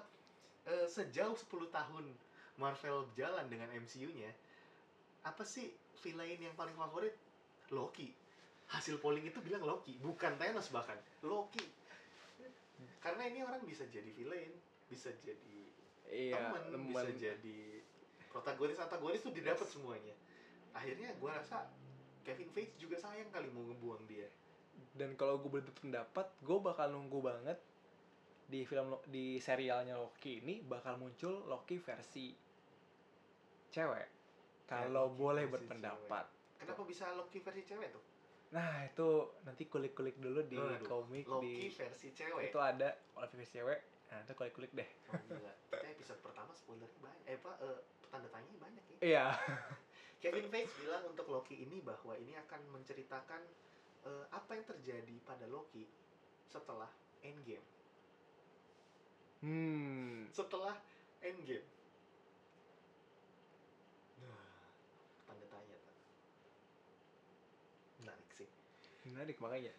eh, 0.63 0.87
sejauh 0.87 1.35
10 1.35 1.67
tahun 1.67 2.05
Marvel 2.55 3.03
jalan 3.19 3.51
dengan 3.51 3.67
MCU-nya, 3.75 4.31
apa 5.27 5.43
sih 5.43 5.67
villain 5.99 6.39
yang 6.39 6.55
paling 6.55 6.71
favorit? 6.79 7.11
Loki. 7.75 8.15
Hasil 8.71 8.97
polling 9.03 9.27
itu 9.27 9.43
bilang 9.43 9.67
Loki, 9.67 9.99
bukan 9.99 10.39
Thanos 10.39 10.71
bahkan. 10.71 10.95
Loki. 11.19 11.61
Karena 13.03 13.27
ini 13.27 13.43
orang 13.43 13.61
bisa 13.67 13.83
jadi 13.91 14.07
villain, 14.15 14.55
bisa 14.87 15.11
jadi 15.27 15.67
iya 16.09 16.37
temen, 16.37 16.63
teman 16.69 16.89
bisa 16.93 17.09
jadi 17.17 17.74
protagonis 18.35 18.75
antagonis 18.83 19.23
tuh 19.23 19.31
didapat 19.31 19.63
semuanya. 19.63 20.11
Akhirnya 20.75 21.15
gue 21.15 21.31
rasa 21.31 21.71
Kevin 22.27 22.51
Feige 22.51 22.75
juga 22.75 22.99
sayang 22.99 23.31
kali 23.31 23.47
mau 23.55 23.63
ngebuang 23.63 24.03
dia. 24.11 24.27
Dan 24.91 25.15
kalau 25.15 25.39
gue 25.39 25.63
berpendapat 25.63 26.27
gue 26.43 26.57
bakal 26.59 26.91
nunggu 26.91 27.23
banget 27.23 27.55
di 28.45 28.67
film 28.67 28.99
di 29.07 29.39
serialnya 29.39 29.95
Loki 29.95 30.43
ini 30.43 30.59
bakal 30.59 30.99
muncul 30.99 31.47
Loki 31.47 31.79
versi 31.79 32.35
cewek. 33.71 34.07
Kalau 34.67 35.07
Loki 35.07 35.15
boleh 35.15 35.45
berpendapat. 35.47 36.25
kenapa 36.59 36.83
bisa 36.83 37.07
Loki 37.15 37.39
versi 37.39 37.63
cewek 37.63 37.95
tuh? 37.95 38.03
Nah 38.51 38.83
itu 38.83 39.31
nanti 39.47 39.63
kulik-kulik 39.71 40.19
dulu 40.19 40.43
di 40.43 40.59
Aduh, 40.59 40.83
komik 40.83 41.23
Loki 41.23 41.71
di 41.71 41.71
versi 41.71 42.11
cewek. 42.11 42.51
Itu 42.51 42.59
ada 42.59 42.99
Loki 43.15 43.33
versi 43.39 43.63
cewek. 43.63 43.79
Nah 44.11 44.19
itu 44.27 44.33
kulik-kulik 44.35 44.71
deh. 44.75 44.89
Oh, 45.09 45.17
gila. 45.23 45.53
Kita 45.71 45.87
episode 45.87 46.19
pertama 46.19 46.51
spoilernya 46.51 46.99
banyak. 46.99 47.25
Eh, 47.25 47.37
apa? 47.39 47.51
eh, 47.63 47.79
tanda 48.15 48.31
tanya 48.31 48.55
banyak 48.55 48.85
ya. 48.87 48.97
iya 49.03 49.25
Kevin 50.23 50.47
Feige 50.47 50.71
bilang 50.79 51.03
untuk 51.11 51.27
Loki 51.27 51.67
ini 51.67 51.83
bahwa 51.83 52.15
ini 52.15 52.31
akan 52.39 52.61
menceritakan 52.71 53.43
eh, 54.07 54.25
apa 54.31 54.55
yang 54.55 54.63
terjadi 54.65 55.15
pada 55.27 55.43
Loki 55.51 55.91
setelah 56.47 56.87
Endgame. 57.19 57.67
hmm 59.43 60.31
Setelah 60.31 60.79
Endgame. 61.19 61.67
Nah, 64.23 64.39
tanda 65.27 65.45
tanya. 65.51 65.77
Menarik 67.99 68.29
sih. 68.31 68.49
menarik 69.05 69.37
makanya 69.43 69.73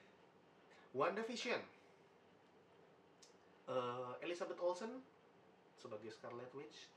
WandaVision. 0.92 1.62
Eh, 3.66 4.12
Elizabeth 4.22 4.60
Olsen 4.62 5.02
sebagai 5.76 6.10
Scarlet 6.14 6.50
Witch, 6.54 6.88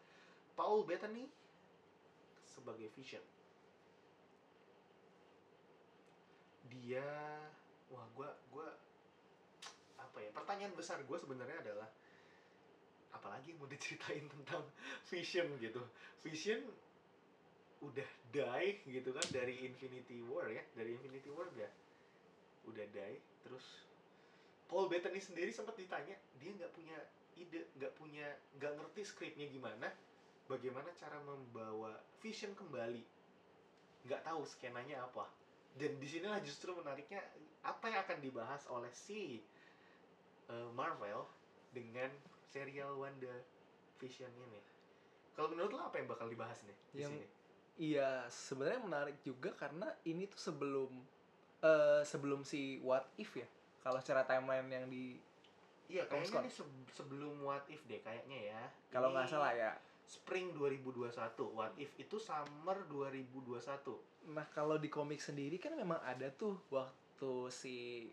Paul 0.60 0.84
Bettany 0.84 1.24
sebagai 2.44 2.92
Vision. 3.00 3.24
Dia, 6.68 7.08
wah 7.88 8.04
gua 8.12 8.36
gua 8.52 8.68
apa 9.96 10.20
ya? 10.20 10.36
Pertanyaan 10.36 10.76
besar 10.76 11.00
gue 11.08 11.16
sebenarnya 11.16 11.64
adalah 11.64 11.88
apalagi 13.16 13.56
yang 13.56 13.64
mau 13.64 13.72
diceritain 13.72 14.28
tentang 14.28 14.68
Vision 15.16 15.48
gitu. 15.64 15.80
Vision 16.28 16.60
udah 17.80 18.10
die 18.36 18.84
gitu 18.92 19.16
kan 19.16 19.24
dari 19.32 19.64
Infinity 19.64 20.20
War 20.28 20.52
ya, 20.52 20.60
dari 20.76 20.92
Infinity 20.92 21.32
War 21.32 21.48
udah 21.56 21.72
udah 22.68 22.86
die 22.92 23.18
terus 23.48 23.88
Paul 24.68 24.92
Bettany 24.92 25.24
sendiri 25.24 25.56
sempat 25.56 25.80
ditanya 25.80 26.20
dia 26.44 26.52
nggak 26.52 26.76
punya 26.76 27.00
ide 27.40 27.72
nggak 27.80 27.96
punya 27.96 28.28
nggak 28.60 28.76
ngerti 28.76 29.02
skripnya 29.08 29.48
gimana 29.48 29.88
bagaimana 30.50 30.90
cara 30.98 31.22
membawa 31.22 31.94
Vision 32.20 32.52
kembali? 32.58 33.06
Nggak 34.04 34.26
tahu 34.26 34.42
skenanya 34.44 35.06
apa. 35.06 35.30
Dan 35.78 36.02
di 36.02 36.08
sinilah 36.10 36.42
justru 36.42 36.74
menariknya 36.74 37.22
apa 37.62 37.86
yang 37.88 38.02
akan 38.02 38.20
dibahas 38.20 38.66
oleh 38.68 38.90
si 38.90 39.40
eh, 40.50 40.70
Marvel 40.74 41.24
dengan 41.70 42.10
serial 42.42 42.98
Wanda 42.98 43.32
Vision 44.02 44.34
ini. 44.50 44.60
Kalau 45.38 45.54
menurut 45.54 45.72
lo 45.72 45.86
apa 45.86 46.02
yang 46.02 46.10
bakal 46.10 46.28
dibahas 46.28 46.58
nih 46.66 46.78
di 46.92 47.00
Yang- 47.00 47.14
sini? 47.16 47.28
Iya, 47.80 48.28
sebenarnya 48.28 48.82
menarik 48.84 49.18
juga 49.24 49.56
karena 49.56 49.88
ini 50.04 50.28
tuh 50.28 50.36
sebelum 50.36 50.92
eh 51.64 52.04
sebelum 52.04 52.44
si 52.44 52.76
What 52.84 53.08
If 53.16 53.40
ya. 53.40 53.48
Kalau 53.80 54.04
secara 54.04 54.28
timeline 54.28 54.68
yang 54.68 54.92
di 54.92 55.16
iya 55.88 56.04
kayaknya 56.04 56.44
ini 56.44 56.52
se- 56.52 56.68
sebelum 56.92 57.40
What 57.40 57.64
If 57.72 57.80
deh 57.88 58.04
kayaknya 58.04 58.52
ya. 58.52 58.62
Kalau 58.92 59.16
nggak 59.16 59.32
salah 59.32 59.56
ya. 59.56 59.72
Spring 60.10 60.58
2021, 60.58 61.14
What 61.54 61.78
If 61.78 61.94
itu 62.02 62.18
Summer 62.18 62.82
2021. 62.90 64.34
Nah, 64.34 64.50
kalau 64.50 64.82
di 64.82 64.90
komik 64.90 65.22
sendiri 65.22 65.62
kan 65.62 65.78
memang 65.78 66.02
ada 66.02 66.34
tuh 66.34 66.58
waktu 66.74 67.34
si 67.54 68.10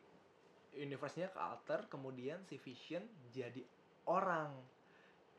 universe-nya 0.76 1.32
ke 1.32 1.40
alter, 1.40 1.88
kemudian 1.88 2.44
si 2.44 2.60
Vision 2.60 3.00
jadi 3.32 3.64
orang 4.04 4.52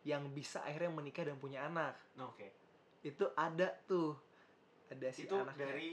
yang 0.01 0.25
bisa 0.33 0.65
akhirnya 0.65 0.89
menikah 0.89 1.29
dan 1.29 1.37
punya 1.37 1.69
anak. 1.69 1.93
Oke. 2.17 2.49
Itu 3.05 3.29
ada 3.37 3.69
tuh. 3.85 4.17
Ada 4.89 5.13
si 5.13 5.29
itu 5.29 5.37
anaknya. 5.37 5.61
dari 5.61 5.89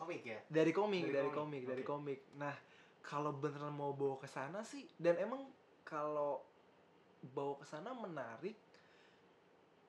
komik 0.00 0.22
ya? 0.24 0.38
dari 0.48 0.72
komik 0.72 1.04
Dari 1.04 1.12
dari, 1.12 1.28
komik, 1.28 1.36
komik, 1.36 1.62
dari 1.68 1.82
oke. 1.84 1.90
komik 1.92 2.20
nah 2.40 2.54
kalau 3.04 3.36
beneran 3.36 3.76
mau 3.76 3.92
bawa 3.92 4.16
ke 4.16 4.28
sana 4.28 4.64
sih 4.64 4.88
dan 4.96 5.20
emang 5.20 5.44
kalau 5.84 6.40
bawa 7.36 7.60
ke 7.60 7.66
sana 7.68 7.92
menarik 7.92 8.56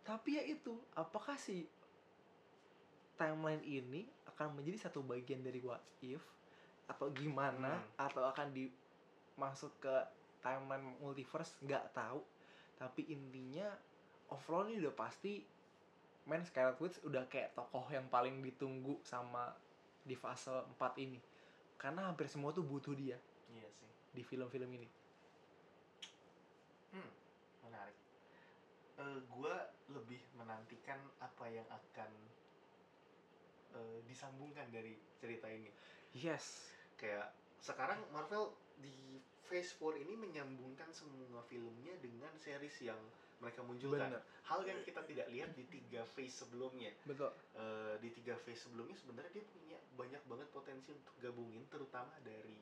tapi 0.02 0.38
ya 0.38 0.44
itu 0.44 0.74
apakah 0.94 1.38
si 1.38 1.70
timeline 3.16 3.62
ini 3.62 4.10
akan 4.26 4.58
menjadi 4.58 4.90
satu 4.90 5.06
bagian 5.06 5.46
dari 5.46 5.62
what 5.62 5.82
if? 6.02 6.22
Atau 6.90 7.14
gimana? 7.14 7.78
Hmm. 7.78 8.06
atau 8.10 8.26
akan 8.26 8.50
dimasuk 8.52 9.72
ke 9.80 9.96
timeline 10.42 10.98
multiverse? 10.98 11.54
Nggak 11.62 11.94
tahu. 11.94 12.26
Tapi 12.82 13.14
intinya 13.14 13.70
overall 14.34 14.66
ini 14.68 14.82
udah 14.82 14.96
pasti 14.98 15.46
main 16.26 16.42
Scarlet 16.42 16.78
Witch 16.82 16.98
udah 17.06 17.26
kayak 17.30 17.54
tokoh 17.54 17.86
yang 17.90 18.10
paling 18.10 18.42
ditunggu 18.42 18.98
sama 19.06 19.54
di 20.02 20.18
fase 20.18 20.50
4 20.50 20.98
ini. 20.98 21.22
Karena 21.78 22.10
hampir 22.10 22.26
semua 22.26 22.50
tuh 22.54 22.62
butuh 22.62 22.94
dia 22.94 23.18
Iya 23.50 23.70
sih. 23.74 23.90
di 24.14 24.22
film-film 24.22 24.70
ini 24.74 24.90
Hmm, 26.92 27.12
menarik. 27.64 27.96
Eh 29.02 29.20
gua 29.34 29.56
lebih 29.90 30.22
menantikan 30.38 31.02
apa 31.18 31.50
yang 31.50 31.66
akan 31.74 32.12
eh, 33.74 34.00
disambungkan 34.06 34.70
dari 34.70 34.94
cerita 35.18 35.50
ini. 35.50 35.74
yes 36.14 36.70
Kayak 37.02 37.34
sekarang 37.58 37.98
Marvel 38.14 38.54
di 38.78 39.18
Phase 39.50 39.74
4 39.78 40.06
ini 40.06 40.14
menyambungkan 40.16 40.88
semua 40.94 41.42
filmnya 41.50 41.98
dengan 42.00 42.32
series 42.38 42.78
yang 42.86 43.02
mereka 43.42 43.66
munculkan. 43.66 44.14
bener 44.14 44.22
Hal 44.46 44.62
yang 44.68 44.80
kita 44.86 45.02
tidak 45.10 45.28
lihat 45.34 45.50
di 45.58 45.66
tiga 45.66 46.06
phase 46.06 46.46
sebelumnya. 46.46 46.94
betul 47.10 47.34
Eh, 47.58 47.96
di 48.00 48.10
tiga 48.22 48.38
phase 48.46 48.70
sebelumnya 48.70 48.94
sebenarnya 49.02 49.32
dia 49.34 49.46
punya 49.50 49.78
banyak 49.98 50.22
banget 50.30 50.48
potensi 50.54 50.94
untuk 50.94 51.16
gabungin 51.20 51.66
terutama 51.74 52.14
dari 52.22 52.56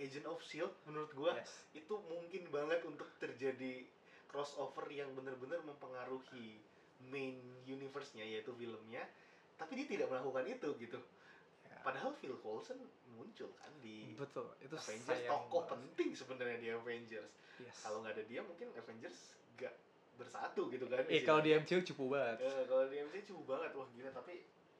Agent 0.00 0.24
of 0.30 0.40
Shield 0.40 0.72
menurut 0.86 1.10
gua 1.12 1.34
yes 1.36 1.66
itu 1.76 1.92
mungkin 2.08 2.48
banget 2.48 2.80
untuk 2.86 3.10
terjadi 3.20 3.84
crossover 4.30 4.86
yang 4.94 5.10
benar-benar 5.18 5.58
mempengaruhi 5.66 6.62
main 7.10 7.34
universe-nya 7.66 8.22
yaitu 8.22 8.54
filmnya 8.54 9.02
tapi 9.58 9.76
dia 9.76 9.86
tidak 9.90 10.08
melakukan 10.08 10.48
itu 10.48 10.68
gitu. 10.80 10.96
Ya, 11.68 11.76
padahal 11.84 12.16
Phil 12.16 12.32
Coulson 12.40 12.80
muncul 13.12 13.52
kan 13.60 13.68
di 13.84 14.16
betul 14.16 14.48
itu 14.62 14.72
Avengers. 14.72 15.28
tokoh 15.28 15.66
banget. 15.66 15.72
penting 15.76 16.08
sebenarnya 16.16 16.58
di 16.62 16.68
Avengers. 16.72 17.32
Yes. 17.60 17.76
Kalau 17.84 18.00
nggak 18.00 18.16
ada 18.16 18.24
dia 18.24 18.40
mungkin 18.40 18.72
Avengers 18.72 19.36
gak 19.60 19.74
bersatu 20.16 20.72
gitu 20.72 20.88
kan 20.88 21.04
eh 21.08 21.20
kalau 21.24 21.44
di 21.44 21.52
MCU 21.52 21.84
cupu 21.92 22.12
banget. 22.12 22.40
Eh, 22.44 22.64
kalau 22.64 22.84
di 22.88 22.96
MC 22.96 23.16
cukup 23.28 23.44
banget. 23.56 23.70
Wah 23.76 23.88
gila 23.92 24.10
tapi 24.16 24.34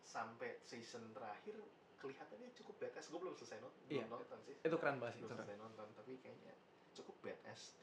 sampai 0.05 0.57
season 0.65 1.05
terakhir 1.13 1.57
kelihatannya 2.01 2.49
cukup 2.57 2.75
badass. 2.81 3.13
Gue 3.13 3.21
belum 3.21 3.37
selesai 3.37 3.61
nonton 3.61 3.81
Iya, 3.93 4.05
belum 4.09 4.21
nonton 4.21 4.39
sih. 4.49 4.57
Itu 4.65 4.77
keren 4.81 4.97
banget 4.97 5.13
sih, 5.17 5.21
belum 5.25 5.33
itu 5.33 5.41
selesai 5.45 5.57
nonton 5.61 5.87
tapi 5.97 6.13
kayaknya 6.25 6.55
cukup 6.97 7.17
badass 7.21 7.77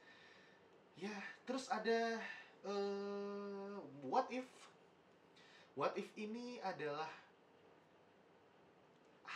ya 0.98 1.14
terus 1.46 1.70
ada 1.70 2.18
eh 2.66 3.76
what 4.10 4.26
if 4.34 4.50
what 5.78 5.94
if 5.94 6.10
ini 6.18 6.58
adalah 6.66 7.10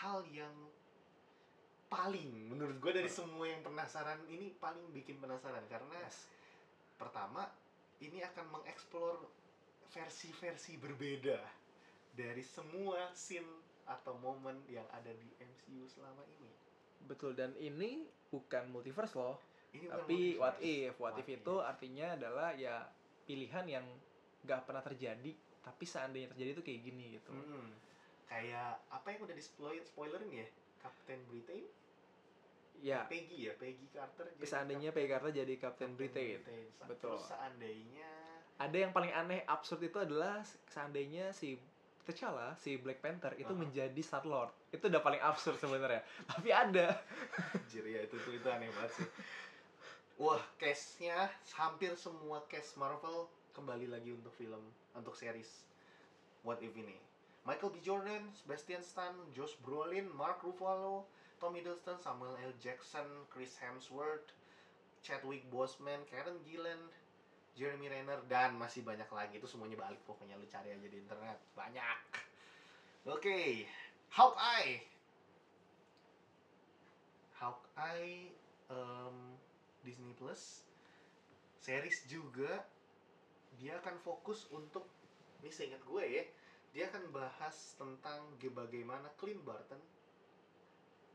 hal 0.01 0.25
yang 0.33 0.53
paling 1.85 2.49
menurut 2.49 2.81
gue 2.81 3.03
dari 3.03 3.11
semua 3.11 3.45
yang 3.45 3.61
penasaran 3.61 4.17
ini 4.25 4.57
paling 4.57 4.81
bikin 4.95 5.21
penasaran 5.21 5.61
karena 5.69 6.01
Yes. 6.01 6.25
pertama 6.97 7.45
ini 8.01 8.25
akan 8.25 8.57
mengeksplor 8.57 9.21
versi-versi 9.93 10.81
berbeda 10.81 11.37
dari 12.17 12.41
semua 12.41 13.13
scene 13.13 13.47
atau 13.85 14.17
momen 14.17 14.57
yang 14.71 14.87
ada 14.95 15.11
di 15.11 15.29
MCU 15.37 15.83
selama 15.85 16.23
ini. 16.25 16.49
betul 17.05 17.35
dan 17.37 17.53
ini 17.59 18.07
bukan 18.31 18.71
multiverse 18.71 19.13
loh 19.19 19.50
Ini 19.71 19.85
tapi 19.87 20.35
what 20.35 20.59
if 20.59 20.93
what, 20.99 21.15
if 21.15 21.23
What 21.23 21.31
itu 21.31 21.53
artinya 21.57 22.07
adalah 22.19 22.51
ya 22.51 22.83
pilihan 23.23 23.65
yang 23.67 23.85
nggak 24.43 24.67
pernah 24.67 24.83
terjadi 24.83 25.31
tapi 25.61 25.85
seandainya 25.85 26.27
terjadi 26.33 26.57
itu 26.57 26.63
kayak 26.65 26.81
gini 26.83 27.05
gitu 27.15 27.31
Hmm. 27.31 27.71
Kayak 28.25 28.79
apa 28.87 29.07
yang 29.11 29.27
udah 29.27 29.35
di 29.35 29.43
spoiler 29.43 29.83
spoilerin 29.83 30.31
ya? 30.31 30.47
Captain 30.79 31.19
Britain? 31.27 31.67
ya 32.81 33.05
Peggy 33.05 33.45
ya, 33.45 33.53
Peggy 33.61 33.85
Carter 33.93 34.25
jadi 34.33 34.41
seandainya 34.41 34.89
Peggy 34.89 35.09
Carter 35.13 35.29
jadi 35.29 35.53
Captain 35.61 35.93
Britain 35.93 36.41
Sa- 36.73 36.89
Betul. 36.89 37.13
Terus 37.13 37.29
seandainya 37.29 38.09
ada 38.57 38.77
yang 38.77 38.89
paling 38.89 39.13
aneh 39.13 39.45
absurd 39.45 39.85
itu 39.85 40.01
adalah 40.01 40.41
seandainya 40.65 41.29
si 41.29 41.61
T'Challa 42.01 42.57
si 42.57 42.81
Black 42.81 42.97
Panther 42.97 43.37
itu 43.37 43.53
Aha. 43.53 43.61
menjadi 43.61 44.01
Star 44.01 44.25
Lord 44.25 44.49
itu 44.73 44.81
udah 44.81 44.97
paling 44.97 45.21
absurd 45.21 45.61
sebenarnya 45.61 46.01
tapi 46.33 46.49
ada 46.49 46.97
Anjir 47.53 47.85
ya 47.85 48.01
itu 48.01 48.17
tuh 48.17 48.33
itu 48.33 48.47
aneh 48.49 48.65
banget 48.73 48.91
sih. 48.97 49.07
Wah, 50.19 50.41
case-nya 50.59 51.31
hampir 51.55 51.95
semua 51.95 52.43
case 52.51 52.75
Marvel 52.75 53.29
kembali 53.55 53.87
lagi 53.91 54.11
untuk 54.11 54.33
film, 54.35 54.63
untuk 54.95 55.15
series. 55.15 55.63
What 56.43 56.59
If 56.59 56.73
ini. 56.75 56.97
Michael 57.45 57.73
B. 57.73 57.81
Jordan, 57.81 58.29
Sebastian 58.37 58.85
Stan, 58.85 59.13
Josh 59.33 59.57
Brolin, 59.65 60.05
Mark 60.13 60.45
Ruffalo, 60.45 61.09
Tom 61.41 61.57
Hiddleston, 61.57 61.97
Samuel 61.97 62.37
L. 62.37 62.53
Jackson, 62.61 63.05
Chris 63.33 63.57
Hemsworth, 63.57 64.29
Chadwick 65.01 65.41
Boseman, 65.49 66.05
Karen 66.05 66.37
Gillan, 66.45 66.77
Jeremy 67.57 67.89
Renner, 67.89 68.21
dan 68.29 68.53
masih 68.61 68.85
banyak 68.85 69.09
lagi. 69.09 69.41
Itu 69.41 69.49
semuanya 69.49 69.81
balik 69.81 69.99
pokoknya 70.05 70.37
lu 70.37 70.45
cari 70.45 70.69
aja 70.69 70.85
di 70.85 70.97
internet. 71.01 71.41
Banyak. 71.57 71.99
Oke, 73.09 73.65
Hawkeye. 74.13 74.85
Hawkeye 77.41 78.29
em, 78.69 79.17
Disney 79.81 80.13
Plus 80.17 80.65
series 81.61 82.05
juga 82.09 82.65
dia 83.61 83.77
akan 83.77 84.01
fokus 84.01 84.49
untuk 84.49 84.89
ini 85.41 85.53
seingat 85.53 85.81
gue 85.85 86.03
ya 86.05 86.23
dia 86.71 86.87
akan 86.87 87.11
bahas 87.11 87.75
tentang 87.75 88.31
bagaimana 88.39 89.11
Clint 89.19 89.43
Barton 89.43 89.81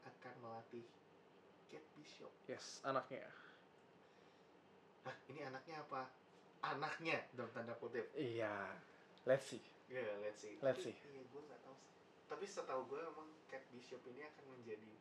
akan 0.06 0.34
melatih 0.44 0.84
Kate 1.66 1.90
Bishop 1.98 2.30
Yes, 2.46 2.78
anaknya. 2.86 3.26
Hah, 5.02 5.16
ini 5.30 5.42
anaknya 5.42 5.82
apa? 5.82 6.06
Anaknya 6.62 7.18
dalam 7.34 7.50
tanda 7.50 7.74
kutip. 7.78 8.06
Iya. 8.14 8.70
Let's 9.26 9.50
see. 9.50 9.62
Ya, 9.90 10.02
let's 10.22 10.42
see. 10.42 10.54
Let's 10.62 10.82
Tapi, 10.82 10.94
see. 10.94 10.96
Iya, 11.10 11.22
gue 11.26 11.42
nggak 11.42 11.60
tahu. 11.66 11.76
Tapi 12.30 12.44
setahu 12.46 12.82
gue 12.86 13.02
emang 13.02 13.28
Kate 13.50 13.66
Bishop 13.74 14.02
ini 14.06 14.22
akan 14.26 14.44
menjadi 14.54 14.92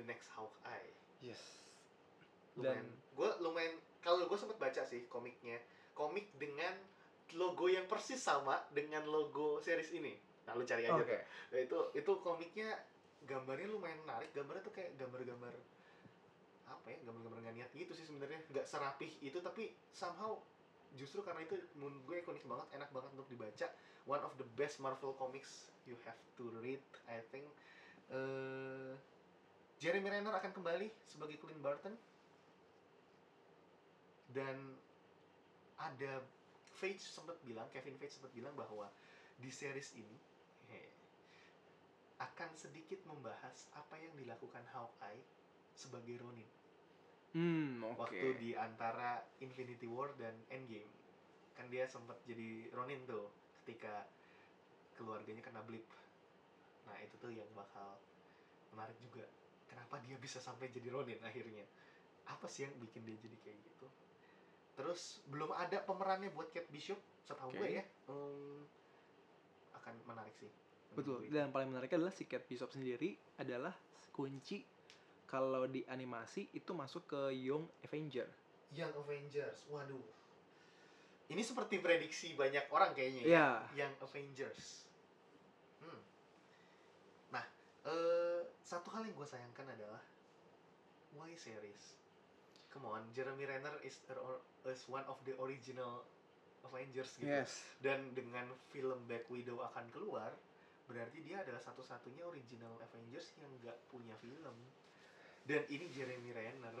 the 0.00 0.04
next 0.08 0.32
Hawkeye. 0.32 0.92
Yes. 1.20 1.67
Lumayan. 2.58 2.84
Dan 2.84 2.86
Gue 3.14 3.30
lumayan. 3.42 3.74
Kalau 3.98 4.26
gue 4.30 4.38
sempet 4.38 4.58
baca 4.62 4.82
sih 4.86 5.10
komiknya, 5.10 5.58
komik 5.94 6.30
dengan 6.38 6.70
logo 7.34 7.66
yang 7.68 7.84
persis 7.90 8.22
sama 8.22 8.62
dengan 8.72 9.04
logo 9.04 9.58
series 9.58 9.90
ini. 9.92 10.14
Nah, 10.46 10.56
lu 10.56 10.64
cari 10.64 10.86
aja 10.86 10.96
oke. 10.96 11.04
tuh. 11.04 11.20
Nah, 11.52 11.60
itu 11.60 11.78
itu 11.98 12.12
komiknya 12.24 12.68
gambarnya 13.26 13.68
lumayan 13.68 14.00
menarik. 14.06 14.30
Gambarnya 14.32 14.62
tuh 14.64 14.72
kayak 14.72 14.96
gambar-gambar 14.96 15.52
apa 16.70 16.86
ya? 16.88 16.98
Gambar-gambar 17.04 17.38
nggak 17.44 17.56
niat 17.58 17.70
gitu 17.74 17.92
sih 17.92 18.06
sebenarnya. 18.06 18.40
Nggak 18.48 18.64
serapih 18.64 19.10
itu 19.20 19.38
tapi 19.42 19.74
somehow 19.90 20.38
justru 20.96 21.20
karena 21.20 21.44
itu 21.44 21.58
menurut 21.76 22.00
gue 22.08 22.16
ikonik 22.24 22.46
banget, 22.48 22.80
enak 22.80 22.88
banget 22.94 23.10
untuk 23.12 23.28
dibaca. 23.28 23.66
One 24.08 24.24
of 24.24 24.32
the 24.40 24.46
best 24.56 24.80
Marvel 24.80 25.12
comics 25.20 25.68
you 25.84 26.00
have 26.08 26.16
to 26.40 26.48
read, 26.64 26.80
I 27.04 27.20
think. 27.28 27.44
Eh, 28.08 28.96
Jeremy 29.76 30.08
Renner 30.08 30.32
akan 30.32 30.50
kembali 30.56 30.88
sebagai 31.04 31.36
Clint 31.36 31.60
Barton 31.60 31.92
dan 34.32 34.76
ada 35.78 36.20
Feige 36.78 37.02
sempat 37.02 37.38
bilang, 37.42 37.66
Kevin 37.72 37.96
Feige 37.98 38.14
sempat 38.14 38.30
bilang 38.36 38.54
bahwa 38.54 38.86
di 39.38 39.50
series 39.50 39.94
ini 39.98 40.18
he, 40.70 40.82
akan 42.22 42.50
sedikit 42.54 43.02
membahas 43.06 43.70
apa 43.74 43.98
yang 43.98 44.14
dilakukan 44.14 44.62
Hawkeye 44.74 45.22
sebagai 45.74 46.22
Ronin. 46.22 46.46
Hmm, 47.28 47.84
oke. 47.84 48.08
waktu 48.08 48.28
di 48.40 48.50
antara 48.56 49.20
Infinity 49.42 49.84
War 49.84 50.14
dan 50.16 50.34
Endgame. 50.48 50.88
Kan 51.54 51.68
dia 51.68 51.84
sempat 51.90 52.18
jadi 52.24 52.70
Ronin 52.70 53.04
tuh 53.04 53.30
ketika 53.62 54.06
keluarganya 54.94 55.42
kena 55.42 55.62
blip. 55.66 55.84
Nah 56.86 56.96
itu 57.02 57.14
tuh 57.20 57.34
yang 57.34 57.46
bakal 57.52 57.98
menarik 58.74 58.96
juga. 59.02 59.26
Kenapa 59.68 60.00
dia 60.02 60.16
bisa 60.16 60.40
sampai 60.40 60.72
jadi 60.72 60.88
Ronin 60.94 61.20
akhirnya? 61.20 61.66
Apa 62.26 62.48
sih 62.48 62.64
yang 62.64 62.74
bikin 62.80 63.04
dia 63.04 63.18
jadi 63.20 63.36
kayak 63.44 63.58
gitu 63.66 63.86
terus 64.78 65.18
belum 65.26 65.50
ada 65.50 65.82
pemerannya 65.82 66.30
buat 66.30 66.48
Kate 66.48 66.70
Bishop 66.70 66.96
setahu 67.26 67.50
Oke. 67.50 67.58
gue 67.58 67.68
ya 67.76 67.84
Hmm, 68.06 68.62
akan 69.74 69.94
menarik 70.06 70.32
sih 70.34 70.50
Betul. 70.88 71.28
Dan 71.28 71.50
yang 71.50 71.52
paling 71.52 71.68
menariknya 71.68 72.00
adalah 72.00 72.14
si 72.14 72.24
Kate 72.24 72.46
Bishop 72.46 72.72
sendiri 72.72 73.12
adalah 73.36 73.76
kunci 74.08 74.64
kalau 75.24 75.68
di 75.68 75.84
animasi 75.84 76.48
itu 76.50 76.72
masuk 76.72 77.04
ke 77.06 77.20
Young 77.36 77.68
Avenger. 77.84 78.24
Young 78.72 78.94
Avengers 78.96 79.68
waduh 79.68 80.00
ini 81.28 81.44
seperti 81.44 81.78
prediksi 81.78 82.32
banyak 82.32 82.72
orang 82.72 82.96
kayaknya 82.96 83.20
ya 83.20 83.28
Iya. 83.28 83.48
yang 83.84 83.92
Avengers. 84.00 84.88
Hmm. 85.78 86.00
Nah, 87.28 87.44
eh 87.84 88.40
satu 88.58 88.88
hal 88.88 89.04
yang 89.04 89.12
gue 89.12 89.28
sayangkan 89.28 89.68
adalah 89.68 90.00
why 91.12 91.36
series? 91.36 92.00
Come 92.68 92.84
on, 92.88 93.02
Jeremy 93.16 93.48
Renner 93.48 93.80
is 93.80 93.96
or- 94.12 94.44
is 94.68 94.84
one 94.86 95.04
of 95.08 95.16
the 95.24 95.32
original 95.40 96.04
Avengers 96.68 97.16
gitu. 97.16 97.30
Yes. 97.30 97.64
Dan 97.80 98.12
dengan 98.12 98.50
film 98.74 99.08
Black 99.08 99.24
Widow 99.32 99.62
akan 99.64 99.88
keluar, 99.88 100.36
berarti 100.84 101.24
dia 101.24 101.40
adalah 101.40 101.60
satu-satunya 101.62 102.24
original 102.28 102.76
Avengers 102.82 103.32
yang 103.40 103.50
nggak 103.64 103.78
punya 103.88 104.12
film. 104.20 104.56
Dan 105.48 105.64
ini 105.72 105.88
Jeremy 105.88 106.30
Renner, 106.36 106.76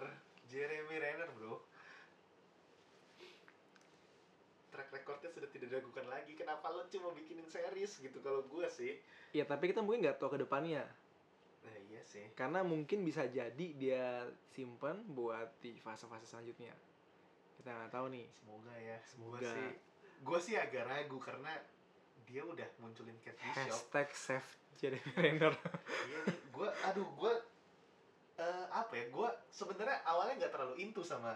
Jeremy 0.52 0.96
Renner 1.00 1.28
bro. 1.32 1.64
Track 4.68 4.92
recordnya 4.92 5.32
sudah 5.32 5.48
tidak 5.48 5.72
diragukan 5.72 6.04
lagi. 6.12 6.36
Kenapa 6.36 6.68
lo 6.68 6.84
cuma 6.92 7.16
bikinin 7.16 7.48
series 7.48 7.96
gitu 8.04 8.20
kalau 8.20 8.44
gue 8.44 8.66
sih? 8.68 9.00
Ya 9.32 9.48
tapi 9.48 9.72
kita 9.72 9.80
mungkin 9.80 10.04
nggak 10.04 10.20
tahu 10.20 10.36
ke 10.36 10.44
depannya. 10.44 10.84
Sih. 12.08 12.24
Karena 12.32 12.64
mungkin 12.64 13.04
bisa 13.04 13.28
jadi 13.28 13.66
dia 13.76 14.24
simpan 14.56 15.04
buat 15.12 15.60
di 15.60 15.76
fase-fase 15.76 16.24
selanjutnya. 16.24 16.72
Kita 17.60 17.68
nggak 17.68 17.92
tahu 17.92 18.06
nih. 18.08 18.26
Semoga 18.32 18.74
ya. 18.80 18.98
Semoga. 19.04 19.36
Gue 19.36 19.48
sih, 19.52 19.68
gue 20.24 20.38
sih 20.40 20.54
agak 20.56 20.88
ragu 20.88 21.20
karena 21.20 21.52
dia 22.24 22.42
udah 22.44 22.68
munculin 22.80 23.16
Kate 23.20 23.36
Bishop. 23.36 23.68
Hashtag 23.68 24.08
save 24.16 24.48
Jeremy 24.78 25.12
Renner. 25.16 25.54
iya 26.08 26.18
nih, 26.28 26.38
gue, 26.54 26.68
aduh 26.86 27.08
gue, 27.16 27.32
eh, 28.38 28.66
apa 28.68 28.92
ya? 28.94 29.04
Gue 29.08 29.28
sebenarnya 29.48 30.04
awalnya 30.04 30.44
nggak 30.44 30.52
terlalu 30.52 30.74
into 30.80 31.00
sama 31.00 31.34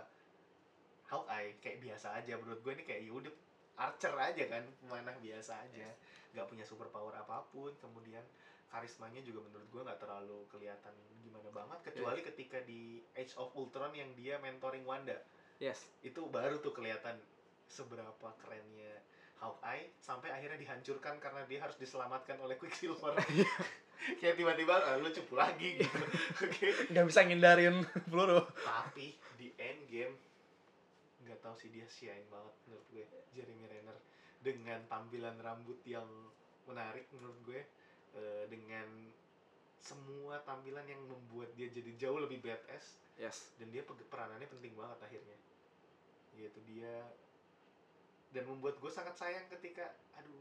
Hawkeye, 1.08 1.60
kayak 1.60 1.80
biasa 1.84 2.16
aja. 2.16 2.36
Menurut 2.40 2.60
gue 2.64 2.72
ini 2.80 2.84
kayak 2.88 3.02
yaudah 3.08 3.34
Archer 3.72 4.14
aja 4.14 4.44
kan, 4.52 4.64
pemain 4.84 5.16
biasa 5.20 5.64
aja, 5.64 5.88
nggak 6.36 6.46
punya 6.48 6.64
super 6.64 6.88
power 6.92 7.12
apa 7.16 7.44
pun. 7.50 7.72
Kemudian 7.80 8.22
karismanya 8.72 9.20
juga 9.20 9.44
menurut 9.44 9.68
gue 9.68 9.82
nggak 9.84 10.00
terlalu 10.00 10.48
kelihatan 10.48 10.94
gimana 11.20 11.52
banget, 11.52 11.78
kecuali 11.92 12.24
ketika 12.24 12.58
di 12.64 13.04
Age 13.12 13.36
of 13.36 13.52
Ultron 13.52 13.92
yang 13.92 14.08
dia 14.16 14.40
mentoring 14.40 14.88
Wanda. 14.88 15.20
Yes. 15.62 15.78
itu 16.02 16.26
baru 16.26 16.58
tuh 16.58 16.74
kelihatan 16.74 17.22
seberapa 17.70 18.34
kerennya 18.42 18.98
Hawkeye 19.38 19.94
sampai 20.02 20.34
akhirnya 20.34 20.58
dihancurkan 20.58 21.22
karena 21.22 21.46
dia 21.46 21.62
harus 21.62 21.78
diselamatkan 21.78 22.34
oleh 22.42 22.58
Quicksilver 22.58 23.14
kayak 24.18 24.34
tiba-tiba 24.34 24.74
ah, 24.74 24.98
lu 24.98 25.10
cupu 25.14 25.38
lagi 25.38 25.78
gitu 25.78 25.98
oke 26.46 26.66
Nggak 26.90 27.06
bisa 27.06 27.20
ngindarin 27.22 27.76
peluru. 28.10 28.42
tapi 28.66 29.14
di 29.38 29.54
Endgame 29.58 30.14
nggak 31.22 31.38
tahu 31.38 31.54
sih 31.54 31.70
dia 31.70 31.86
shine 31.86 32.26
banget 32.26 32.54
menurut 32.66 32.86
gue 32.90 33.04
Jeremy 33.34 33.66
Renner 33.70 33.98
dengan 34.42 34.82
tampilan 34.90 35.38
rambut 35.38 35.78
yang 35.86 36.06
menarik 36.66 37.06
menurut 37.14 37.38
gue 37.46 37.60
eh, 38.16 38.44
dengan 38.48 38.88
semua 39.82 40.38
tampilan 40.46 40.86
yang 40.86 41.02
membuat 41.10 41.50
dia 41.58 41.66
jadi 41.68 41.90
jauh 41.98 42.18
lebih 42.22 42.38
badass. 42.40 43.02
Yes. 43.20 43.52
dan 43.60 43.68
dia 43.68 43.84
peranannya 43.84 44.48
penting 44.48 44.72
banget 44.72 44.98
akhirnya. 45.04 45.36
Yaitu 46.38 46.60
dia 46.64 47.12
dan 48.32 48.48
membuat 48.48 48.80
gue 48.80 48.88
sangat 48.88 49.12
sayang 49.20 49.44
ketika 49.52 49.92
aduh 50.16 50.40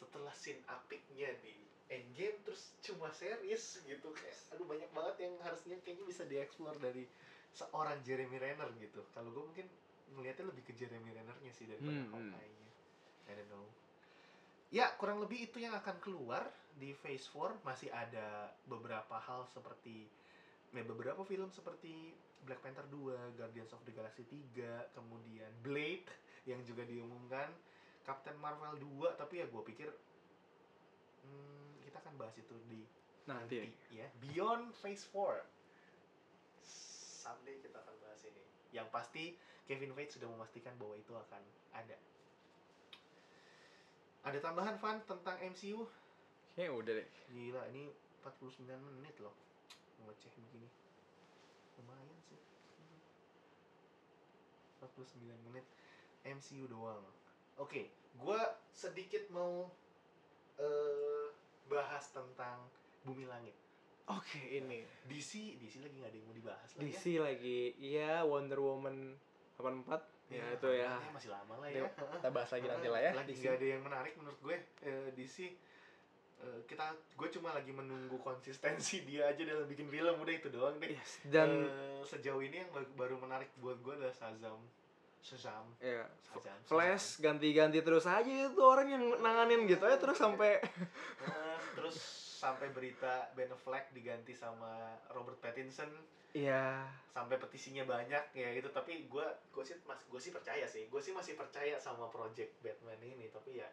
setelah 0.00 0.32
scene 0.32 0.64
apiknya 0.64 1.28
di 1.44 1.52
Endgame 1.92 2.40
terus 2.48 2.72
cuma 2.80 3.12
series 3.12 3.84
gitu 3.84 4.08
kayak 4.16 4.36
aduh 4.56 4.64
banyak 4.64 4.88
banget 4.96 5.28
yang 5.28 5.34
harusnya 5.44 5.76
kayaknya 5.84 6.08
bisa 6.08 6.24
dieksplor 6.24 6.72
dari 6.80 7.04
seorang 7.52 8.00
Jeremy 8.00 8.40
Renner 8.40 8.72
gitu. 8.80 9.04
Kalau 9.12 9.28
gue 9.28 9.44
mungkin 9.44 9.68
melihatnya 10.16 10.48
lebih 10.48 10.64
ke 10.64 10.72
Jeremy 10.72 11.12
Rennernya 11.12 11.52
sih 11.52 11.68
daripada 11.68 11.92
Hmm, 11.92 12.08
hmm. 12.08 12.32
Hawkeye-nya. 12.32 12.68
I 13.28 13.32
don't 13.36 13.50
know 13.52 13.68
ya 14.72 14.88
kurang 14.96 15.20
lebih 15.20 15.52
itu 15.52 15.60
yang 15.60 15.76
akan 15.76 16.00
keluar 16.00 16.48
di 16.80 16.96
Phase 16.96 17.28
4 17.28 17.60
masih 17.62 17.92
ada 17.92 18.50
beberapa 18.64 19.20
hal 19.20 19.44
seperti 19.52 20.08
ya, 20.72 20.82
beberapa 20.82 21.20
film 21.28 21.52
seperti 21.52 22.16
Black 22.42 22.64
Panther 22.64 22.88
2, 22.90 23.38
Guardians 23.38 23.70
of 23.70 23.84
the 23.86 23.94
Galaxy 23.94 24.26
3, 24.26 24.96
kemudian 24.96 25.52
Blade 25.62 26.10
yang 26.48 26.58
juga 26.66 26.82
diumumkan, 26.82 27.46
Captain 28.02 28.34
Marvel 28.40 28.80
2, 28.80 29.14
tapi 29.14 29.44
ya 29.44 29.46
gue 29.46 29.62
pikir 29.62 29.86
hmm, 31.22 31.86
kita 31.86 32.02
akan 32.02 32.18
bahas 32.18 32.34
itu 32.34 32.56
di 32.66 32.82
Nanti. 33.22 33.70
ya. 33.94 34.10
Beyond 34.18 34.74
Phase 34.74 35.06
4. 35.14 35.46
Someday 37.22 37.62
kita 37.62 37.78
akan 37.78 37.94
bahas 38.02 38.20
ini. 38.26 38.42
Yang 38.74 38.88
pasti 38.90 39.24
Kevin 39.70 39.94
Feige 39.94 40.18
sudah 40.18 40.26
memastikan 40.26 40.74
bahwa 40.74 40.98
itu 40.98 41.14
akan 41.14 41.42
ada. 41.70 41.94
Ada 44.22 44.38
tambahan 44.38 44.78
Van 44.78 45.02
tentang 45.02 45.36
MCU? 45.42 45.82
Kayaknya 46.54 46.72
udah 46.78 46.92
deh. 47.00 47.08
Gila, 47.34 47.62
ini 47.74 47.90
49 48.22 48.70
menit 48.78 49.16
loh. 49.18 49.34
Ngoceh 50.02 50.30
begini. 50.38 50.68
Lumayan 51.80 52.18
sih. 52.22 52.38
49 54.78 55.46
menit 55.50 55.66
MCU 56.22 56.70
doang. 56.70 57.02
Oke, 57.58 57.90
gua 58.18 58.38
sedikit 58.70 59.26
mau 59.34 59.70
eh 60.60 61.26
bahas 61.66 62.06
tentang 62.14 62.70
Bumi 63.02 63.26
Langit. 63.26 63.56
Oke, 64.10 64.38
ini 64.38 64.82
DC, 65.06 65.58
DC 65.62 65.78
lagi 65.78 65.94
nggak 65.98 66.10
ada 66.10 66.18
yang 66.18 66.26
mau 66.26 66.36
dibahas 66.36 66.70
lah 66.74 66.82
DC 66.82 67.22
lagi 67.22 67.70
iya 67.78 68.26
Wonder 68.26 68.58
Woman 68.58 69.14
84 69.54 70.11
ya, 70.34 70.46
itu 70.50 70.68
ya 70.70 70.90
makanya 70.90 71.12
masih 71.12 71.30
lama 71.30 71.54
lah 71.56 71.68
ya. 71.68 71.82
Kita 71.86 72.28
bahas 72.28 72.50
lagi 72.50 72.66
nanti 72.66 72.88
lah 72.88 73.00
ya 73.00 73.12
Lagi 73.12 73.32
nggak 73.34 73.54
ada 73.54 73.66
yang 73.68 73.82
menarik 73.82 74.12
menurut 74.14 74.38
gue. 74.40 74.56
Eh, 74.80 75.08
DC 75.12 75.36
eh, 76.38 76.60
kita 76.64 76.86
gue 77.14 77.28
cuma 77.30 77.52
lagi 77.52 77.70
menunggu 77.70 78.18
konsistensi 78.18 79.02
dia 79.02 79.26
aja 79.26 79.42
dalam 79.42 79.64
bikin 79.64 79.86
film 79.86 80.14
udah 80.16 80.34
itu 80.34 80.48
doang 80.48 80.76
deh. 80.76 80.90
Yes, 80.90 81.22
dan 81.24 81.48
Eh, 81.62 82.02
sejauh 82.02 82.40
ini 82.40 82.58
yang 82.58 82.70
baru- 82.92 83.18
menarik 83.18 83.52
buat 83.56 83.78
gue 83.78 83.94
adalah 83.94 84.10
Shazam. 84.10 84.58
Shazam. 85.20 85.70
ya 85.78 86.02
Shazam. 86.24 86.58
Flash 86.64 87.18
ganti-ganti 87.18 87.78
terus 87.78 88.02
aja 88.04 88.26
itu 88.26 88.58
orang 88.58 88.90
yang 88.90 89.04
nanganin 89.18 89.64
gitu 89.64 89.82
ya 89.82 89.94
terus 89.94 90.18
sampai 90.18 90.58
Eh, 91.22 91.58
terus 91.72 91.94
sampai 92.42 92.74
berita 92.74 93.30
Ben 93.38 93.46
Affleck 93.54 93.94
diganti 93.94 94.34
sama 94.34 94.98
Robert 95.14 95.38
Pattinson. 95.38 95.94
Iya. 96.34 96.82
Sampai 97.14 97.38
petisinya 97.38 97.86
banyak 97.86 98.34
ya 98.34 98.48
gitu. 98.58 98.66
Tapi 98.74 99.06
gue 99.06 99.26
gue 99.54 99.62
sih 99.62 99.78
mas 99.86 100.02
gue 100.10 100.18
sih 100.18 100.34
percaya 100.34 100.66
sih. 100.66 100.90
Gue 100.90 100.98
sih 100.98 101.14
masih 101.14 101.38
percaya 101.38 101.78
sama 101.78 102.10
project 102.10 102.50
Batman 102.66 102.98
ini. 102.98 103.30
Tapi 103.30 103.62
ya 103.62 103.68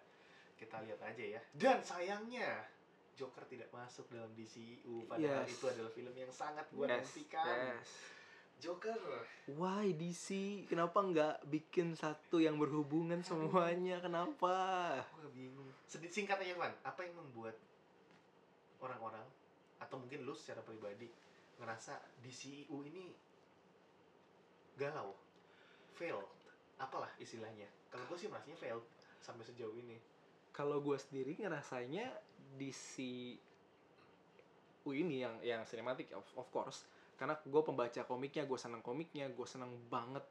kita 0.53 0.85
lihat 0.85 1.01
aja 1.01 1.39
ya. 1.39 1.41
Dan 1.57 1.81
sayangnya 1.81 2.61
Joker 3.17 3.41
tidak 3.49 3.73
masuk 3.73 4.05
dalam 4.13 4.29
DCU 4.37 5.03
padahal 5.09 5.43
Yes. 5.43 5.57
itu 5.57 5.65
adalah 5.65 5.91
film 5.91 6.13
yang 6.13 6.31
sangat 6.31 6.69
gue 6.69 6.85
yes, 6.85 6.93
nantikan. 6.93 7.57
yes. 7.73 7.89
Joker. 8.59 9.23
Why 9.55 9.95
DC? 9.95 10.27
Kenapa 10.67 10.99
nggak 10.99 11.47
bikin 11.47 11.95
satu 11.95 12.43
yang 12.43 12.59
berhubungan 12.59 13.23
semuanya? 13.23 14.03
Kenapa? 14.03 14.55
gue 15.15 15.31
bingung. 15.31 15.71
Sedih 15.87 16.11
singkat 16.11 16.43
aja 16.43 16.53
Van 16.59 16.75
apa 16.83 17.07
yang 17.07 17.15
membuat 17.15 17.55
orang-orang 18.79 19.25
atau 19.79 19.95
mungkin 19.95 20.27
lu 20.27 20.35
secara 20.35 20.59
pribadi 20.63 21.07
ngerasa 21.59 21.99
DCU 22.23 22.83
ini 22.87 23.11
galau 24.79 25.11
failed 25.95 26.27
apalah 26.79 27.11
istilahnya. 27.19 27.67
Kalau 27.91 28.07
gue 28.07 28.15
sih 28.15 28.31
merasanya 28.31 28.55
failed 28.55 28.85
sampai 29.19 29.43
sejauh 29.43 29.75
ini. 29.75 29.99
Kalau 30.55 30.79
gue 30.79 30.95
sendiri 30.95 31.35
ngerasanya 31.35 32.07
DC 32.55 32.95
ini 34.89 35.21
yang 35.21 35.37
yang 35.45 35.61
sinematik 35.69 36.09
of, 36.17 36.25
of 36.33 36.49
course 36.49 36.81
karena 37.19 37.37
gue 37.37 37.61
pembaca 37.61 38.01
komiknya 38.07 38.47
gue 38.47 38.57
seneng 38.57 38.81
komiknya 38.81 39.29
gue 39.29 39.45
seneng 39.45 39.69
banget 39.91 40.23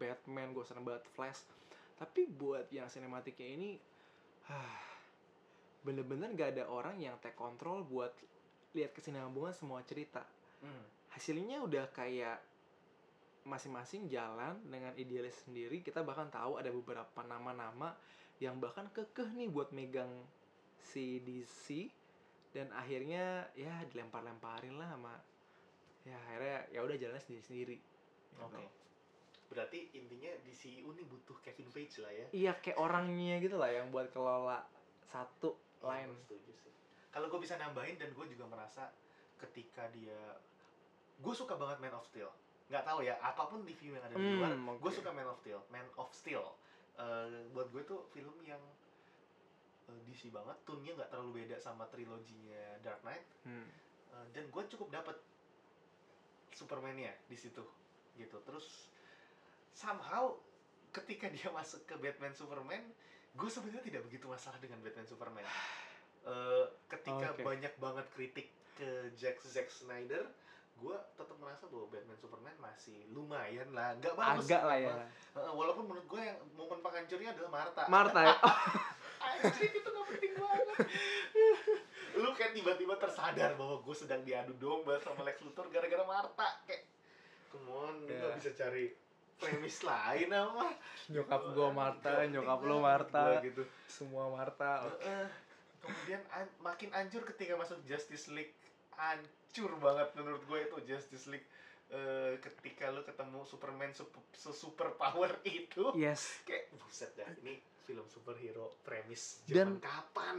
Batman 0.00 0.56
gue 0.56 0.64
seneng 0.64 0.82
banget 0.82 1.04
Flash. 1.12 1.44
Tapi 2.00 2.26
buat 2.26 2.66
yang 2.72 2.88
sinematiknya 2.88 3.48
ini 3.52 3.70
ah, 4.50 4.91
bener-bener 5.82 6.30
gak 6.34 6.58
ada 6.58 6.64
orang 6.70 6.98
yang 6.98 7.18
take 7.18 7.36
control 7.36 7.82
buat 7.82 8.14
lihat 8.72 8.94
kesinambungan 8.96 9.52
semua 9.52 9.82
cerita. 9.84 10.22
Hasilnya 11.12 11.60
udah 11.60 11.90
kayak 11.92 12.40
masing-masing 13.42 14.06
jalan 14.06 14.56
dengan 14.64 14.94
idealis 14.94 15.34
sendiri. 15.42 15.82
Kita 15.82 16.06
bahkan 16.06 16.30
tahu 16.30 16.56
ada 16.62 16.70
beberapa 16.70 17.20
nama-nama 17.26 17.94
yang 18.38 18.58
bahkan 18.58 18.90
kekeh 18.90 19.30
nih 19.34 19.50
buat 19.50 19.70
megang 19.74 20.10
si 20.82 21.22
DC 21.22 21.90
dan 22.52 22.68
akhirnya 22.74 23.46
ya 23.54 23.86
dilempar-lemparin 23.88 24.76
lah 24.76 24.90
sama 24.92 25.14
ya 26.02 26.18
akhirnya 26.26 26.58
ya 26.74 26.80
udah 26.82 26.96
jalannya 26.98 27.22
sendiri-sendiri 27.22 27.76
gitu. 27.78 28.42
oke. 28.42 28.64
Berarti 29.52 29.94
intinya 29.94 30.32
DCU 30.42 30.90
ini 30.90 31.02
butuh 31.06 31.38
Kevin 31.44 31.68
Feige 31.70 32.02
lah 32.02 32.10
ya. 32.10 32.26
Iya 32.32 32.52
kayak 32.58 32.78
orangnya 32.80 33.36
gitu 33.38 33.60
lah 33.60 33.70
yang 33.70 33.92
buat 33.94 34.10
kelola 34.10 34.64
satu 35.06 35.54
Iya, 35.82 36.06
gua 36.06 36.16
setuju 36.18 36.52
sih. 36.56 36.72
Kalau 37.10 37.26
gue 37.28 37.40
bisa 37.40 37.58
nambahin 37.58 37.98
dan 37.98 38.10
gue 38.10 38.26
juga 38.26 38.46
merasa 38.46 38.88
ketika 39.36 39.90
dia 39.90 40.38
gue 41.18 41.34
suka 41.34 41.54
banget 41.54 41.78
Man 41.78 41.92
of 41.92 42.06
Steel. 42.06 42.30
Nggak 42.70 42.84
tahu 42.86 43.04
ya 43.04 43.18
apa 43.18 43.42
pun 43.46 43.60
review 43.62 43.92
yang 43.92 44.04
ada 44.04 44.14
di 44.14 44.22
Hmm, 44.22 44.38
luar 44.38 44.52
oke. 44.74 44.80
gue 44.80 44.92
suka 44.94 45.10
Man 45.10 45.28
of 45.28 45.38
Steel. 45.38 45.60
Man 45.68 45.86
of 45.94 46.08
Steel. 46.10 46.44
Eh, 46.94 47.48
buat 47.50 47.68
gue 47.68 47.82
tuh 47.82 48.06
film 48.08 48.32
yang 48.42 48.60
eh, 49.88 50.00
DC 50.06 50.30
banget. 50.30 50.56
Tone-nya 50.62 50.94
nggak 50.94 51.10
terlalu 51.10 51.44
beda 51.44 51.58
sama 51.58 51.84
triloginya 51.86 52.78
Dark 52.80 53.02
Knight. 53.02 53.26
Hmm. 53.42 53.66
Eh, 54.14 54.26
dan 54.32 54.46
gue 54.48 54.62
cukup 54.70 54.88
dapet 54.88 55.16
Superman-nya 56.52 57.12
di 57.26 57.36
situ 57.36 57.64
gitu. 58.14 58.36
Terus 58.40 58.88
somehow 59.72 60.36
ketika 60.92 61.28
dia 61.34 61.48
masuk 61.50 61.84
ke 61.84 61.94
Batman 61.96 62.32
Superman 62.32 62.84
gue 63.32 63.48
sebenarnya 63.48 63.84
tidak 63.84 64.02
begitu 64.06 64.26
masalah 64.28 64.58
dengan 64.60 64.78
Batman 64.80 65.08
Superman. 65.08 65.46
Eh, 66.22 66.66
ketika 66.86 67.34
Oke. 67.34 67.42
banyak 67.42 67.74
banget 67.82 68.06
kritik 68.14 68.46
ke 68.78 69.10
Jack 69.18 69.42
Zack 69.42 69.66
Snyder 69.74 70.22
gue 70.78 70.96
tetap 71.18 71.34
merasa 71.42 71.66
bahwa 71.66 71.90
Batman 71.90 72.14
Superman 72.14 72.54
masih 72.62 73.10
lumayan 73.10 73.66
lah. 73.74 73.90
Nggak 73.98 74.14
bagus. 74.14 74.46
Agak 74.46 74.62
lah 74.62 74.78
ya. 74.78 74.94
Eh, 75.34 75.50
walaupun 75.50 75.90
menurut 75.90 76.06
gue 76.06 76.22
yang 76.22 76.38
momen 76.54 76.78
penghancurnya 76.78 77.34
adalah 77.34 77.50
Martha. 77.50 77.82
Marta 77.90 78.20
ya? 78.22 78.34
Anjir 79.42 79.70
itu 79.74 79.88
gak 79.90 80.06
penting 80.14 80.32
banget. 80.38 80.76
Lu 82.22 82.30
kayak 82.38 82.52
tiba-tiba 82.54 82.94
tersadar 82.98 83.50
bahwa 83.58 83.82
gue 83.82 83.94
sedang 83.98 84.22
diadu 84.22 84.54
domba 84.62 84.98
sama 85.02 85.26
Lex 85.26 85.42
Luthor 85.42 85.66
gara-gara 85.72 86.04
Marta 86.06 86.48
Kayak 86.70 86.86
Come 87.52 87.68
on, 87.68 87.94
lu 88.06 88.14
Ya. 88.14 88.30
gak 88.30 88.40
bisa 88.40 88.50
cari 88.56 88.94
premis 89.36 89.80
lain 89.80 90.28
apa? 90.28 90.66
Nyokap 91.08 91.42
gue 91.50 91.68
Marta 91.70 92.12
nyokap 92.24 92.60
lo 92.60 92.76
Marta. 92.78 93.22
gua 93.30 93.40
gitu. 93.40 93.62
Semua 93.86 94.24
Marta 94.28 94.86
Heeh. 94.88 95.26
Kemudian 95.78 96.22
an- 96.30 96.54
makin 96.60 96.90
hancur 96.90 97.26
ketika 97.26 97.54
masuk 97.54 97.78
Justice 97.82 98.28
League. 98.28 98.54
Hancur 98.92 99.74
banget 99.76 100.08
menurut 100.14 100.42
gue 100.42 100.58
itu 100.60 100.76
Justice 100.86 101.26
League. 101.28 101.46
Eh, 101.88 102.38
ketika 102.38 102.88
lu 102.88 103.02
ketemu 103.02 103.42
Superman 103.42 103.90
super, 103.90 104.22
super 104.32 104.88
power 104.94 105.28
itu. 105.44 105.90
Yes. 105.92 106.40
Kayak 106.42 106.72
buset 106.74 107.10
dah 107.12 107.28
ini 107.38 107.58
film 107.82 108.06
superhero 108.06 108.78
premis 108.80 109.42
Dan- 109.44 109.76
zaman 109.76 109.78
kapan? 109.78 110.38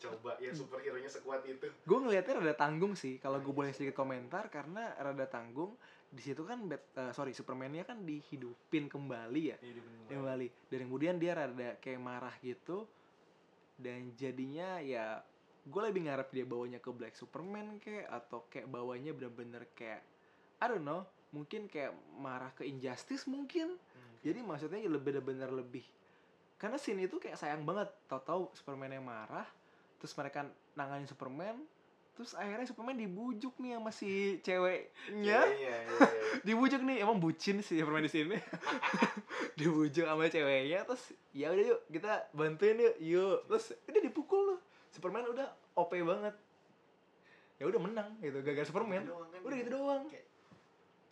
Coba 0.00 0.32
ya 0.40 0.48
superhero 0.50 0.96
nya 0.96 1.06
sekuat 1.06 1.44
itu. 1.44 1.68
Gue 1.84 1.98
ngelihatnya 2.00 2.40
rada 2.40 2.56
tanggung 2.56 2.96
sih 2.96 3.20
kalau 3.20 3.36
gue 3.38 3.52
boleh 3.52 3.68
sedikit 3.70 3.92
komentar 3.94 4.48
karena 4.48 4.96
rada 4.96 5.28
tanggung 5.28 5.76
di 6.10 6.22
situ 6.26 6.42
kan 6.42 6.66
Bat, 6.66 6.82
eh, 6.98 7.12
sorry 7.14 7.30
Superman-nya 7.30 7.86
kan 7.86 8.02
dihidupin 8.02 8.90
kembali 8.90 9.42
ya? 9.46 9.56
Kembali. 10.10 10.46
Dan 10.66 10.78
kemudian 10.90 11.16
dia 11.22 11.38
rada 11.38 11.78
kayak 11.78 12.00
marah 12.02 12.34
gitu 12.42 12.86
dan 13.80 14.12
jadinya 14.12 14.76
ya 14.84 15.24
gue 15.64 15.82
lebih 15.88 16.04
ngarep 16.04 16.28
dia 16.34 16.44
bawanya 16.44 16.78
ke 16.82 16.90
Black 16.92 17.16
Superman 17.16 17.80
kayak 17.80 18.10
atau 18.10 18.44
kayak 18.52 18.68
bawanya 18.68 19.16
bener-bener 19.16 19.64
kayak 19.72 20.04
I 20.60 20.68
don't 20.68 20.84
know 20.84 21.08
mungkin 21.30 21.70
kayak 21.70 21.94
marah 22.18 22.50
ke 22.52 22.66
Injustice 22.66 23.30
mungkin. 23.30 23.78
Jadi 24.20 24.44
maksudnya 24.44 24.84
lebih 24.84 25.16
bener-bener 25.16 25.48
lebih 25.48 25.86
karena 26.60 26.76
scene 26.76 27.08
itu 27.08 27.16
kayak 27.16 27.40
sayang 27.40 27.64
banget. 27.64 27.88
Tahu-tahu 28.04 28.52
Superman 28.52 28.92
yang 28.92 29.06
marah 29.06 29.48
terus 29.96 30.12
mereka 30.16 30.44
nanganin 30.76 31.08
Superman 31.08 31.56
terus 32.16 32.36
akhirnya 32.36 32.66
Superman 32.68 32.98
dibujuk 32.98 33.54
nih 33.56 33.78
sama 33.78 33.90
si 33.94 34.36
ceweknya. 34.44 34.90
Iya 35.14 35.40
iya 35.56 35.76
dibujuk 36.46 36.80
nih 36.84 37.00
emang 37.00 37.16
bucin 37.16 37.64
sih 37.64 37.80
Superman 37.80 38.04
di 38.04 38.12
sini. 38.12 38.36
Dibujuk 39.58 40.04
sama 40.04 40.28
ceweknya 40.28 40.84
terus 40.84 41.12
ya 41.32 41.52
udah 41.52 41.64
yuk 41.76 41.80
kita 41.88 42.28
bantuin 42.36 42.76
yuk 42.76 42.96
yuk. 43.00 43.38
Terus 43.48 43.72
udah 43.88 44.02
dipukul 44.04 44.40
loh. 44.54 44.60
Superman 44.92 45.24
udah 45.30 45.48
OP 45.78 45.92
banget. 45.96 46.34
Ya 47.60 47.64
udah 47.68 47.80
menang 47.80 48.08
gitu 48.20 48.40
gagal 48.40 48.68
Superman. 48.68 49.04
Udah 49.44 49.56
gitu 49.56 49.70
doang. 49.72 50.04
Kayak, 50.08 50.26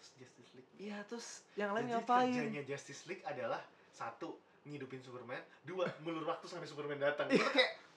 terus 0.00 0.10
Justice 0.16 0.50
League. 0.56 0.70
Iya 0.76 0.98
terus 1.08 1.26
yang 1.56 1.70
lain 1.76 1.88
Jadi 1.88 1.94
ngapain? 1.96 2.32
kerjanya 2.32 2.62
Justice 2.64 3.02
League 3.08 3.24
adalah 3.24 3.60
satu 3.92 4.36
ngidupin 4.68 5.00
Superman. 5.00 5.40
Dua 5.64 5.88
ngulur 6.04 6.24
waktu 6.28 6.46
sampai 6.48 6.68
Superman 6.68 7.00
datang. 7.00 7.28
Itu 7.32 7.44
kayak 7.48 7.87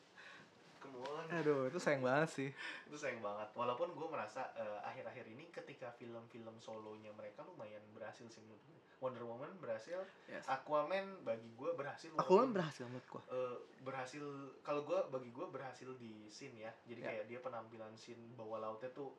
come 0.82 0.98
on. 1.06 1.26
Aduh 1.30 1.70
itu 1.70 1.78
sayang 1.78 2.02
banget 2.02 2.30
sih. 2.34 2.50
Itu 2.84 2.98
sayang 2.98 3.22
banget. 3.22 3.54
Walaupun 3.54 3.94
gue 3.94 4.08
merasa 4.10 4.50
eh, 4.54 4.80
akhir-akhir 4.84 5.26
ini 5.28 5.48
ketika 5.48 5.94
film-film 5.96 6.58
solonya 6.58 7.14
mereka 7.14 7.46
lumayan 7.46 7.80
berhasil 7.94 8.26
sih 8.26 8.42
menurut 8.42 8.60
gue 8.66 8.78
Wonder 9.02 9.26
Woman 9.26 9.50
berhasil 9.58 9.98
yes. 10.26 10.46
Aquaman 10.46 11.26
bagi 11.26 11.50
gue 11.52 11.72
berhasil 11.74 12.14
aku 12.14 12.22
kan 12.22 12.30
walaupun, 12.46 12.54
berhasil 12.54 12.84
menurut 12.86 13.08
gua. 13.10 13.22
eh, 13.30 13.58
berhasil 13.82 14.24
kalau 14.62 14.82
gue 14.84 15.00
bagi 15.10 15.30
gue 15.30 15.46
berhasil 15.48 15.90
di 15.98 16.28
scene 16.28 16.58
ya. 16.60 16.72
Jadi 16.86 17.00
Ya. 17.00 17.08
kayak 17.10 17.24
dia 17.26 17.40
penampilan 17.40 17.94
scene 17.96 18.22
bawah 18.36 18.60
lautnya 18.60 18.90
tuh 18.92 19.14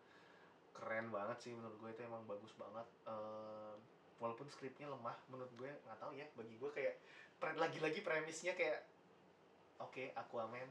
keren 0.72 1.10
banget 1.10 1.38
sih 1.40 1.52
menurut 1.52 1.78
gue 1.78 1.90
itu 1.90 2.02
emang 2.02 2.22
bagus 2.26 2.54
banget. 2.54 2.86
Eh, 3.06 3.74
walaupun 4.18 4.46
skripnya 4.46 4.86
lemah 4.86 5.18
menurut 5.26 5.50
gue 5.56 5.66
nggak 5.66 5.98
tahu 5.98 6.14
ya. 6.14 6.26
Bagi 6.34 6.54
gue 6.56 6.70
kayak 6.70 6.94
pre- 7.42 7.58
lagi-lagi 7.58 8.00
premisnya 8.00 8.54
kayak 8.54 8.86
oke 9.78 10.14
Aquaman 10.14 10.70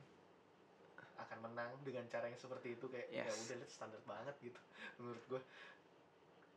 akan 1.21 1.39
menang 1.43 1.71
dengan 1.81 2.03
cara 2.05 2.25
yang 2.25 2.35
seperti 2.35 2.73
itu 2.73 2.85
kayak 2.85 3.07
ya 3.07 3.23
Yes. 3.23 3.37
udah 3.43 3.55
lihat 3.57 3.71
standar 3.71 4.01
banget 4.03 4.35
gitu 4.41 4.59
menurut 4.97 5.23
gue 5.27 5.41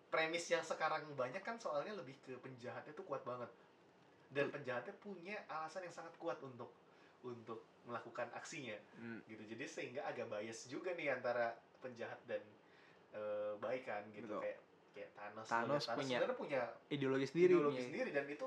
premis 0.08 0.46
yang 0.46 0.62
sekarang 0.62 1.02
banyak 1.12 1.40
kan 1.40 1.56
soalnya 1.56 1.90
lebih 1.92 2.14
ke 2.20 2.38
penjahatnya 2.38 2.94
tuh 2.94 3.02
kuat 3.02 3.22
banget. 3.24 3.50
Dan 4.30 4.46
penjahatnya 4.48 4.94
punya 4.96 5.42
alasan 5.48 5.82
yang 5.82 5.94
sangat 5.94 6.14
kuat 6.16 6.38
untuk 6.40 6.70
untuk 7.20 7.62
melakukan 7.82 8.30
aksinya. 8.32 8.78
Hmm. 8.94 9.18
gitu 9.24 9.42
jadi 9.44 9.64
sehingga 9.64 10.00
agak 10.04 10.28
bias 10.28 10.66
juga 10.66 10.92
nih 10.92 11.10
antara 11.10 11.54
penjahat 11.78 12.18
dan 12.24 12.38
eh, 13.10 13.58
baik 13.58 13.82
kan 13.84 14.02
gitu. 14.10 14.26
Betul. 14.28 14.40
kayak 14.40 14.58
kayak 14.90 15.10
Thanos 15.12 15.46
Thanos 15.46 15.82
Thanos 15.82 15.98
punya 15.98 16.16
sebenarnya 16.16 16.38
punya 16.38 16.60
ideologi 16.88 17.26
sendiri 17.26 17.50
ideologi 17.52 17.74
punya- 17.74 17.86
sendiri 17.90 18.10
dan 18.10 18.24
itu 18.28 18.46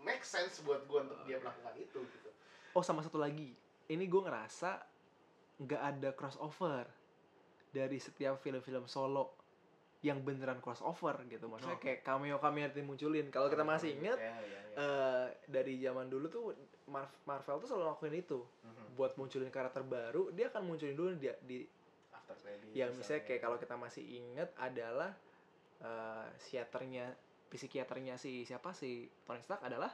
make 0.00 0.20
sense 0.22 0.60
buat 0.60 0.84
gua 0.84 1.00
untuk 1.02 1.20
dia 1.24 1.36
melakukan 1.38 1.74
itu 1.76 2.00
gitu. 2.00 2.28
Oh 2.70 2.80
sama 2.80 3.00
satu 3.00 3.16
lagi, 3.16 3.56
ini 3.86 4.04
gue 4.06 4.20
ngerasa 4.20 4.78
nggak 5.60 5.82
ada 5.82 6.10
crossover 6.10 6.88
dari 7.70 7.96
setiap 7.96 8.36
film-film 8.36 8.84
solo 8.84 9.36
yang 10.00 10.24
beneran 10.24 10.58
crossover 10.58 11.12
gitu. 11.28 11.44
Maksudnya 11.44 11.76
Oh. 11.76 11.82
kayak 11.82 12.00
cameo 12.00 12.36
cameo 12.36 12.64
yang 12.64 12.72
dimunculin. 12.72 13.28
Kalau 13.28 13.46
kita 13.46 13.60
masih 13.62 13.94
inget 13.94 14.16
ya, 14.16 14.32
ya, 14.32 14.40
ya. 14.40 14.60
eh, 14.74 15.26
dari 15.46 15.76
zaman 15.76 16.08
dulu 16.08 16.26
tuh 16.26 16.42
Mar- 16.88 17.12
Marvel 17.22 17.60
tuh 17.60 17.68
selalu 17.68 17.84
ngelakuin 17.86 18.16
itu 18.18 18.40
Mhm. 18.64 18.96
buat 18.96 19.12
munculin 19.14 19.48
karakter 19.48 19.84
baru. 19.84 20.32
Dia 20.32 20.48
akan 20.48 20.62
munculin 20.64 20.96
dulu 20.96 21.12
dia 21.14 21.36
di 21.40 21.68
after 22.10 22.32
credit 22.34 22.72
yang 22.72 22.90
misalnya 22.90 23.22
kayak 23.22 23.40
kalau 23.40 23.56
kita 23.56 23.76
masih 23.76 24.02
inget 24.02 24.48
adalah 24.56 25.12
eh 25.78 26.26
psikiaternya 26.38 27.06
psikiaternya 27.48 28.14
si 28.14 28.42
siapa 28.42 28.70
si 28.70 28.90
Tony 29.22 29.40
Stark 29.40 29.60
adalah 29.60 29.88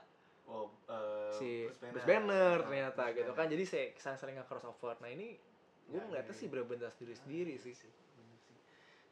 oh, 0.44 0.70
eh, 0.86 1.30
si 1.32 1.50
Bruce 1.64 1.82
Bruce 1.92 2.04
Banner 2.04 2.56
ternyata 2.60 3.02
Bruce 3.04 3.16
gitu 3.16 3.32
Banner. 3.32 3.38
kan 3.38 3.46
jadi 3.48 3.64
saya 3.64 3.84
sering-sering 3.96 4.34
nggak 4.36 4.48
crossover 4.48 4.94
nah 4.98 5.06
ini 5.06 5.38
gue 5.87 5.95
Ya, 5.95 6.03
ngeliatnya 6.03 6.30
ya, 6.30 6.39
sih 6.39 6.47
ya. 6.47 6.51
bener-bener 6.51 6.91
sendiri-sendiri 6.91 7.55
Ah, 7.55 7.62
sih. 7.62 7.74
sih. 7.74 7.93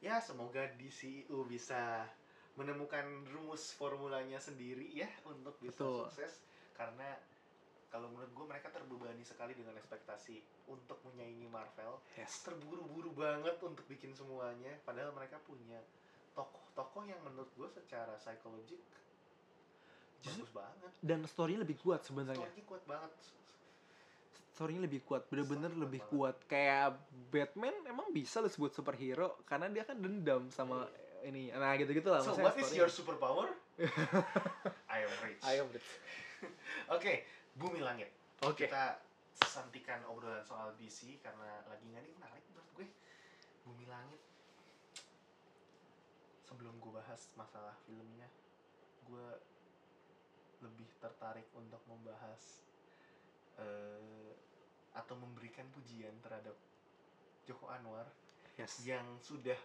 Ya 0.01 0.14
semoga 0.18 0.68
DCU 0.75 1.45
bisa 1.45 2.05
menemukan 2.55 3.03
rumus 3.27 3.72
formulanya 3.72 4.39
sendiri 4.39 4.91
ya 4.93 5.09
untuk 5.25 5.55
bisa 5.59 5.75
Betul. 5.75 6.07
sukses. 6.07 6.43
Karena 6.72 7.16
kalau 7.89 8.11
menurut 8.11 8.29
gue 8.29 8.47
mereka 8.49 8.68
terbebani 8.68 9.22
sekali 9.22 9.55
dengan 9.55 9.75
ekspektasi 9.75 10.39
untuk 10.66 10.99
menyaingi 11.05 11.47
Marvel. 11.47 12.03
Yes. 12.14 12.43
Terburu-buru 12.43 13.11
banget 13.12 13.55
untuk 13.61 13.87
bikin 13.87 14.12
semuanya. 14.12 14.75
Padahal 14.83 15.11
mereka 15.11 15.39
punya 15.41 15.79
tokoh-tokoh 16.35 17.07
yang 17.07 17.22
menurut 17.22 17.49
gue 17.55 17.68
secara 17.72 18.18
psikologik 18.18 18.83
Justru- 20.20 20.43
bagus 20.43 20.51
banget. 20.53 20.93
dan 21.01 21.20
story 21.25 21.55
lebih 21.55 21.79
kuat 21.79 22.03
sebenarnya. 22.03 22.43
Story 22.45 22.62
kuat 22.64 22.83
banget 22.85 23.12
story 24.55 24.78
lebih 24.78 25.02
kuat 25.02 25.26
bener-bener 25.26 25.74
lebih 25.74 25.98
banget. 26.07 26.14
kuat. 26.14 26.36
Kayak 26.46 27.02
Batman 27.34 27.74
emang 27.90 28.14
bisa 28.14 28.38
lo 28.38 28.46
sebut 28.46 28.70
superhero 28.70 29.42
karena 29.42 29.66
dia 29.66 29.82
kan 29.82 29.98
dendam 29.98 30.46
sama 30.55 30.86
ini. 31.26 31.50
Nah 31.50 31.74
gitu-gitu 31.74 32.07
lah 32.07 32.22
so 32.22 32.38
what 32.38 32.55
is 32.55 32.70
story-nya. 32.70 32.78
your 32.86 32.90
superpower? 32.90 33.50
I 34.94 35.02
am 35.02 35.11
rich. 35.26 35.42
Ayo 35.42 35.66
oke 36.94 37.12
Bumi 37.59 37.82
Langit. 37.82 38.14
Oke. 38.46 38.70
Kita 38.70 39.02
santikan 39.34 40.07
obrolan 40.07 40.46
soal 40.46 40.70
DC 40.78 41.18
karena 41.18 41.66
lagi 41.66 41.90
nggak 41.90 42.07
nih 42.07 42.14
menarik 42.14 42.44
menurut 42.55 42.70
gue. 42.78 42.86
Bumi 43.66 43.90
Langit. 43.90 44.22
Sebelum 46.46 46.78
gue 46.78 46.92
bahas 46.94 47.26
masalah 47.34 47.74
filmnya 47.82 48.30
gue 49.05 49.28
lebih 50.62 50.88
tertarik 51.02 51.50
untuk 51.59 51.82
membahas 51.90 52.64
eh, 53.59 54.43
atau 54.95 55.14
memberikan 55.18 55.66
pujian 55.74 56.14
terhadap 56.22 56.55
Joko 57.45 57.68
Anwar 57.68 58.07
yes 58.55 58.86
yang 58.86 59.05
sudah 59.18 59.59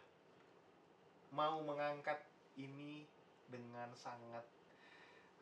mau 1.29 1.61
mengangkat 1.61 2.17
ini 2.57 3.05
dengan 3.49 3.93
sangat 3.93 4.41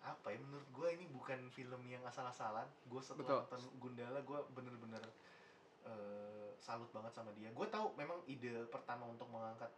apa 0.03 0.31
ya 0.31 0.39
menurut 0.39 0.67
gue 0.71 0.87
ini 0.99 1.05
bukan 1.11 1.39
film 1.51 1.81
yang 1.91 1.99
asal-asalan 2.07 2.67
gue 2.87 3.01
Betul. 3.01 3.23
setelah 3.23 3.43
nonton 3.43 3.61
Gundala 3.79 4.19
gue 4.23 4.39
bener-bener 4.55 5.03
eh, 5.83 6.55
salut 6.59 6.87
banget 6.95 7.11
sama 7.11 7.31
dia 7.35 7.51
gue 7.51 7.67
tahu 7.67 7.91
memang 7.99 8.23
ide 8.27 8.67
pertama 8.71 9.03
untuk 9.07 9.27
mengangkat 9.27 9.71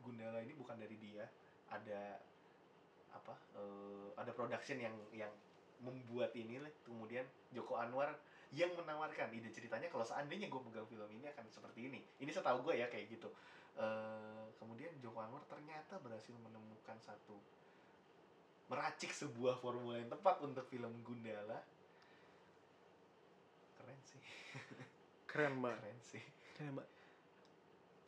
Gundala 0.00 0.40
ini 0.40 0.56
bukan 0.56 0.80
dari 0.80 0.96
dia 0.96 1.28
ada 1.68 2.16
apa 3.12 3.34
eh, 3.56 4.08
ada 4.16 4.32
production 4.32 4.80
yang 4.80 4.96
yang 5.12 5.32
membuat 5.78 6.32
ini 6.34 6.58
lah. 6.58 6.72
kemudian 6.82 7.22
Joko 7.54 7.78
Anwar 7.78 8.16
yang 8.52 8.72
menawarkan. 8.76 9.28
Ide 9.34 9.52
ceritanya 9.52 9.92
kalau 9.92 10.04
seandainya 10.06 10.48
gue 10.48 10.60
pegang 10.70 10.88
film 10.88 11.08
ini 11.12 11.26
akan 11.28 11.44
seperti 11.52 11.92
ini. 11.92 12.00
Ini 12.20 12.30
setahu 12.32 12.64
gue 12.64 12.80
ya 12.80 12.88
kayak 12.88 13.12
gitu. 13.12 13.28
Eh, 13.78 14.44
kemudian 14.58 14.90
Joko 14.98 15.20
Anwar 15.22 15.44
ternyata 15.46 16.00
berhasil 16.00 16.34
menemukan 16.34 16.98
satu 16.98 17.36
meracik 18.68 19.14
sebuah 19.14 19.60
formula 19.60 20.00
yang 20.00 20.10
tepat 20.10 20.40
untuk 20.44 20.64
film 20.66 20.92
Gundala. 21.04 21.60
Keren 23.76 24.00
sih. 24.04 24.22
Keren 25.30 25.54
banget 25.60 25.78
keren 25.84 26.00
sih. 26.04 26.22
Keren 26.56 26.74
banget. 26.80 26.92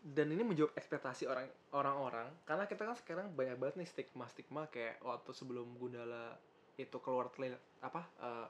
dan 0.00 0.32
ini 0.32 0.40
menjawab 0.40 0.72
ekspektasi 0.80 1.28
orang 1.28 1.44
orang-orang 1.76 2.32
karena 2.48 2.64
kita 2.64 2.88
kan 2.88 2.96
sekarang 2.96 3.26
banyak 3.36 3.60
banget 3.60 3.84
nih 3.84 3.84
stigma 3.84 4.24
stigma 4.32 4.64
kayak 4.72 4.96
waktu 5.04 5.28
sebelum 5.36 5.76
Gundala 5.76 6.40
itu 6.80 6.96
keluar 7.04 7.28
trailer 7.28 7.60
apa 7.84 8.08
eh, 8.24 8.46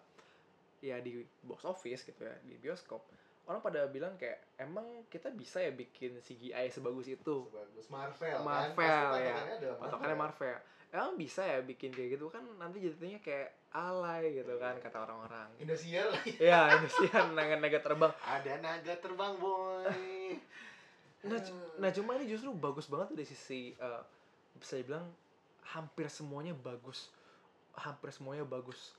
ya 0.81 0.99
di 0.99 1.21
box 1.45 1.65
office 1.65 2.03
gitu 2.03 2.25
ya 2.25 2.35
di 2.43 2.57
bioskop 2.57 3.05
orang 3.51 3.61
pada 3.67 3.83
bilang 3.91 4.15
kayak 4.15 4.39
emang 4.63 4.87
kita 5.11 5.27
bisa 5.35 5.59
ya 5.59 5.75
bikin 5.75 6.23
CGI 6.23 6.71
sebagus 6.71 7.11
itu? 7.11 7.51
Sebagus 7.51 7.87
Marvel 7.91 8.37
kan? 8.39 8.47
Marvel, 8.47 8.77
Pasti 9.11 9.27
ya. 9.27 9.35
patokannya 9.35 9.55
adalah 9.59 9.77
patokannya 9.83 10.17
Marvel. 10.23 10.57
Emang 10.91 11.13
bisa 11.19 11.43
ya 11.43 11.59
bikin 11.59 11.91
kayak 11.91 12.15
gitu? 12.15 12.31
Kan 12.31 12.47
nanti 12.63 12.79
jadinya 12.79 13.19
kayak 13.19 13.51
alay 13.75 14.39
gitu 14.39 14.55
kan 14.55 14.79
Iya. 14.79 14.83
kata 14.87 14.99
orang-orang. 15.03 15.49
Indosiar 15.59 16.07
ya 16.39 16.79
ini 16.79 16.87
sih 16.87 17.11
naga-naga 17.11 17.79
terbang. 17.83 18.13
Ada 18.23 18.53
naga 18.63 18.95
terbang 19.03 19.35
boy. 19.43 19.83
Nah, 21.21 21.37
nah 21.77 21.93
cuma 21.93 22.17
ini 22.17 22.33
justru 22.33 22.49
bagus 22.57 22.89
banget 22.89 23.13
tuh 23.13 23.17
dari 23.21 23.29
sisi 23.29 23.77
eh, 23.77 24.03
bisa 24.57 24.81
dibilang 24.81 25.05
hampir 25.69 26.09
semuanya 26.09 26.57
bagus. 26.57 27.13
Hampir 27.77 28.09
semuanya 28.09 28.49
bagus 28.49 28.97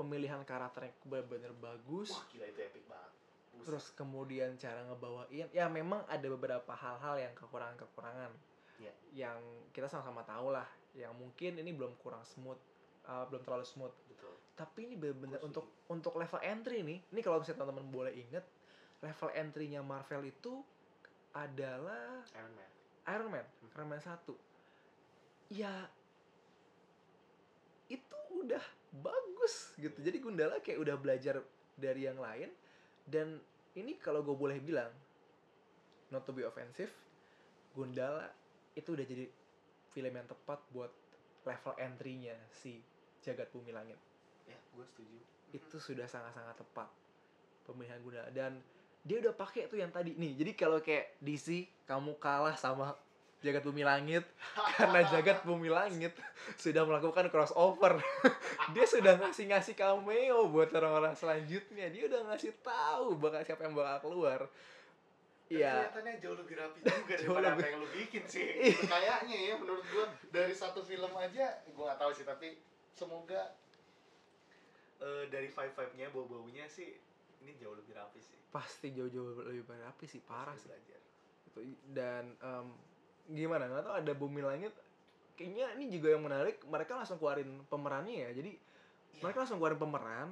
pemilihan 0.00 0.40
karakternya 0.42 0.96
benar-benar 1.04 1.52
bagus 1.60 2.08
wah 2.10 2.24
gila 2.32 2.48
itu 2.48 2.60
epic 2.64 2.84
banget 2.88 3.12
Buset. 3.52 3.64
terus 3.68 3.84
kemudian 3.92 4.56
cara 4.56 4.80
ngebawain 4.88 5.46
ya 5.52 5.68
memang 5.68 6.00
ada 6.08 6.24
beberapa 6.24 6.72
hal-hal 6.72 7.20
yang 7.20 7.34
kekurangan-kekurangan 7.36 8.32
Iya. 8.80 8.92
yang 9.12 9.36
kita 9.76 9.92
sama-sama 9.92 10.24
tahu 10.24 10.56
lah 10.56 10.64
yang 10.96 11.12
mungkin 11.12 11.60
ini 11.60 11.76
belum 11.76 11.92
kurang 12.00 12.24
smooth 12.24 12.56
eh, 13.04 13.24
belum 13.28 13.44
terlalu 13.44 13.68
smooth 13.68 13.92
betul 14.08 14.32
tapi 14.56 14.88
ini 14.88 14.96
benar-benar 14.96 15.44
untuk 15.44 15.68
untuk 15.92 16.16
level 16.16 16.40
entry 16.40 16.80
nih 16.80 17.04
ini 17.12 17.20
kalau 17.20 17.44
misalnya 17.44 17.60
teman-teman 17.60 17.92
boleh 17.92 18.12
inget 18.16 18.44
level 19.04 19.28
entry-nya 19.36 19.84
Marvel 19.84 20.24
itu 20.24 20.64
adalah 21.36 22.24
Iron 22.32 22.54
Man 22.56 22.70
Iron 23.08 23.28
Man, 23.28 23.46
Hmm. 23.60 23.70
Iron 23.76 23.88
Man 23.88 24.00
1. 24.00 24.32
Ya 25.50 25.72
itu 27.90 28.18
udah 28.30 28.62
bagus 29.02 29.74
gitu. 29.76 29.98
Jadi 29.98 30.16
Gundala 30.22 30.62
kayak 30.62 30.78
udah 30.78 30.96
belajar 30.96 31.42
dari 31.74 32.06
yang 32.06 32.22
lain 32.22 32.48
dan 33.04 33.42
ini 33.74 33.98
kalau 33.98 34.22
gue 34.22 34.34
boleh 34.34 34.62
bilang 34.62 34.90
not 36.10 36.26
to 36.26 36.34
be 36.34 36.46
offensive, 36.46 36.90
Gundala 37.74 38.30
itu 38.74 38.94
udah 38.94 39.06
jadi 39.06 39.26
film 39.90 40.12
yang 40.14 40.26
tepat 40.26 40.62
buat 40.70 40.90
level 41.42 41.74
entry-nya 41.78 42.34
si 42.50 42.78
Jagat 43.22 43.50
Bumi 43.50 43.74
Langit. 43.74 43.98
ya 44.46 44.58
gue 44.74 44.82
setuju 44.82 45.18
Itu 45.54 45.78
sudah 45.78 46.06
sangat-sangat 46.06 46.58
tepat 46.58 46.88
pemilihan 47.66 47.98
Gundala 48.02 48.30
dan 48.30 48.58
dia 49.00 49.16
udah 49.16 49.32
pakai 49.32 49.64
tuh 49.70 49.80
yang 49.80 49.88
tadi 49.88 50.12
nih. 50.12 50.36
Jadi 50.36 50.52
kalau 50.52 50.78
kayak 50.82 51.16
DC 51.24 51.66
kamu 51.88 52.20
kalah 52.20 52.54
sama 52.54 52.92
Jagat 53.40 53.62
Bumi 53.62 53.80
Langit 53.80 54.24
karena 54.76 55.00
Jagat 55.02 55.40
Bumi 55.42 55.68
Langit 55.68 56.12
sudah 56.54 56.82
melakukan 56.82 57.28
crossover. 57.28 57.96
dia 58.74 58.84
sudah 58.84 59.16
ngasih-ngasih 59.16 59.74
cameo 59.74 60.46
buat 60.46 60.68
orang-orang 60.70 61.12
selanjutnya. 61.12 61.88
Dia 61.88 62.04
udah 62.06 62.20
ngasih 62.28 62.52
tahu 62.60 63.16
bakal 63.16 63.40
siapa 63.42 63.64
yang 63.64 63.74
bakal 63.74 63.96
keluar. 64.06 64.40
Iya. 65.46 65.90
kelihatannya 65.90 66.14
jauh 66.20 66.36
lebih 66.36 66.54
rapi 66.54 66.78
juga 66.78 66.94
Jauh 67.18 67.34
daripada 67.34 67.48
apa 67.48 67.54
lebih- 67.56 67.66
yang 67.66 67.76
lu 67.76 67.88
bikin 67.90 68.22
sih 68.24 68.46
Iya. 68.70 68.86
kayaknya 68.86 69.38
ya 69.42 69.54
menurut 69.58 69.82
gua 69.84 70.06
dari 70.30 70.54
satu 70.54 70.78
film 70.78 71.10
aja 71.12 71.46
gua 71.74 71.90
nggak 71.90 71.98
tahu 71.98 72.12
sih 72.14 72.22
tapi 72.22 72.54
semoga 72.92 73.50
eh, 75.00 75.24
dari 75.26 75.48
vibe 75.48 75.74
vibe 75.74 75.94
nya 75.96 76.06
bau 76.08 76.22
baunya 76.24 76.66
sih 76.66 76.94
ini 77.40 77.56
jauh 77.56 77.74
lebih 77.74 77.92
rapi 77.92 78.20
sih 78.20 78.38
Pasti 78.48 78.90
jauh-jauh 78.90 79.42
lebih 79.44 79.62
rapi 79.66 80.04
sih, 80.04 80.18
parah 80.20 80.50
Pasti 80.50 80.66
sih. 80.66 80.70
belajar. 80.70 81.00
Dan 81.88 82.24
em, 82.36 82.66
gimana 83.30 83.64
nggak 83.66 83.84
tahu 83.84 83.94
ada 83.96 84.12
Bumi 84.12 84.42
Langit 84.42 84.74
kayaknya 85.34 85.78
ini 85.78 85.88
juga 85.88 86.12
yang 86.12 86.22
menarik 86.22 86.60
mereka 86.66 86.94
langsung 86.94 87.16
keluarin 87.16 87.64
pemerannya 87.66 88.28
ya 88.28 88.30
jadi 88.34 88.52
Iya. 89.10 89.26
mereka 89.26 89.42
langsung 89.42 89.58
keluarin 89.58 89.78
pemeran 89.78 90.28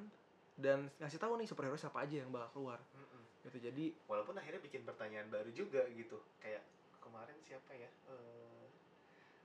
dan 0.55 0.91
ngasih 0.99 1.19
tahu 1.19 1.35
nih 1.35 1.47
superhero 1.47 1.75
siapa 1.75 2.03
aja 2.03 2.23
yang 2.23 2.31
bakal 2.31 2.51
keluar 2.53 2.79
Mm-mm. 2.93 3.23
gitu 3.43 3.59
jadi 3.61 3.85
walaupun 4.07 4.35
akhirnya 4.35 4.59
bikin 4.59 4.83
pertanyaan 4.83 5.27
baru 5.29 5.51
juga 5.51 5.87
gitu 5.91 6.19
kayak 6.39 6.63
kemarin 6.99 7.39
siapa 7.39 7.71
ya 7.73 7.91
Eh, 8.07 8.67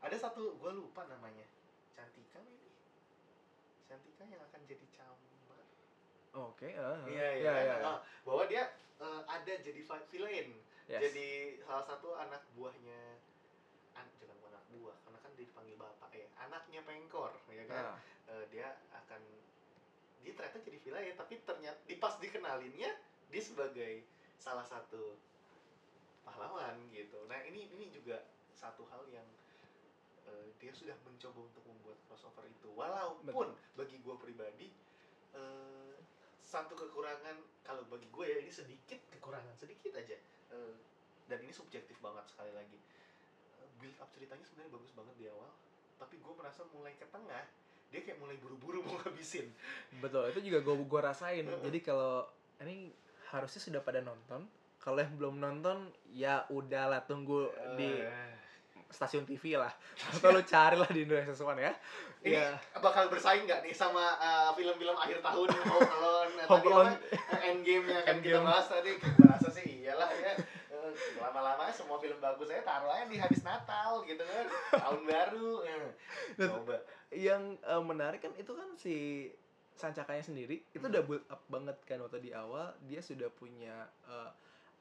ada 0.01 0.15
satu 0.15 0.57
gua 0.57 0.69
lupa 0.69 1.05
namanya 1.05 1.45
Cantika 1.93 2.41
maybe 2.41 2.69
Cantika 3.85 4.25
yang 4.25 4.41
akan 4.43 4.61
jadi 4.65 4.85
camar 4.91 5.59
Oke, 6.33 6.73
ah, 6.73 6.97
ah. 6.97 7.05
iya 7.05 7.29
iya 7.37 7.45
Ya, 7.45 7.53
kan? 7.53 7.61
ya, 7.61 7.75
ya. 7.77 7.87
Ah, 7.87 7.99
bahwa 8.25 8.43
dia 8.45 8.63
eh, 8.99 9.21
ada 9.23 9.53
jadi 9.55 9.79
vi- 9.79 10.07
villain 10.09 10.49
Yes. 10.83 10.99
jadi 10.99 11.27
salah 11.63 11.79
satu 11.81 12.11
anak 12.11 12.43
buahnya 12.53 13.15
an, 13.93 14.03
jangan 14.19 14.35
bukan 14.35 14.51
anak 14.51 14.67
buah 14.69 14.95
karena 14.99 15.15
kan 15.17 15.22
dia 15.22 15.22
dipanggil 15.35 15.75
bapak 15.75 16.11
ya 16.13 16.27
anaknya 16.39 16.81
pengkor 16.85 17.33
ya 17.49 17.65
kan? 17.67 17.95
Ah, 17.95 17.99
Eh, 18.23 18.45
dia 18.55 18.71
akan 18.95 19.19
dia 20.23 20.31
ternyata 20.31 20.63
jadi 20.63 20.79
villain 20.79 21.15
tapi 21.19 21.43
ternyata 21.43 21.75
di 21.83 21.99
pas 21.99 22.15
dikenalinnya 22.15 22.91
dia 23.27 23.41
sebagai 23.43 24.07
salah 24.39 24.63
satu 24.63 25.19
pahlawan 26.23 26.79
gitu. 26.95 27.19
Nah 27.27 27.43
ini 27.43 27.67
ini 27.75 27.91
juga 27.91 28.23
satu 28.55 28.87
hal 28.87 29.03
yang 29.11 29.27
eh, 30.23 30.47
dia 30.63 30.71
sudah 30.71 30.95
mencoba 31.03 31.51
untuk 31.51 31.63
membuat 31.67 31.99
crossover 32.07 32.47
itu. 32.47 32.71
Walaupun 32.71 33.51
bagi 33.75 33.99
gue 33.99 34.15
pribadi 34.15 34.71
eh, 35.35 35.95
satu 36.47 36.79
kekurangan 36.79 37.43
kalau 37.67 37.83
bagi 37.91 38.07
gue 38.07 38.25
ya 38.25 38.37
ini 38.39 38.51
sedikit 38.53 39.03
kekurangan 39.11 39.51
sedikit 39.59 39.99
aja. 39.99 40.15
Eh, 40.55 40.75
dan 41.27 41.39
ini 41.43 41.51
subjektif 41.51 41.99
banget 41.99 42.23
sekali 42.31 42.51
lagi 42.55 42.79
build 43.83 43.97
up 43.99 44.07
ceritanya 44.09 44.47
sebenarnya 44.47 44.71
bagus 44.71 44.91
banget 44.95 45.15
di 45.19 45.25
awal 45.27 45.51
tapi 45.99 46.15
gue 46.17 46.33
merasa 46.33 46.63
mulai 46.71 46.95
ke 46.95 47.05
tengah 47.05 47.43
dia 47.87 48.01
kayak 48.01 48.17
mulai 48.17 48.39
buru-buru 48.39 48.79
mau 48.87 48.95
ngabisin 48.97 49.51
betul, 49.99 50.25
itu 50.25 50.39
juga 50.41 50.63
gue 50.63 50.75
gua 50.81 51.01
rasain. 51.05 51.45
Jadi 51.45 51.79
kalau 51.79 52.25
ini 52.57 52.89
harusnya 53.29 53.61
sudah 53.61 53.81
pada 53.81 54.01
nonton. 54.01 54.49
Kalau 54.77 54.97
yang 54.97 55.13
belum 55.13 55.37
nonton, 55.37 55.77
ya 56.09 56.41
udahlah 56.49 57.05
tunggu 57.05 57.47
di 57.75 57.93
Eh, 57.93 58.33
stasiun 58.89 59.23
TV 59.23 59.55
lah. 59.55 59.69
Atau 60.09 60.29
lu 60.29 60.41
carilah 60.41 60.89
di 60.89 61.05
Indonesia 61.05 61.37
One 61.39 61.61
ya. 61.61 61.73
ini 62.19 62.33
Ya, 62.33 62.55
bakal 62.77 63.07
bersaing 63.07 63.45
nggak 63.45 63.61
nih 63.61 63.73
sama 63.73 64.17
eh, 64.17 64.49
film-film 64.53 64.95
akhir 64.95 65.21
tahun 65.21 65.47
Home 65.53 65.91
Alone 65.93 66.33
Home 66.45 66.65
Alone. 66.65 66.93
apa 66.97 67.37
eh, 67.37 67.49
Endgame 67.53 67.85
yang 67.85 68.03
kan 68.03 68.17
kita 68.17 68.41
Endgame. 68.41 68.45
bahas 68.47 68.65
tadi 68.65 68.89
gue 68.95 69.27
rasa 69.27 69.49
sih 69.49 69.65
iyalah 69.81 70.09
ya 70.09 70.33
lama-lama 71.17 71.69
semua 71.69 71.97
film 71.97 72.17
bagus 72.17 72.47
saya 72.47 72.61
taruh 72.61 72.87
aja 72.87 73.05
di 73.05 73.17
habis 73.17 73.41
Natal 73.41 74.01
gitu 74.03 74.21
kan 74.21 74.45
tahun 74.73 75.01
baru. 75.03 75.51
Eh, 75.63 75.79
coba. 76.37 76.77
yang 77.11 77.55
eh, 77.57 77.83
menarik 77.83 78.21
kan 78.21 78.33
itu 78.35 78.51
kan 78.51 78.69
si 78.75 78.95
Sancakanya 79.73 80.21
sendiri 80.21 80.61
itu 80.69 80.81
Hmm. 80.81 80.93
udah 80.93 81.01
build 81.01 81.25
up 81.27 81.41
banget 81.49 81.77
kan 81.83 81.97
waktu 81.97 82.21
di 82.21 82.31
awal 82.31 82.73
dia 82.85 83.01
sudah 83.01 83.27
punya 83.29 83.73
eh, 84.05 84.29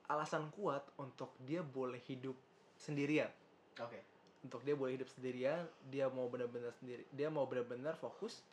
alasan 0.07 0.53
kuat 0.53 0.85
untuk 0.97 1.33
dia 1.41 1.65
boleh 1.65 1.97
hidup 2.05 2.37
sendirian. 2.77 3.33
Oke. 3.81 4.05
Untuk 4.43 4.61
dia 4.63 4.75
boleh 4.75 5.01
hidup 5.01 5.09
sendirian 5.09 5.65
dia 5.89 6.13
mau 6.13 6.29
benar-benar 6.29 6.77
sendiri 6.77 7.09
dia 7.09 7.33
mau 7.33 7.49
benar-benar 7.49 7.97
fokus. 7.97 8.45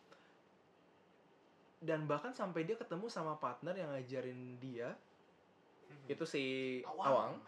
Dan 1.80 2.04
bahkan 2.04 2.32
sampai 2.32 2.64
dia 2.64 2.76
ketemu 2.76 3.08
sama 3.08 3.36
partner 3.36 3.72
yang 3.72 3.88
ngajarin 3.92 4.60
dia 4.60 4.92
itu 6.08 6.24
si 6.26 6.44
Awang, 6.86 7.38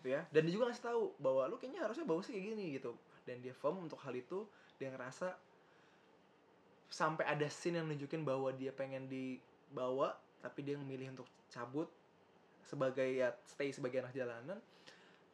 gitu 0.00 0.16
ya. 0.16 0.22
Dan 0.32 0.48
dia 0.48 0.52
juga 0.54 0.70
ngasih 0.70 0.84
tahu 0.84 1.02
bahwa 1.20 1.48
lu 1.48 1.56
kayaknya 1.56 1.84
harusnya 1.84 2.04
bagusnya 2.04 2.36
kayak 2.36 2.46
gini 2.52 2.64
gitu. 2.80 2.92
Dan 3.24 3.40
dia 3.44 3.54
firm 3.56 3.80
untuk 3.84 4.00
hal 4.00 4.14
itu 4.16 4.48
dia 4.80 4.88
ngerasa 4.92 5.36
sampai 6.90 7.22
ada 7.28 7.46
scene 7.46 7.78
yang 7.78 7.86
nunjukin 7.86 8.26
bahwa 8.26 8.50
dia 8.50 8.74
pengen 8.74 9.06
dibawa 9.06 10.18
tapi 10.42 10.66
dia 10.66 10.74
memilih 10.74 11.14
untuk 11.14 11.28
cabut 11.52 11.86
sebagai 12.66 13.06
ya 13.06 13.30
stay 13.46 13.70
sebagai 13.70 14.02
anak 14.02 14.16
jalanan. 14.16 14.58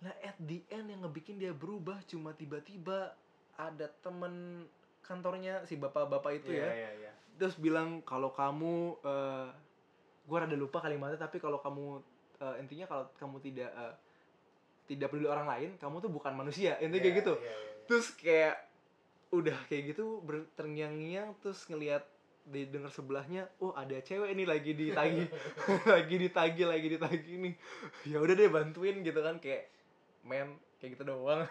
Nah 0.05 0.13
at 0.21 0.37
the 0.43 0.61
end 0.69 0.93
yang 0.93 1.07
ngebikin 1.07 1.41
dia 1.41 1.57
berubah 1.57 1.97
cuma 2.05 2.37
tiba-tiba 2.37 3.17
ada 3.57 3.89
temen 4.05 4.67
kantornya 5.01 5.63
si 5.65 5.79
bapak-bapak 5.79 6.43
itu 6.43 6.51
Iya, 6.53 6.67
ya 6.67 6.73
iya, 6.75 6.91
iya. 7.07 7.13
terus 7.39 7.55
bilang 7.57 8.03
kalau 8.03 8.35
kamu 8.35 8.99
eh 9.07 9.49
gue 10.27 10.37
rada 10.37 10.59
lupa 10.59 10.83
kalimatnya 10.83 11.23
tapi 11.23 11.39
kalau 11.39 11.63
kamu 11.63 12.03
eh, 12.37 12.55
intinya 12.59 12.87
kalau 12.87 13.05
kamu 13.15 13.37
tidak 13.41 13.71
eh, 13.71 13.95
tidak 14.87 15.09
peduli 15.09 15.27
orang 15.27 15.47
lain 15.47 15.71
kamu 15.77 15.97
tuh 15.99 16.11
bukan 16.11 16.33
manusia 16.33 16.79
intinya 16.79 17.03
kayak 17.03 17.11
Iya, 17.11 17.21
gitu 17.21 17.35
iya, 17.37 17.47
iya. 17.47 17.55
terus 17.85 18.07
kayak 18.15 18.57
udah 19.29 19.59
kayak 19.67 19.83
gitu 19.91 20.23
ber- 20.23 20.47
terngiang-ngiang 20.55 21.35
terus 21.37 21.67
ngelihat 21.67 22.07
didengar 22.47 22.89
sebelahnya 22.89 23.51
oh 23.59 23.75
ada 23.75 23.99
cewek 23.99 24.31
ini 24.31 24.45
lagi 24.45 24.71
ditagi 24.73 25.27
lagi 25.95 26.15
ditagi 26.17 26.63
lagi 26.63 26.87
ditagi 26.89 27.33
nih 27.37 27.55
ya 28.11 28.19
udah 28.19 28.35
deh 28.35 28.47
bantuin 28.47 29.03
gitu 29.03 29.19
kan 29.19 29.37
kayak 29.37 29.67
men 30.23 30.55
kayak 30.77 30.95
gitu 30.95 31.05
doang 31.05 31.43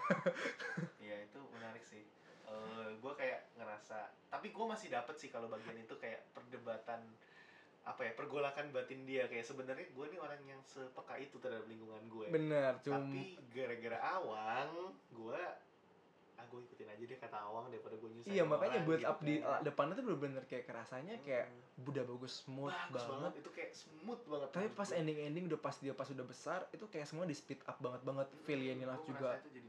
Iya 0.97 1.15
itu 1.21 1.39
menarik 1.51 1.81
sih. 1.81 2.03
Eh 2.45 2.89
gue 2.95 3.13
kayak 3.13 3.51
ngerasa, 3.55 3.97
tapi 4.27 4.49
gue 4.49 4.65
masih 4.65 4.87
dapet 4.87 5.15
sih 5.15 5.29
kalau 5.29 5.47
bagian 5.47 5.75
itu 5.75 5.95
kayak 5.95 6.21
perdebatan 6.31 7.01
apa 7.85 8.01
ya 8.01 8.11
pergolakan 8.11 8.73
batin 8.73 9.05
dia 9.05 9.29
kayak 9.29 9.45
sebenarnya 9.45 9.85
gue 9.87 10.05
nih 10.09 10.17
orang 10.17 10.41
yang 10.43 10.57
sepeka 10.59 11.15
itu 11.15 11.37
terhadap 11.37 11.65
lingkungan 11.65 12.01
gue. 12.09 12.27
bener 12.27 12.73
cuma 12.81 12.97
Tapi 12.99 13.37
gara-gara 13.53 13.99
awang 14.01 14.69
gue 15.07 15.41
ah 16.35 16.43
gue 16.43 16.59
ikutin 16.61 16.89
aja 16.91 17.03
deh 17.05 17.15
kata 17.17 17.37
awang 17.39 17.71
daripada 17.71 17.95
gue 17.95 18.09
nyusahin 18.11 18.33
iya 18.33 18.43
makanya 18.43 18.83
build 18.83 18.99
gitu 18.99 19.07
up 19.07 19.19
di 19.21 19.39
kan. 19.39 19.63
depannya 19.63 19.93
tuh 19.95 20.03
bener-bener 20.03 20.43
kayak 20.43 20.65
kerasanya 20.65 21.15
kayak 21.23 21.47
Hmm. 21.47 21.87
udah 21.87 22.03
bagus 22.05 22.33
smooth 22.41 22.71
bagus 22.71 23.03
banget. 23.03 23.11
banget 23.13 23.33
itu 23.35 23.49
kayak 23.51 23.71
smooth 23.71 24.21
banget 24.25 24.47
tapi 24.49 24.67
pas 24.71 24.89
gue. 24.89 24.97
ending-ending 24.97 25.43
udah 25.45 25.59
pas 25.59 25.75
dia 25.77 25.93
pas 25.93 26.09
udah 26.09 26.25
besar 26.25 26.59
itu 26.71 26.85
kayak 26.87 27.05
semua 27.05 27.23
di 27.23 27.35
speed 27.35 27.63
up 27.63 27.77
banget 27.79 28.01
banget 28.03 28.27
Hmm, 28.27 28.43
villainnya 28.43 28.87
gua 28.89 28.99
juga 29.05 29.31
jadi 29.45 29.59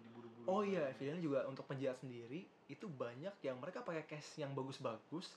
oh 0.47 0.63
iya 0.63 0.85
villainnya 0.95 1.23
juga 1.23 1.41
untuk 1.47 1.67
penjahat 1.67 1.99
sendiri 1.99 2.41
itu 2.67 2.87
banyak 2.87 3.35
yang 3.43 3.59
mereka 3.59 3.83
pakai 3.83 4.03
cast 4.05 4.35
yang 4.37 4.51
bagus-bagus 4.51 5.35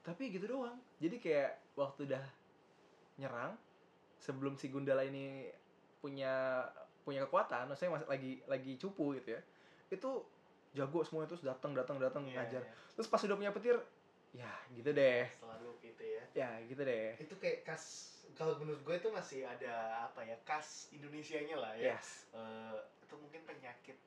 tapi 0.00 0.32
gitu 0.32 0.48
doang. 0.48 0.78
Jadi 0.98 1.16
kayak 1.20 1.60
waktu 1.76 2.08
udah 2.08 2.24
nyerang 3.16 3.52
sebelum 4.16 4.56
si 4.56 4.68
Gundala 4.68 5.04
ini 5.04 5.48
punya 6.00 6.64
punya 7.00 7.24
kekuatan 7.28 7.68
maksudnya 7.68 7.96
masih 7.96 8.08
lagi 8.08 8.32
lagi 8.44 8.72
cupu 8.76 9.16
gitu 9.20 9.36
ya 9.36 9.40
itu 9.92 10.10
jago 10.72 11.00
semua 11.04 11.24
terus 11.28 11.44
datang 11.44 11.72
datang 11.76 11.96
datang 12.00 12.24
Iya, 12.24 12.44
ngajar. 12.44 12.62
iya. 12.64 12.72
terus 12.96 13.08
pas 13.08 13.20
udah 13.20 13.36
punya 13.36 13.52
petir 13.52 13.76
ya 14.30 14.52
gitu 14.70 14.94
deh. 14.94 15.26
Selalu 15.42 15.70
gitu 15.82 16.02
ya. 16.06 16.24
Ya 16.38 16.50
gitu 16.70 16.80
deh. 16.86 17.18
Itu 17.18 17.34
kayak 17.42 17.66
kas 17.66 18.14
kalau 18.38 18.54
menurut 18.62 18.78
gue 18.86 18.94
itu 18.94 19.08
masih 19.10 19.42
ada 19.42 20.06
apa 20.06 20.22
ya 20.22 20.38
kas 20.46 20.86
Indonesianya 20.94 21.58
lah 21.58 21.74
ya. 21.74 21.98
Yes. 21.98 22.30
Eh, 22.30 22.78
itu 23.02 23.14
mungkin 23.18 23.42
penyakit 23.42 23.98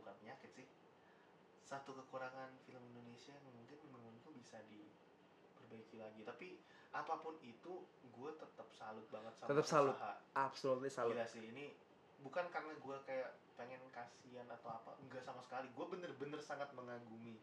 bukan 0.00 0.14
penyakit 0.24 0.50
sih 0.56 0.66
satu 1.68 1.92
kekurangan 1.92 2.48
film 2.64 2.80
Indonesia 2.88 3.36
yang 3.36 3.52
mungkin 3.52 3.76
bisa 4.40 4.56
diperbaiki 4.66 5.96
lagi 5.96 6.24
tapi 6.24 6.48
apa 6.90 7.14
pun 7.16 7.36
itu 7.40 7.72
gue 7.86 8.30
tetap 8.34 8.66
salut 8.72 9.06
banget 9.08 9.30
sama 9.36 9.48
Tetap 9.52 9.66
salut. 9.66 9.94
usaha 9.94 10.12
absolutely 10.34 10.90
salut 10.90 11.14
Gila 11.14 11.28
sih 11.28 11.44
ini 11.46 11.76
bukan 12.20 12.48
karena 12.48 12.72
gue 12.74 12.96
kayak 13.04 13.30
pengen 13.54 13.80
kasihan 13.88 14.48
atau 14.48 14.72
apa 14.72 14.96
enggak 14.98 15.22
sama 15.22 15.40
sekali 15.40 15.68
gue 15.70 15.86
bener-bener 15.86 16.40
sangat 16.40 16.72
mengagumi 16.72 17.36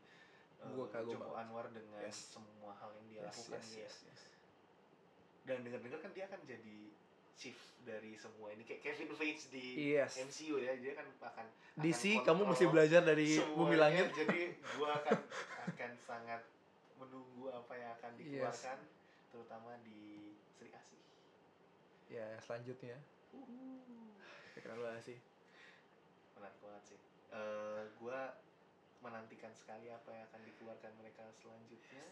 eh, 0.58 0.70
Gua 0.74 0.89
kagum 0.89 1.16
Joko 1.16 1.32
banget. 1.32 1.41
Anwar 1.45 1.66
dengan 1.70 2.02
Yes. 2.02 2.34
semua 2.34 2.74
hal 2.74 2.89
yang 2.93 3.06
dia 3.08 3.22
yes 3.22 3.30
lakukan 3.32 3.62
yes 3.62 3.70
ya 3.72 3.82
yes, 3.86 3.95
yes. 4.04 4.22
dan 5.45 5.64
dengar-dengar 5.64 6.00
kan 6.02 6.12
dia 6.12 6.26
akan 6.26 6.41
jadi 6.43 6.78
chief 7.38 7.56
dari 7.82 8.18
semua 8.18 8.50
ini 8.50 8.66
kayak 8.66 8.82
Kevin 8.84 9.14
Feige 9.14 9.48
di 9.48 9.93
Yes. 9.93 10.18
MCU 10.20 10.58
ya 10.58 10.74
dia 10.76 10.91
kan 10.91 11.06
akan 11.24 11.45
DC 11.78 12.20
akan 12.20 12.26
kamu 12.26 12.41
mesti 12.52 12.66
belajar 12.68 13.02
dari 13.02 13.38
Bumi 13.56 13.78
Langit 13.78 14.10
jadi 14.12 14.58
gua 14.76 14.98
akan 14.98 15.18
akan 15.72 15.91
sangat 16.00 16.41
menunggu 16.98 17.50
apa 17.50 17.74
yang 17.78 17.91
akan 17.98 18.12
Yes. 18.18 18.26
dikeluarkan 18.26 18.80
terutama 19.30 19.72
di 19.86 20.34
Sri 20.58 20.70
Asih. 20.74 21.02
Ya 22.08 22.28
selanjutnya. 22.41 22.98
Keren 24.58 24.80
banget 24.82 25.04
sih. 25.06 25.18
Menarik 26.36 26.58
banget 26.62 26.84
sih. 26.95 27.00
Eh 27.32 27.84
gua 28.00 28.34
menantikan 28.98 29.54
sekali 29.54 29.93
apa 29.93 30.10
yang 30.10 30.26
akan 30.34 30.41
dikeluarkan 30.41 30.91
mereka 30.98 31.30
selanjutnya 31.38 32.06